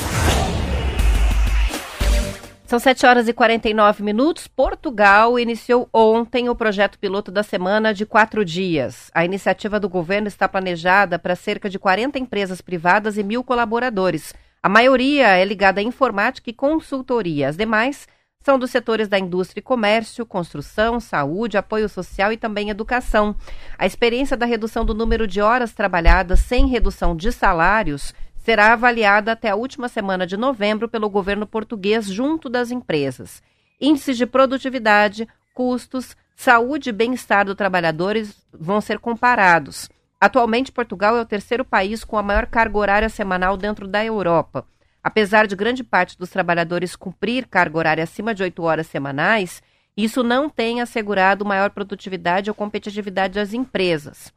São 2.65 2.79
7 2.79 3.05
horas 3.05 3.27
e 3.27 3.33
49 3.33 4.03
minutos. 4.03 4.47
Portugal 4.47 5.39
iniciou 5.39 5.87
ontem 5.93 6.49
o 6.49 6.55
projeto 6.55 6.99
piloto 6.99 7.31
da 7.31 7.43
semana 7.43 7.93
de 7.93 8.05
quatro 8.05 8.43
dias. 8.43 9.09
A 9.13 9.23
iniciativa 9.23 9.79
do 9.79 9.87
governo 9.87 10.27
está 10.27 10.49
planejada 10.49 11.17
para 11.17 11.35
cerca 11.35 11.69
de 11.69 11.79
40 11.79 12.19
empresas 12.19 12.59
privadas 12.59 13.17
e 13.17 13.23
mil 13.23 13.43
colaboradores. 13.43 14.33
A 14.61 14.67
maioria 14.67 15.37
é 15.37 15.45
ligada 15.45 15.79
à 15.79 15.83
informática 15.83 16.49
e 16.49 16.53
consultoria. 16.53 17.49
As 17.49 17.55
demais 17.55 18.07
são 18.41 18.57
dos 18.57 18.71
setores 18.71 19.07
da 19.07 19.19
indústria 19.19 19.59
e 19.59 19.63
comércio, 19.63 20.25
construção, 20.25 20.99
saúde, 20.99 21.57
apoio 21.57 21.89
social 21.89 22.31
e 22.31 22.37
também 22.37 22.69
educação. 22.69 23.35
A 23.77 23.85
experiência 23.85 24.37
da 24.37 24.45
redução 24.45 24.85
do 24.85 24.93
número 24.93 25.27
de 25.27 25.41
horas 25.41 25.73
trabalhadas 25.73 26.39
sem 26.39 26.67
redução 26.67 27.15
de 27.15 27.31
salários 27.31 28.13
será 28.47 28.71
avaliada 28.71 29.33
até 29.33 29.49
a 29.49 29.57
última 29.57 29.89
semana 29.89 30.25
de 30.25 30.37
novembro 30.37 30.87
pelo 30.87 31.09
governo 31.09 31.45
português 31.45 32.05
junto 32.05 32.47
das 32.47 32.71
empresas. 32.71 33.43
Índices 33.77 34.15
de 34.15 34.25
produtividade, 34.25 35.27
custos, 35.53 36.15
saúde 36.33 36.89
e 36.89 36.93
bem-estar 36.93 37.43
dos 37.43 37.55
trabalhadores 37.55 38.47
vão 38.53 38.79
ser 38.79 38.99
comparados. 38.99 39.89
Atualmente, 40.17 40.71
Portugal 40.71 41.17
é 41.17 41.21
o 41.21 41.25
terceiro 41.25 41.65
país 41.65 42.05
com 42.05 42.17
a 42.17 42.23
maior 42.23 42.45
carga 42.45 42.77
horária 42.77 43.09
semanal 43.09 43.57
dentro 43.57 43.85
da 43.85 44.05
Europa. 44.05 44.65
Apesar 45.03 45.45
de 45.45 45.53
grande 45.53 45.83
parte 45.83 46.17
dos 46.17 46.29
trabalhadores 46.29 46.95
cumprir 46.95 47.47
carga 47.47 47.77
horária 47.77 48.05
acima 48.05 48.33
de 48.33 48.43
oito 48.43 48.63
horas 48.63 48.87
semanais, 48.87 49.61
isso 49.97 50.23
não 50.23 50.49
tem 50.49 50.79
assegurado 50.79 51.43
maior 51.43 51.71
produtividade 51.71 52.49
ou 52.49 52.55
competitividade 52.55 53.33
das 53.33 53.51
empresas. 53.51 54.31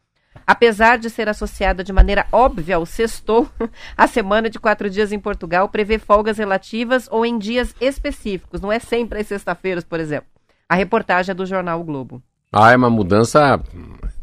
Apesar 0.47 0.99
de 0.99 1.11
ser 1.11 1.29
associada 1.29 1.83
de 1.83 1.93
maneira 1.93 2.27
óbvia 2.33 2.77
ao 2.77 2.87
sextou, 2.87 3.49
a 3.97 4.07
semana 4.07 4.49
de 4.49 4.59
quatro 4.59 4.89
dias 4.89 5.13
em 5.13 5.19
Portugal 5.19 5.69
prevê 5.69 5.99
folgas 5.99 6.39
relativas 6.39 7.09
ou 7.11 7.25
em 7.25 7.39
dias 7.39 7.75
específicos, 7.81 8.61
não 8.61 8.73
é 8.73 8.79
sempre 8.79 9.21
às 9.21 9.27
sexta-feiras, 9.27 9.85
por 9.85 10.01
exemplo. 10.01 10.29
A 10.69 10.75
reportagem 10.75 11.33
é 11.33 11.35
do 11.35 11.47
jornal 11.47 11.81
o 11.81 11.85
Globo. 11.85 12.23
Ah, 12.53 12.73
é 12.73 12.77
uma 12.77 12.91
mudança. 12.91 13.63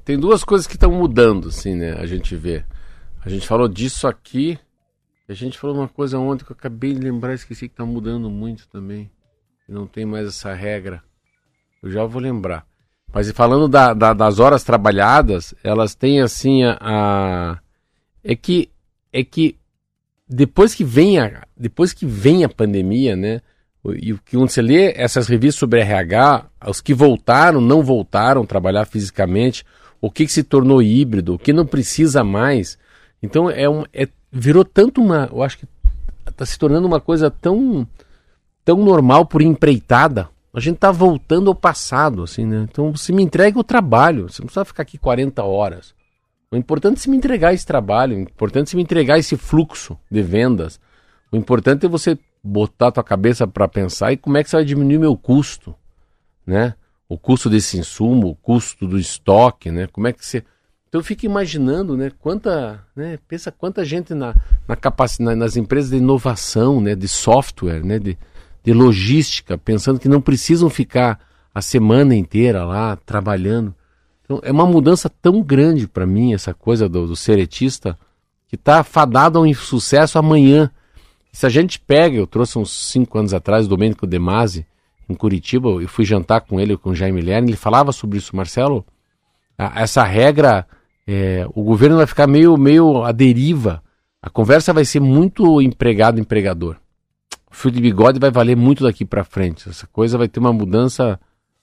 Tem 0.03 0.19
duas 0.19 0.43
coisas 0.43 0.67
que 0.67 0.75
estão 0.75 0.91
mudando, 0.91 1.47
assim, 1.47 1.75
né? 1.75 1.93
A 1.93 2.05
gente 2.05 2.35
vê. 2.35 2.65
A 3.23 3.29
gente 3.29 3.47
falou 3.47 3.67
disso 3.67 4.07
aqui. 4.07 4.59
A 5.29 5.33
gente 5.33 5.57
falou 5.57 5.77
uma 5.77 5.87
coisa 5.87 6.19
ontem 6.19 6.43
que 6.43 6.51
eu 6.51 6.55
acabei 6.57 6.93
de 6.93 6.99
lembrar, 6.99 7.33
esqueci 7.33 7.67
que 7.67 7.73
está 7.73 7.85
mudando 7.85 8.29
muito 8.29 8.67
também. 8.67 9.09
Não 9.67 9.87
tem 9.87 10.05
mais 10.05 10.27
essa 10.27 10.53
regra. 10.53 11.01
Eu 11.81 11.89
já 11.89 12.05
vou 12.05 12.21
lembrar. 12.21 12.66
Mas 13.13 13.31
falando 13.31 13.67
da, 13.67 13.93
da, 13.93 14.13
das 14.13 14.39
horas 14.39 14.63
trabalhadas, 14.63 15.53
elas 15.63 15.95
têm 15.95 16.21
assim 16.21 16.63
a, 16.63 16.77
a, 16.79 17.59
é 18.23 18.35
que 18.35 18.69
é 19.11 19.23
que 19.23 19.57
depois 20.27 20.75
que 20.75 20.83
vem 20.83 21.19
a, 21.19 21.45
depois 21.55 21.93
que 21.93 22.05
vem 22.05 22.43
a 22.43 22.49
pandemia, 22.49 23.15
né? 23.15 23.41
E 24.01 24.11
o 24.11 24.19
que 24.19 24.35
você 24.35 24.61
lê 24.61 24.91
essas 24.97 25.27
revistas 25.27 25.59
sobre 25.59 25.79
RH, 25.79 26.45
os 26.67 26.81
que 26.81 26.93
voltaram, 26.93 27.61
não 27.61 27.81
voltaram 27.81 28.41
a 28.41 28.45
trabalhar 28.45 28.85
fisicamente, 28.85 29.65
o 30.01 30.11
que, 30.11 30.25
que 30.25 30.31
se 30.31 30.43
tornou 30.43 30.81
híbrido, 30.81 31.35
o 31.35 31.39
que 31.39 31.53
não 31.53 31.65
precisa 31.65 32.21
mais. 32.23 32.77
Então 33.23 33.49
é, 33.49 33.69
um, 33.69 33.85
é 33.93 34.07
virou 34.31 34.65
tanto 34.65 35.01
uma, 35.01 35.29
eu 35.31 35.41
acho 35.41 35.59
que 35.59 35.67
está 36.27 36.45
se 36.45 36.59
tornando 36.59 36.85
uma 36.85 36.99
coisa 36.99 37.31
tão 37.31 37.87
tão 38.65 38.83
normal 38.83 39.25
por 39.25 39.41
empreitada. 39.41 40.29
A 40.57 40.59
gente 40.59 40.77
está 40.77 40.91
voltando 40.91 41.51
ao 41.51 41.55
passado, 41.55 42.23
assim, 42.23 42.43
né? 42.43 42.67
Então 42.67 42.91
você 42.91 43.13
me 43.13 43.21
entrega 43.21 43.59
o 43.59 43.63
trabalho, 43.63 44.23
você 44.27 44.41
não 44.41 44.47
precisa 44.47 44.65
ficar 44.65 44.81
aqui 44.81 44.97
40 44.97 45.43
horas. 45.43 45.93
O 46.49 46.57
importante 46.57 46.97
é 46.97 46.99
se 47.01 47.11
me 47.11 47.15
entregar 47.15 47.53
esse 47.53 47.63
trabalho, 47.63 48.17
o 48.17 48.19
importante 48.19 48.69
é 48.69 48.69
se 48.71 48.75
me 48.75 48.81
entregar 48.81 49.19
esse 49.19 49.37
fluxo 49.37 49.95
de 50.09 50.23
vendas. 50.23 50.79
O 51.31 51.37
importante 51.37 51.85
é 51.85 51.87
você 51.87 52.17
botar 52.43 52.87
a 52.87 52.91
tua 52.91 53.03
cabeça 53.03 53.45
para 53.45 53.67
pensar 53.67 54.11
e 54.11 54.17
como 54.17 54.35
é 54.35 54.43
que 54.43 54.49
você 54.49 54.55
vai 54.55 54.65
diminuir 54.65 54.97
meu 54.97 55.15
custo, 55.15 55.75
né? 56.43 56.73
O 57.07 57.19
custo 57.19 57.51
desse 57.51 57.77
insumo, 57.77 58.29
o 58.29 58.35
custo 58.35 58.87
do 58.87 58.97
estoque, 58.97 59.69
né? 59.69 59.85
Como 59.85 60.07
é 60.07 60.11
que 60.11 60.25
você 60.25 60.43
então 60.89 61.01
eu 61.01 61.05
fico 61.05 61.23
imaginando, 61.25 61.95
né, 61.95 62.09
quanta, 62.17 62.81
né, 62.95 63.19
pensa 63.27 63.51
quanta 63.51 63.83
gente 63.83 64.13
na, 64.13 64.33
na 64.65 64.75
capacidade, 64.75 65.37
nas 65.37 65.57
empresas 65.57 65.91
de 65.91 65.97
inovação, 65.97 66.79
né, 66.79 66.95
de 66.95 67.09
software, 67.09 67.83
né, 67.83 67.99
de, 67.99 68.17
de 68.67 68.73
logística, 68.73 69.57
pensando 69.57 69.97
que 69.97 70.09
não 70.09 70.19
precisam 70.19 70.69
ficar 70.69 71.21
a 71.55 71.61
semana 71.61 72.13
inteira 72.13 72.65
lá 72.65 72.97
trabalhando. 72.97 73.73
Então, 74.25 74.41
é 74.43 74.51
uma 74.51 74.65
mudança 74.65 75.09
tão 75.09 75.41
grande 75.41 75.87
para 75.87 76.05
mim, 76.05 76.33
essa 76.33 76.53
coisa 76.53 76.89
do, 76.89 77.07
do 77.07 77.15
seretista, 77.15 77.97
que 78.45 78.55
está 78.57 78.83
fadado 78.83 79.39
ao 79.39 79.47
insucesso 79.47 80.19
amanhã. 80.19 80.69
Se 81.31 81.45
a 81.45 81.49
gente 81.49 81.79
pega, 81.79 82.17
eu 82.17 82.27
trouxe 82.27 82.59
uns 82.59 82.91
cinco 82.91 83.17
anos 83.17 83.33
atrás 83.33 83.65
o 83.65 83.69
Domênico 83.69 84.05
De 84.05 84.19
Masi, 84.19 84.65
em 85.07 85.15
Curitiba, 85.15 85.69
eu 85.69 85.87
fui 85.87 86.03
jantar 86.03 86.41
com 86.41 86.59
ele, 86.59 86.75
com 86.75 86.89
o 86.89 86.95
Jaime 86.95 87.21
Lerner, 87.21 87.51
ele 87.51 87.55
falava 87.55 87.93
sobre 87.93 88.17
isso, 88.17 88.35
Marcelo, 88.35 88.85
essa 89.57 90.03
regra, 90.03 90.67
é, 91.07 91.47
o 91.55 91.63
governo 91.63 91.95
vai 91.95 92.05
ficar 92.05 92.27
meio, 92.27 92.57
meio 92.57 93.05
à 93.05 93.13
deriva, 93.13 93.81
a 94.21 94.29
conversa 94.29 94.73
vai 94.73 94.83
ser 94.83 94.99
muito 94.99 95.61
empregado-empregador. 95.61 96.75
O 97.49 97.55
fio 97.55 97.71
de 97.71 97.81
bigode 97.81 98.19
vai 98.19 98.29
valer 98.29 98.55
muito 98.55 98.83
daqui 98.83 99.05
para 99.05 99.23
frente, 99.23 99.69
essa 99.69 99.87
coisa 99.87 100.17
vai 100.17 100.27
ter 100.27 100.39
uma 100.39 100.53
mudança 100.53 101.19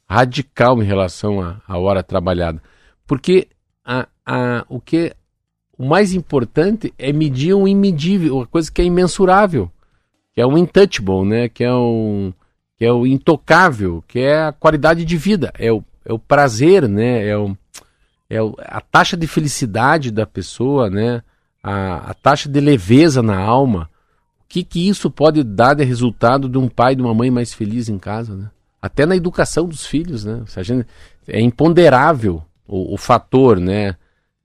radical 0.09 0.83
em 0.83 0.87
relação 0.87 1.41
à, 1.41 1.79
hora 1.79 2.03
trabalhada. 2.03 2.63
Porque 3.07 3.49
a, 3.85 4.07
a, 4.25 4.65
o 4.69 4.81
que 4.81 5.15
o 5.77 5.85
mais 5.85 6.15
importante 6.15 6.95
é 6.99 7.13
medir 7.13 7.55
um 7.55 7.67
imedível, 7.67 8.37
uma 8.37 8.47
coisa 8.47 8.71
que 8.71 8.81
é 8.81 8.85
imensurável, 8.85 9.71
que 10.33 10.41
é 10.41 10.47
um 10.47 10.57
intouchable, 10.57 11.25
né? 11.25 11.49
que, 11.49 11.65
é 11.65 11.75
um, 11.75 12.33
que 12.77 12.85
é 12.85 12.93
o 12.93 13.07
intocável, 13.07 14.03
que 14.07 14.21
é 14.21 14.45
a 14.45 14.53
qualidade 14.53 15.05
de 15.05 15.17
vida, 15.17 15.53
é 15.59 15.73
o, 15.73 15.83
é 16.05 16.13
o 16.13 16.19
prazer, 16.19 16.89
né? 16.89 17.27
é, 17.27 17.37
o, 17.37 17.57
é 18.31 18.43
o, 18.43 18.55
a 18.59 18.81
taxa 18.81 19.17
de 19.17 19.27
felicidade 19.27 20.11
da 20.11 20.27
pessoa, 20.27 20.89
né? 20.89 21.23
a, 21.63 22.11
a 22.11 22.15
taxa 22.15 22.49
de 22.49 22.61
leveza 22.61 23.23
na 23.23 23.39
alma. 23.39 23.91
Que, 24.55 24.63
que 24.63 24.89
isso 24.89 25.11
pode 25.11 25.43
dar 25.43 25.75
de 25.75 25.83
resultado 25.83 26.49
de 26.49 26.57
um 26.57 26.69
pai 26.69 26.93
e 26.93 26.95
de 26.95 27.03
uma 27.03 27.13
mãe 27.13 27.29
mais 27.29 27.53
feliz 27.53 27.89
em 27.89 27.99
casa, 27.99 28.37
né? 28.37 28.51
até 28.81 29.05
na 29.05 29.17
educação 29.17 29.67
dos 29.67 29.85
filhos, 29.85 30.25
né? 30.25 30.45
Gente, 30.63 30.87
é 31.27 31.41
imponderável 31.41 32.41
o, 32.65 32.95
o, 32.95 32.97
fator, 32.97 33.59
né? 33.59 33.97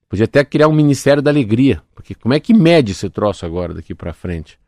Podia 0.09 0.25
até 0.25 0.43
criar 0.43 0.67
um 0.67 0.73
Ministério 0.73 1.21
da 1.21 1.29
Alegria, 1.29 1.83
porque 1.93 2.15
como 2.15 2.33
é 2.33 2.39
que 2.39 2.55
mede 2.55 2.93
esse 2.93 3.07
troço 3.07 3.45
agora 3.45 3.71
daqui 3.71 3.93
para 3.93 4.11
frente? 4.11 4.58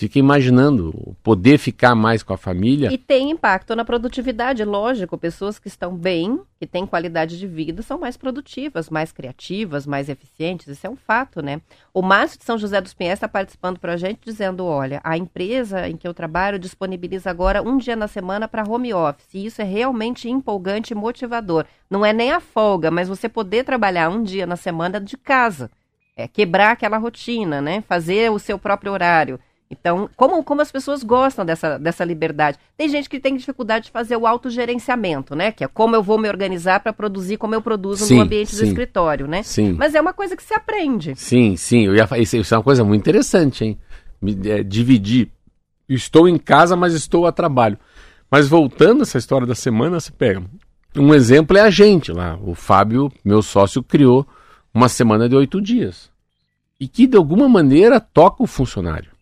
Fica 0.00 0.18
imaginando 0.18 1.14
poder 1.22 1.58
ficar 1.58 1.94
mais 1.94 2.22
com 2.22 2.32
a 2.32 2.38
família. 2.38 2.90
E 2.90 2.96
tem 2.96 3.30
impacto 3.30 3.76
na 3.76 3.84
produtividade, 3.84 4.64
lógico. 4.64 5.18
Pessoas 5.18 5.58
que 5.58 5.68
estão 5.68 5.94
bem, 5.94 6.40
que 6.58 6.66
têm 6.66 6.86
qualidade 6.86 7.38
de 7.38 7.46
vida, 7.46 7.82
são 7.82 7.98
mais 7.98 8.16
produtivas, 8.16 8.88
mais 8.88 9.12
criativas, 9.12 9.86
mais 9.86 10.08
eficientes. 10.08 10.68
Isso 10.68 10.86
é 10.86 10.88
um 10.88 10.96
fato, 10.96 11.42
né? 11.42 11.60
O 11.92 12.00
Márcio 12.00 12.38
de 12.38 12.46
São 12.46 12.56
José 12.56 12.80
dos 12.80 12.94
Pinhais 12.94 13.18
está 13.18 13.28
participando 13.28 13.78
para 13.78 13.92
a 13.92 13.96
gente, 13.98 14.20
dizendo: 14.24 14.64
olha, 14.64 15.02
a 15.04 15.18
empresa 15.18 15.86
em 15.86 15.98
que 15.98 16.08
eu 16.08 16.14
trabalho 16.14 16.58
disponibiliza 16.58 17.28
agora 17.28 17.60
um 17.60 17.76
dia 17.76 17.94
na 17.94 18.08
semana 18.08 18.48
para 18.48 18.66
home 18.66 18.94
office. 18.94 19.34
E 19.34 19.44
isso 19.44 19.60
é 19.60 19.66
realmente 19.66 20.30
empolgante 20.30 20.94
e 20.94 20.96
motivador. 20.96 21.66
Não 21.90 22.06
é 22.06 22.14
nem 22.14 22.32
a 22.32 22.40
folga, 22.40 22.90
mas 22.90 23.06
você 23.06 23.28
poder 23.28 23.64
trabalhar 23.64 24.08
um 24.08 24.22
dia 24.22 24.46
na 24.46 24.56
semana 24.56 24.98
de 24.98 25.18
casa. 25.18 25.70
É 26.16 26.26
quebrar 26.26 26.70
aquela 26.70 26.96
rotina, 26.96 27.60
né? 27.60 27.82
Fazer 27.82 28.30
o 28.30 28.38
seu 28.38 28.58
próprio 28.58 28.92
horário 28.92 29.38
então, 29.70 30.10
como, 30.16 30.42
como 30.42 30.60
as 30.60 30.72
pessoas 30.72 31.04
gostam 31.04 31.44
dessa, 31.44 31.78
dessa 31.78 32.04
liberdade? 32.04 32.58
Tem 32.76 32.88
gente 32.88 33.08
que 33.08 33.20
tem 33.20 33.36
dificuldade 33.36 33.84
de 33.84 33.90
fazer 33.92 34.16
o 34.16 34.26
autogerenciamento, 34.26 35.36
né? 35.36 35.52
Que 35.52 35.62
é 35.62 35.68
como 35.68 35.94
eu 35.94 36.02
vou 36.02 36.18
me 36.18 36.28
organizar 36.28 36.80
para 36.80 36.92
produzir 36.92 37.36
como 37.36 37.54
eu 37.54 37.62
produzo 37.62 38.04
sim, 38.04 38.16
no 38.16 38.22
ambiente 38.22 38.50
sim, 38.50 38.56
do 38.56 38.64
escritório, 38.64 39.28
né? 39.28 39.44
Sim. 39.44 39.74
Mas 39.74 39.94
é 39.94 40.00
uma 40.00 40.12
coisa 40.12 40.36
que 40.36 40.42
se 40.42 40.52
aprende. 40.52 41.14
Sim, 41.14 41.54
sim. 41.56 41.86
Eu 41.86 41.94
ia, 41.94 42.08
isso 42.18 42.52
é 42.52 42.56
uma 42.56 42.64
coisa 42.64 42.82
muito 42.82 43.00
interessante, 43.00 43.64
hein? 43.64 43.78
Me, 44.20 44.36
é, 44.50 44.64
dividir. 44.64 45.30
Estou 45.88 46.28
em 46.28 46.36
casa, 46.36 46.74
mas 46.74 46.92
estou 46.92 47.24
a 47.24 47.32
trabalho. 47.32 47.78
Mas 48.28 48.48
voltando 48.48 49.00
a 49.00 49.02
essa 49.02 49.18
história 49.18 49.46
da 49.46 49.54
semana, 49.54 50.00
você 50.00 50.10
pega. 50.10 50.42
Um 50.96 51.14
exemplo 51.14 51.56
é 51.56 51.60
a 51.60 51.70
gente 51.70 52.10
lá. 52.10 52.36
O 52.42 52.56
Fábio, 52.56 53.10
meu 53.24 53.40
sócio, 53.40 53.84
criou 53.84 54.26
uma 54.74 54.88
semana 54.88 55.28
de 55.28 55.36
oito 55.36 55.60
dias. 55.60 56.10
E 56.78 56.88
que, 56.88 57.06
de 57.06 57.16
alguma 57.16 57.48
maneira, 57.48 58.00
toca 58.00 58.42
o 58.42 58.48
funcionário. 58.48 59.19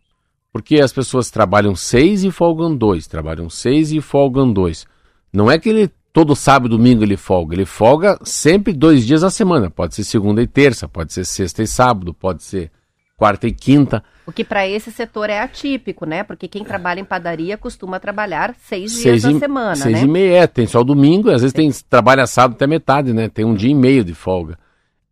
Porque 0.53 0.81
as 0.81 0.93
pessoas 0.93 1.31
trabalham 1.31 1.75
seis 1.75 2.25
e 2.25 2.31
folgam 2.31 2.75
dois, 2.75 3.07
trabalham 3.07 3.51
seis 3.51 3.93
e 3.93 4.01
folgam 4.01 4.53
dois. 4.53 4.87
Não 5.33 5.51
é 5.51 5.59
que 5.59 5.69
ele 5.69 5.91
todo 6.13 6.35
sábado 6.35 6.75
e 6.75 6.77
domingo 6.77 7.05
ele 7.05 7.17
folga, 7.17 7.55
ele 7.55 7.65
folga 7.65 8.19
sempre 8.23 8.73
dois 8.73 9.07
dias 9.07 9.23
a 9.23 9.31
semana. 9.31 9.71
Pode 9.71 9.95
ser 9.95 10.05
segunda 10.05 10.43
e 10.43 10.47
terça, 10.47 10.89
pode 10.89 11.13
ser 11.13 11.25
sexta 11.25 11.63
e 11.63 11.67
sábado, 11.67 12.13
pode 12.13 12.43
ser 12.43 12.73
quarta 13.17 13.47
e 13.47 13.53
quinta. 13.53 14.03
O 14.25 14.33
que 14.33 14.45
para 14.45 14.67
esse 14.67 14.91
setor 14.91 15.29
é 15.29 15.41
atípico, 15.41 16.07
né? 16.07 16.23
Porque 16.23 16.47
quem 16.49 16.65
trabalha 16.65 17.01
em 17.01 17.05
padaria 17.05 17.59
costuma 17.59 17.99
trabalhar 17.99 18.55
seis, 18.63 18.93
seis 18.93 19.23
dias 19.23 19.37
e, 19.37 19.39
semana, 19.39 19.77
seis 19.77 19.87
né? 19.87 19.99
Seis 19.99 20.05
e 20.05 20.11
meia, 20.11 20.37
é, 20.39 20.47
tem 20.47 20.67
só 20.67 20.81
o 20.81 20.85
domingo, 20.85 21.31
às 21.31 21.43
vezes 21.43 21.53
tem 21.53 21.71
trabalha 21.89 22.27
sábado 22.27 22.55
até 22.55 22.67
metade, 22.67 23.13
né? 23.13 23.29
Tem 23.29 23.45
um 23.45 23.55
dia 23.55 23.71
e 23.71 23.75
meio 23.75 24.05
de 24.05 24.15
folga. 24.15 24.59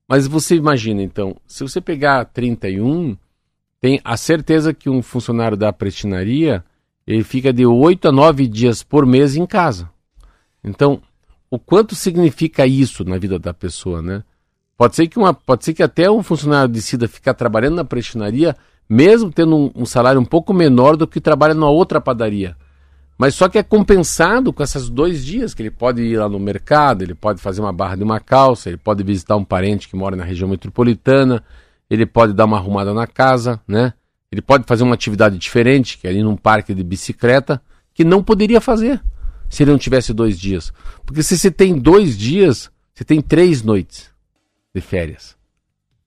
Mas 0.08 0.26
você 0.28 0.54
imagina, 0.54 1.02
então, 1.02 1.36
se 1.46 1.62
você 1.64 1.80
pegar 1.80 2.24
31, 2.26 3.16
tem 3.80 4.00
a 4.04 4.16
certeza 4.16 4.72
que 4.72 4.88
um 4.88 5.02
funcionário 5.02 5.56
da 5.56 5.72
prestinaria 5.72 6.64
ele 7.06 7.22
fica 7.22 7.52
de 7.52 7.64
8 7.64 8.08
a 8.08 8.12
9 8.12 8.48
dias 8.48 8.82
por 8.82 9.06
mês 9.06 9.36
em 9.36 9.46
casa. 9.46 9.88
Então, 10.64 11.00
o 11.48 11.58
quanto 11.58 11.94
significa 11.94 12.66
isso 12.66 13.04
na 13.04 13.16
vida 13.16 13.38
da 13.38 13.54
pessoa, 13.54 14.02
né? 14.02 14.24
Pode 14.76 14.96
ser 14.96 15.06
que, 15.06 15.18
uma, 15.18 15.32
pode 15.32 15.64
ser 15.64 15.72
que 15.72 15.82
até 15.82 16.10
um 16.10 16.22
funcionário 16.22 16.68
decida 16.68 17.08
ficar 17.08 17.32
trabalhando 17.34 17.76
na 17.76 17.84
prestinaria, 17.84 18.56
mesmo 18.88 19.30
tendo 19.30 19.56
um, 19.56 19.70
um 19.74 19.86
salário 19.86 20.20
um 20.20 20.24
pouco 20.24 20.52
menor 20.52 20.96
do 20.96 21.06
que 21.06 21.20
trabalha 21.20 21.54
numa 21.54 21.70
outra 21.70 22.00
padaria. 22.00 22.56
Mas 23.16 23.34
só 23.34 23.48
que 23.48 23.56
é 23.56 23.62
compensado 23.62 24.52
com 24.52 24.62
esses 24.62 24.90
dois 24.90 25.24
dias 25.24 25.54
que 25.54 25.62
ele 25.62 25.70
pode 25.70 26.02
ir 26.02 26.18
lá 26.18 26.28
no 26.28 26.38
mercado, 26.38 27.02
ele 27.02 27.14
pode 27.14 27.40
fazer 27.40 27.62
uma 27.62 27.72
barra 27.72 27.96
de 27.96 28.02
uma 28.02 28.20
calça, 28.20 28.68
ele 28.68 28.76
pode 28.76 29.02
visitar 29.02 29.36
um 29.36 29.44
parente 29.44 29.88
que 29.88 29.96
mora 29.96 30.14
na 30.14 30.24
região 30.24 30.48
metropolitana, 30.48 31.42
ele 31.88 32.06
pode 32.06 32.32
dar 32.32 32.44
uma 32.44 32.56
arrumada 32.56 32.92
na 32.92 33.06
casa, 33.06 33.60
né? 33.66 33.92
Ele 34.30 34.42
pode 34.42 34.64
fazer 34.66 34.82
uma 34.82 34.94
atividade 34.94 35.38
diferente, 35.38 35.98
que 35.98 36.06
é 36.06 36.12
ir 36.12 36.22
num 36.22 36.36
parque 36.36 36.74
de 36.74 36.82
bicicleta, 36.82 37.62
que 37.94 38.04
não 38.04 38.22
poderia 38.22 38.60
fazer 38.60 39.00
se 39.48 39.62
ele 39.62 39.70
não 39.70 39.78
tivesse 39.78 40.12
dois 40.12 40.38
dias. 40.38 40.72
Porque 41.04 41.22
se 41.22 41.38
você 41.38 41.50
tem 41.50 41.78
dois 41.78 42.18
dias, 42.18 42.70
você 42.92 43.04
tem 43.04 43.20
três 43.20 43.62
noites 43.62 44.10
de 44.74 44.80
férias, 44.80 45.36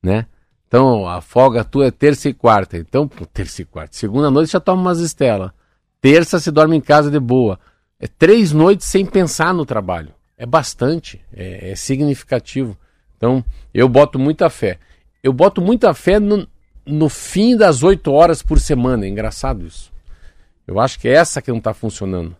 né? 0.03 0.25
Então, 0.67 1.07
a 1.07 1.19
folga 1.19 1.63
tua 1.63 1.87
é 1.87 1.91
terça 1.91 2.29
e 2.29 2.33
quarta. 2.33 2.77
Então, 2.77 3.09
terça 3.33 3.63
e 3.63 3.65
quarta. 3.65 3.97
Segunda 3.97 4.29
noite 4.29 4.51
já 4.51 4.59
toma 4.59 4.81
umas 4.81 4.99
estelas. 4.99 5.51
Terça 5.99 6.39
se 6.39 6.51
dorme 6.51 6.77
em 6.77 6.81
casa 6.81 7.09
de 7.09 7.19
boa. 7.19 7.59
É 7.99 8.07
três 8.07 8.51
noites 8.51 8.85
sem 8.85 9.05
pensar 9.05 9.53
no 9.53 9.65
trabalho. 9.65 10.13
É 10.37 10.45
bastante, 10.45 11.19
é, 11.33 11.71
é 11.71 11.75
significativo. 11.75 12.77
Então, 13.17 13.43
eu 13.73 13.89
boto 13.89 14.19
muita 14.19 14.49
fé 14.49 14.77
eu 15.23 15.33
boto 15.33 15.61
muita 15.61 15.93
fé 15.93 16.19
no, 16.19 16.47
no 16.85 17.09
fim 17.09 17.55
das 17.55 17.83
oito 17.83 18.11
horas 18.11 18.41
por 18.41 18.59
semana. 18.59 19.05
É 19.05 19.09
engraçado 19.09 19.65
isso. 19.65 19.91
Eu 20.67 20.79
acho 20.79 20.99
que 20.99 21.07
é 21.07 21.13
essa 21.13 21.41
que 21.41 21.51
não 21.51 21.57
está 21.57 21.73
funcionando. 21.73 22.35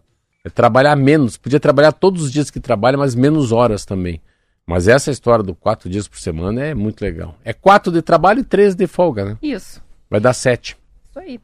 É 0.46 0.50
trabalhar 0.50 0.96
menos. 0.96 1.38
Podia 1.38 1.60
trabalhar 1.60 1.92
todos 1.92 2.24
os 2.24 2.32
dias 2.32 2.50
que 2.50 2.60
trabalha, 2.60 2.98
mas 2.98 3.16
menos 3.16 3.52
horas 3.52 3.86
também. 3.86 4.22
Mas 4.66 4.88
essa 4.88 5.10
história 5.10 5.44
do 5.44 5.56
quatro 5.56 5.90
dias 5.90 6.08
por 6.08 6.20
semana 6.20 6.64
é 6.64 6.76
muito 6.76 7.02
legal. 7.02 7.36
É 7.44 7.54
quatro 7.54 7.92
de 7.92 8.02
trabalho 8.02 8.40
e 8.40 8.44
três 8.44 8.76
de 8.76 8.86
folga, 8.88 9.26
né? 9.26 9.38
Isso. 9.42 9.82
Vai 10.10 10.20
dar 10.20 10.34
sete. 10.34 10.78
Isso 11.10 11.20
aí. 11.20 11.40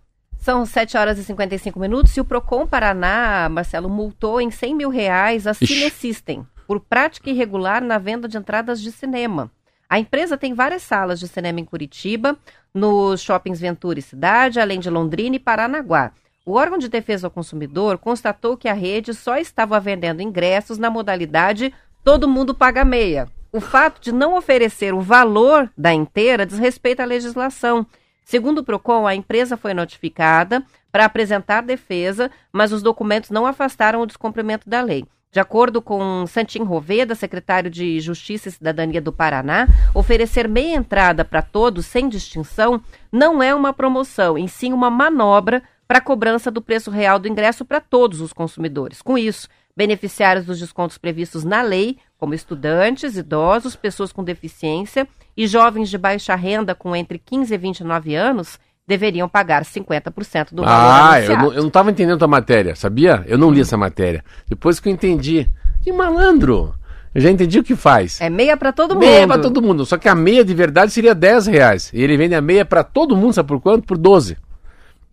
São 0.46 0.64
7 0.64 0.96
horas 0.96 1.18
e 1.18 1.24
55 1.24 1.80
minutos 1.80 2.16
e 2.16 2.22
o 2.22 2.24
Procon 2.24 2.68
Paraná, 2.68 3.50
Marcelo, 3.50 3.90
multou 3.90 4.40
em 4.40 4.52
100 4.52 4.76
mil 4.76 4.90
reais 4.92 5.48
a 5.48 5.56
Cinesystem. 5.56 6.46
por 6.68 6.80
prática 6.80 7.32
irregular 7.32 7.84
na 7.84 7.98
venda 7.98 8.28
de 8.28 8.38
entradas 8.38 8.80
de 8.80 8.92
cinema. 8.92 9.52
A 9.90 10.00
empresa 10.00 10.38
tem 10.38 10.54
várias 10.54 10.82
salas 10.82 11.20
de 11.20 11.28
cinema 11.28 11.60
em 11.60 11.66
Curitiba, 11.66 12.38
nos 12.74 13.22
shoppings 13.22 13.60
Ventura 13.60 14.00
e 14.00 14.02
Cidade, 14.02 14.60
além 14.60 14.80
de 14.80 14.90
Londrina 14.90 15.36
e 15.36 15.40
Paranaguá. 15.40 16.12
O 16.46 16.54
órgão 16.54 16.78
de 16.78 16.90
defesa 16.90 17.28
ao 17.28 17.32
consumidor 17.32 17.98
constatou 17.98 18.56
que 18.56 18.68
a 18.68 18.74
rede 18.74 19.14
só 19.14 19.38
estava 19.38 19.80
vendendo 19.80 20.22
ingressos 20.22 20.78
na 20.78 20.90
modalidade 20.90 21.74
todo 22.04 22.28
mundo 22.28 22.54
paga 22.54 22.86
meia. 22.86 23.28
O 23.52 23.60
fato 23.60 24.00
de 24.00 24.12
não 24.12 24.38
oferecer 24.38 24.94
o 24.94 25.02
valor 25.02 25.72
da 25.76 25.92
inteira 25.92 26.46
desrespeita 26.46 27.02
a 27.02 27.06
legislação. 27.06 27.88
Segundo 28.24 28.60
o 28.60 28.64
PROCON, 28.64 29.08
a 29.08 29.16
empresa 29.16 29.58
foi 29.58 29.74
notificada 29.74 30.64
para 30.92 31.06
apresentar 31.06 31.62
defesa, 31.62 32.30
mas 32.52 32.72
os 32.72 32.84
documentos 32.84 33.32
não 33.32 33.46
afastaram 33.46 34.02
o 34.02 34.06
descumprimento 34.06 34.70
da 34.70 34.82
lei. 34.82 35.06
De 35.36 35.40
acordo 35.42 35.82
com 35.82 36.26
Santim 36.28 36.64
Roveda, 36.64 37.14
secretário 37.14 37.70
de 37.70 38.00
Justiça 38.00 38.48
e 38.48 38.52
Cidadania 38.54 39.02
do 39.02 39.12
Paraná, 39.12 39.68
oferecer 39.94 40.48
meia 40.48 40.78
entrada 40.78 41.26
para 41.26 41.42
todos 41.42 41.86
sem 41.86 42.08
distinção 42.08 42.82
não 43.12 43.44
é 43.44 43.54
uma 43.54 43.74
promoção, 43.74 44.38
em 44.38 44.48
sim 44.48 44.72
uma 44.72 44.90
manobra 44.90 45.62
para 45.86 45.98
a 45.98 46.02
cobrança 46.02 46.50
do 46.50 46.62
preço 46.62 46.90
real 46.90 47.20
do 47.20 47.28
ingresso 47.28 47.66
para 47.66 47.82
todos 47.82 48.22
os 48.22 48.32
consumidores. 48.32 49.02
Com 49.02 49.18
isso, 49.18 49.50
beneficiários 49.76 50.46
dos 50.46 50.58
descontos 50.58 50.98
previstos 50.98 51.44
na 51.44 51.62
lei, 51.62 51.98
como 52.18 52.34
estudantes, 52.34 53.18
idosos, 53.18 53.76
pessoas 53.76 54.14
com 54.14 54.24
deficiência 54.24 55.06
e 55.36 55.48
jovens 55.48 55.90
de 55.90 55.98
baixa 55.98 56.34
renda 56.34 56.74
com 56.74 56.96
entre 56.96 57.20
15 57.20 57.54
e 57.54 57.58
29 57.58 58.16
anos, 58.16 58.58
deveriam 58.88 59.28
pagar 59.28 59.64
50% 59.64 60.54
do 60.54 60.64
valor 60.64 61.14
Ah, 61.14 61.22
eu 61.22 61.38
não, 61.38 61.68
estava 61.68 61.92
entendendo 61.92 62.24
a 62.24 62.28
matéria, 62.28 62.76
sabia? 62.76 63.24
Eu 63.28 63.38
não 63.38 63.52
li 63.52 63.62
essa 63.62 63.78
matéria. 63.78 64.24
Depois 64.48 64.80
que 64.80 64.90
eu 64.90 64.94
entendi. 64.94 65.48
Que 65.82 65.92
malandro! 65.92 66.74
Eu 67.14 67.22
já 67.22 67.32
entendi 67.32 67.60
o 67.60 67.64
que 67.64 67.76
faz. 67.76 68.20
É 68.20 68.30
meia 68.30 68.58
para 68.58 68.74
todo 68.74 68.96
meia 68.96 69.00
mundo. 69.00 69.16
Meia 69.16 69.28
para 69.28 69.42
todo 69.42 69.62
mundo. 69.62 69.86
Só 69.86 69.98
que 69.98 70.10
a 70.10 70.16
meia 70.16 70.44
de 70.44 70.54
verdade 70.54 70.92
seria 70.92 71.16
10 71.16 71.48
reais. 71.48 71.92
E 71.94 72.04
ele 72.04 72.18
vende 72.18 72.36
a 72.36 72.42
meia 72.42 72.66
para 72.66 72.84
todo 72.84 73.16
mundo, 73.16 73.34
sabe 73.34 73.48
por 73.48 73.62
quanto? 73.62 73.88
Por 73.88 73.98
12. 73.98 74.38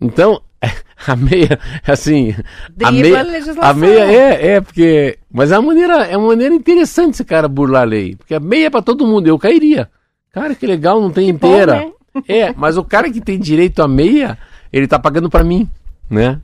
Então, 0.01 0.43
a 1.07 1.14
meia, 1.14 1.59
assim. 1.87 2.35
Dribla 2.75 2.89
a 2.89 2.93
meia, 2.93 3.20
a 3.20 3.23
legislação. 3.23 3.70
A 3.70 3.75
meia 3.75 4.05
é, 4.05 4.53
é, 4.55 4.61
porque. 4.61 5.16
Mas 5.31 5.53
é 5.53 5.59
uma 5.59 5.68
maneira, 5.68 6.05
é 6.05 6.16
uma 6.16 6.29
maneira 6.29 6.53
interessante 6.53 7.14
esse 7.14 7.25
cara 7.25 7.47
burlar 7.47 7.83
a 7.83 7.87
lei. 7.87 8.16
Porque 8.16 8.35
a 8.35 8.41
meia 8.41 8.66
é 8.66 8.70
para 8.70 8.83
todo 8.83 9.07
mundo. 9.07 9.29
Eu 9.29 9.39
cairia. 9.39 9.89
Cara, 10.33 10.57
que 10.57 10.66
legal, 10.66 11.01
não 11.01 11.11
tem 11.11 11.27
que 11.27 11.31
inteira. 11.31 11.75
Bom, 11.75 11.87
né? 11.87 11.93
É, 12.29 12.53
mas 12.57 12.77
o 12.77 12.85
cara 12.85 13.11
que 13.11 13.21
tem 13.21 13.39
direito 13.39 13.83
a 13.83 13.89
meia, 13.89 14.39
ele 14.73 14.87
tá 14.87 14.99
pagando 14.99 15.31
para 15.31 15.43
mim, 15.45 15.69
né? 16.11 16.41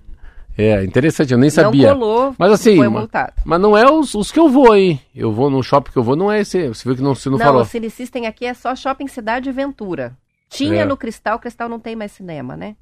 É, 0.57 0.83
interessante, 0.83 1.33
eu 1.33 1.39
nem 1.39 1.51
sabia. 1.51 1.91
Não 1.95 2.01
colou, 2.01 2.35
mas 2.37 2.51
assim, 2.51 2.77
foi 2.77 2.89
multado. 2.89 3.33
Mas, 3.37 3.45
mas 3.47 3.61
não 3.61 3.77
é 3.79 3.89
os, 3.89 4.15
os, 4.15 4.33
que 4.33 4.41
eu 4.41 4.49
vou, 4.49 4.75
hein? 4.75 5.01
Eu 5.15 5.31
vou 5.33 5.49
no 5.49 5.63
shopping 5.63 5.93
que 5.93 5.97
eu 5.99 6.03
vou, 6.03 6.17
não 6.17 6.33
é 6.33 6.41
esse. 6.41 6.67
Você 6.69 6.83
viu 6.89 6.97
que 6.97 7.03
não, 7.03 7.15
você 7.15 7.29
não, 7.31 7.39
não 7.39 7.45
falou. 7.45 7.61
Não, 7.61 7.67
o 7.67 7.71
Cine 7.71 7.89
System 7.89 8.27
aqui 8.27 8.45
é 8.45 8.53
só 8.55 8.75
Shopping 8.75 9.07
Cidade 9.07 9.49
e 9.49 9.53
Ventura. 9.53 10.17
Tinha 10.51 10.83
É. 10.83 10.85
no 10.85 10.97
Cristal, 10.97 11.39
Cristal 11.39 11.69
não 11.69 11.79
tem 11.79 11.95
mais 11.95 12.11
cinema, 12.11 12.57
né? 12.57 12.75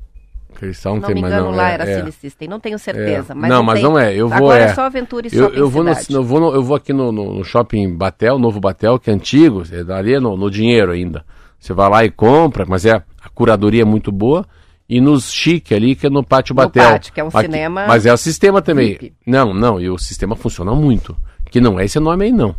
Cristal 0.54 0.94
não 0.94 1.02
não 1.02 1.08
tem 1.08 1.20
mais 1.20 1.34
não. 1.34 1.50
lá 1.50 1.70
é, 1.70 1.74
era 1.74 1.90
é. 1.90 1.98
Cine 1.98 2.12
System, 2.12 2.48
não 2.48 2.60
tenho 2.60 2.78
certeza. 2.78 3.32
É. 3.32 3.36
Mas 3.36 3.50
não, 3.50 3.56
não 3.58 3.62
mas 3.64 3.74
tem. 3.74 3.82
não 3.82 3.98
é. 3.98 4.14
Eu 4.14 4.28
vou 4.28 4.36
Agora 4.38 4.62
é. 4.62 4.66
é 4.68 4.74
só 4.74 4.82
Aventura 4.82 5.26
e 5.30 5.36
eu, 5.36 5.50
eu 5.52 5.68
vou 5.68 5.84
no, 5.84 5.94
Cidade. 5.94 6.14
eu 6.14 6.24
vou 6.24 6.40
no- 6.40 6.54
eu 6.54 6.62
vou 6.62 6.76
aqui 6.76 6.94
no, 6.94 7.12
no- 7.12 7.44
shopping 7.44 7.94
Batel, 7.94 8.38
novo 8.38 8.58
Batel, 8.58 8.98
que 8.98 9.10
é 9.10 9.12
antigo, 9.12 9.64
é 9.70 9.84
dali 9.84 10.18
no, 10.18 10.34
no 10.34 10.50
dinheiro 10.50 10.92
ainda. 10.92 11.24
Você 11.58 11.72
vai 11.72 11.88
lá 11.88 12.04
e 12.04 12.10
compra, 12.10 12.64
mas 12.66 12.84
é 12.84 13.02
a 13.22 13.28
curadoria 13.34 13.82
é 13.82 13.84
muito 13.84 14.10
boa. 14.12 14.46
E 14.88 15.00
nos 15.00 15.32
chique 15.32 15.74
ali, 15.74 15.96
que 15.96 16.06
é 16.06 16.10
no 16.10 16.22
Pátio 16.22 16.54
No 16.54 16.62
Batel. 16.62 16.92
Pátio, 16.92 17.12
que 17.12 17.20
é 17.20 17.24
um 17.24 17.28
Aqui- 17.28 17.40
cinema 17.42 17.86
Mas 17.88 18.06
é 18.06 18.12
o 18.12 18.16
sistema 18.16 18.62
também. 18.62 19.12
Não, 19.26 19.52
não, 19.52 19.80
e 19.80 19.90
o 19.90 19.98
sistema 19.98 20.36
funciona 20.36 20.72
muito. 20.74 21.16
Que 21.50 21.60
não 21.60 21.78
é 21.80 21.84
esse 21.84 21.98
nome 21.98 22.26
aí, 22.26 22.32
não. 22.32 22.54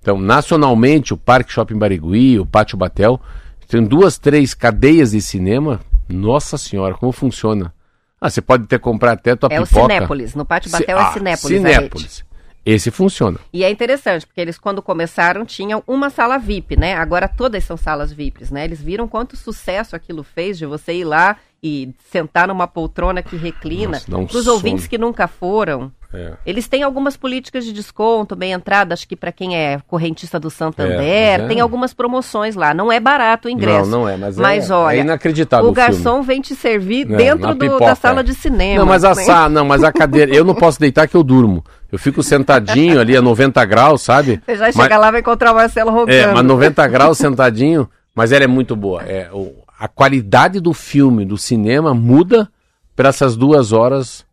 Então, 0.00 0.18
nacionalmente, 0.20 1.12
o 1.12 1.16
Parque 1.16 1.52
Shopping 1.52 1.76
Barigui, 1.76 2.38
o 2.38 2.46
Pátio 2.46 2.78
Batel, 2.78 3.20
tem 3.66 3.82
duas, 3.82 4.18
três 4.18 4.54
cadeias 4.54 5.10
de 5.10 5.20
cinema. 5.20 5.80
Nossa 6.08 6.56
senhora, 6.56 6.94
como 6.94 7.10
funciona? 7.12 7.74
Ah, 8.20 8.30
você 8.30 8.40
pode 8.40 8.66
ter 8.66 8.78
comprar 8.78 9.12
até 9.12 9.34
tua 9.36 9.48
É 9.52 9.60
o 9.60 9.64
pipoca. 9.66 9.82
Cinépolis. 9.92 10.34
No 10.34 10.44
Pátio 10.44 10.70
Batel 10.70 10.98
ah, 10.98 11.10
é 11.10 11.12
Cinépolis. 11.12 11.44
a 11.64 11.68
rede. 11.68 11.74
Cinépolis. 11.76 12.24
Esse 12.70 12.90
funciona. 12.90 13.38
E 13.50 13.64
é 13.64 13.70
interessante, 13.70 14.26
porque 14.26 14.42
eles, 14.42 14.58
quando 14.58 14.82
começaram, 14.82 15.46
tinham 15.46 15.82
uma 15.86 16.10
sala 16.10 16.36
VIP, 16.36 16.76
né? 16.76 16.92
Agora 16.92 17.26
todas 17.26 17.64
são 17.64 17.78
salas 17.78 18.12
VIPs, 18.12 18.50
né? 18.50 18.62
Eles 18.62 18.82
viram 18.82 19.08
quanto 19.08 19.38
sucesso 19.38 19.96
aquilo 19.96 20.22
fez 20.22 20.58
de 20.58 20.66
você 20.66 20.92
ir 20.92 21.04
lá 21.04 21.38
e 21.62 21.94
sentar 22.10 22.46
numa 22.46 22.66
poltrona 22.66 23.22
que 23.22 23.36
reclina. 23.36 24.02
Dá 24.06 24.18
um 24.18 24.26
Para 24.26 24.36
os 24.36 24.46
ouvintes 24.46 24.86
que 24.86 24.98
nunca 24.98 25.26
foram, 25.26 25.90
É. 26.12 26.32
eles 26.46 26.66
têm 26.66 26.82
algumas 26.82 27.16
políticas 27.18 27.64
de 27.66 27.72
desconto, 27.72 28.34
bem 28.34 28.52
entrada, 28.52 28.94
acho 28.94 29.06
que 29.06 29.14
para 29.14 29.30
quem 29.30 29.54
é 29.56 29.78
correntista 29.86 30.40
do 30.40 30.48
Santander, 30.48 30.98
É, 31.02 31.36
mas 31.36 31.44
é. 31.44 31.48
tem 31.48 31.60
algumas 31.60 31.92
promoções 31.92 32.54
lá. 32.56 32.72
Não 32.72 32.90
é 32.90 32.98
barato 32.98 33.46
o 33.48 33.50
ingresso. 33.50 33.90
Não, 33.90 34.00
não 34.00 34.08
é, 34.08 34.16
mas, 34.16 34.36
Mas 34.38 34.70
é, 34.70 34.72
olha, 34.74 34.96
é 34.96 35.00
inacreditável 35.00 35.66
O 35.66 35.70
o 35.70 35.72
garçom 35.74 36.22
vem 36.22 36.40
te 36.40 36.54
servir 36.54 37.06
Não, 37.06 37.16
dentro 37.18 37.46
na 37.48 37.52
do- 37.52 37.78
da 37.78 37.94
sala 37.94 38.20
é. 38.20 38.22
de 38.22 38.34
cinema. 38.34 38.78
Não, 38.80 38.86
mas 38.86 39.04
a 39.04 39.14
sa... 39.14 39.48
não, 39.50 39.64
mas 39.66 39.84
a 39.84 39.92
cadeira, 39.92 40.34
eu 40.34 40.44
não 40.44 40.54
posso 40.56 40.80
deitar 40.80 41.06
que 41.06 41.14
eu 41.14 41.22
durmo. 41.22 41.62
Eu 41.92 41.98
fico 41.98 42.22
sentadinho 42.22 42.98
ali 43.00 43.14
a 43.16 43.20
90 43.22 43.62
graus, 43.66 44.00
sabe? 44.02 44.40
Você 44.46 44.56
já 44.56 44.64
Mas- 44.66 44.74
chega 44.76 44.96
lá 44.98 45.08
e 45.08 45.12
vai 45.12 45.20
encontrar 45.20 45.52
o 45.52 45.54
Marcelo 45.56 45.90
roncando. 45.90 46.12
É, 46.12 46.26
mas 46.32 46.44
90 46.44 46.86
graus 46.88 47.18
sentadinho, 47.18 47.88
mas 48.14 48.32
ela 48.32 48.44
é 48.44 48.46
muito 48.46 48.74
boa. 48.74 49.02
É, 49.02 49.28
o- 49.32 49.54
a 49.78 49.86
qualidade 49.88 50.58
do 50.58 50.72
filme, 50.72 51.24
do 51.26 51.36
cinema, 51.36 51.92
muda 51.94 52.48
para 52.96 53.10
essas 53.10 53.36
duas 53.36 53.72
horas, 53.72 54.24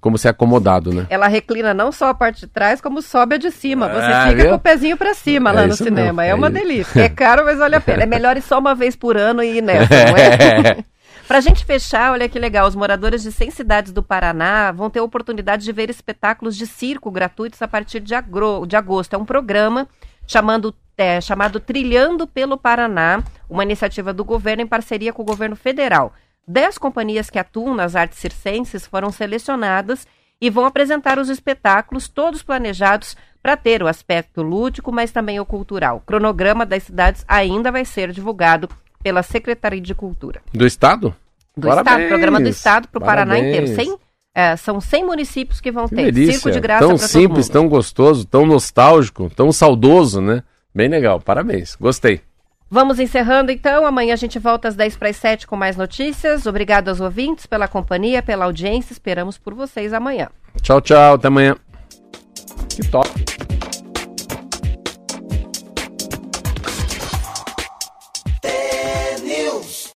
como 0.00 0.16
se 0.18 0.26
é 0.26 0.30
acomodado, 0.30 0.92
né? 0.92 1.06
Ela 1.10 1.28
reclina 1.28 1.72
não 1.74 1.90
só 1.92 2.08
a 2.08 2.14
parte 2.14 2.40
de 2.40 2.46
trás, 2.46 2.80
como 2.80 3.00
sobe 3.02 3.34
a 3.36 3.38
de 3.38 3.50
cima. 3.50 3.88
Você 3.88 4.00
Ah, 4.12 4.26
fica 4.28 4.42
viu? 4.42 4.48
com 4.50 4.56
o 4.56 4.60
pezinho 4.60 4.96
pra 4.96 5.14
cima 5.14 5.50
É 5.50 5.52
lá 5.52 5.66
no 5.66 5.74
cinema. 5.76 6.04
mesmo, 6.04 6.20
É 6.22 6.28
é 6.28 6.34
uma 6.34 6.50
delícia. 6.50 7.00
É 7.00 7.08
caro, 7.08 7.44
mas 7.44 7.58
vale 7.58 7.76
a 7.76 7.80
pena. 7.80 8.02
É 8.02 8.06
melhor 8.06 8.36
ir 8.36 8.42
só 8.42 8.58
uma 8.58 8.74
vez 8.74 8.94
por 8.96 9.16
ano 9.16 9.42
e 9.42 9.58
ir 9.58 9.62
nessa, 9.62 9.92
não 10.06 10.16
é? 10.16 10.84
Pra 11.28 11.40
gente 11.42 11.62
fechar, 11.62 12.12
olha 12.12 12.26
que 12.26 12.38
legal, 12.38 12.66
os 12.66 12.74
moradores 12.74 13.22
de 13.22 13.30
100 13.30 13.50
cidades 13.50 13.92
do 13.92 14.02
Paraná 14.02 14.72
vão 14.72 14.88
ter 14.88 15.00
a 15.00 15.02
oportunidade 15.02 15.62
de 15.62 15.70
ver 15.72 15.90
espetáculos 15.90 16.56
de 16.56 16.66
circo 16.66 17.10
gratuitos 17.10 17.60
a 17.60 17.68
partir 17.68 18.00
de, 18.00 18.14
agro- 18.14 18.64
de 18.66 18.76
agosto. 18.76 19.12
É 19.12 19.18
um 19.18 19.26
programa 19.26 19.86
chamando, 20.26 20.74
é, 20.96 21.20
chamado 21.20 21.60
Trilhando 21.60 22.26
pelo 22.26 22.56
Paraná, 22.56 23.22
uma 23.48 23.62
iniciativa 23.62 24.10
do 24.10 24.24
governo 24.24 24.62
em 24.62 24.66
parceria 24.66 25.12
com 25.12 25.20
o 25.20 25.24
governo 25.26 25.54
federal. 25.54 26.14
Dez 26.50 26.78
companhias 26.78 27.28
que 27.28 27.38
atuam 27.38 27.74
nas 27.74 27.94
artes 27.94 28.18
circenses 28.18 28.86
foram 28.86 29.12
selecionadas 29.12 30.06
e 30.40 30.48
vão 30.48 30.64
apresentar 30.64 31.18
os 31.18 31.28
espetáculos, 31.28 32.08
todos 32.08 32.42
planejados 32.42 33.14
para 33.42 33.54
ter 33.54 33.82
o 33.82 33.86
aspecto 33.86 34.40
lúdico, 34.40 34.90
mas 34.90 35.12
também 35.12 35.38
o 35.38 35.44
cultural. 35.44 35.98
O 35.98 36.00
cronograma 36.00 36.64
das 36.64 36.84
cidades 36.84 37.22
ainda 37.28 37.70
vai 37.70 37.84
ser 37.84 38.12
divulgado 38.12 38.68
pela 39.02 39.22
Secretaria 39.22 39.80
de 39.80 39.94
Cultura 39.94 40.40
Do 40.52 40.66
Estado? 40.66 41.14
do 41.56 41.66
Parabéns, 41.68 41.96
Estado, 41.96 42.08
programa 42.08 42.40
do 42.40 42.48
Estado 42.48 42.88
para 42.88 42.98
o 42.98 43.04
Paraná 43.04 43.38
inteiro. 43.38 43.66
100, 43.66 43.98
é, 44.34 44.56
são 44.56 44.80
100 44.80 45.04
municípios 45.04 45.60
que 45.60 45.70
vão 45.72 45.88
Que 45.88 45.96
ter. 45.96 46.12
delícia. 46.12 46.34
Circo 46.34 46.50
de 46.52 46.60
graça 46.60 46.86
tão 46.86 46.96
simples, 46.96 47.48
tão 47.48 47.68
gostoso, 47.68 48.24
tão 48.24 48.46
nostálgico, 48.46 49.28
tão 49.28 49.52
saudoso, 49.52 50.20
né? 50.20 50.42
Bem 50.74 50.88
legal, 50.88 51.20
parabéns. 51.20 51.74
Gostei. 51.74 52.20
Vamos 52.70 52.98
encerrando 52.98 53.50
então. 53.50 53.86
Amanhã 53.86 54.12
a 54.12 54.16
gente 54.16 54.38
volta 54.38 54.68
às 54.68 54.76
10 54.76 54.96
para 54.96 55.08
as 55.08 55.16
7 55.16 55.46
com 55.46 55.56
mais 55.56 55.76
notícias. 55.76 56.46
Obrigado 56.46 56.88
aos 56.88 57.00
ouvintes 57.00 57.46
pela 57.46 57.66
companhia, 57.66 58.22
pela 58.22 58.44
audiência. 58.44 58.92
Esperamos 58.92 59.38
por 59.38 59.54
vocês 59.54 59.92
amanhã. 59.92 60.28
Tchau, 60.62 60.80
tchau. 60.80 61.14
Até 61.14 61.28
amanhã. 61.28 61.56
Que 62.68 62.86
top. 62.88 63.08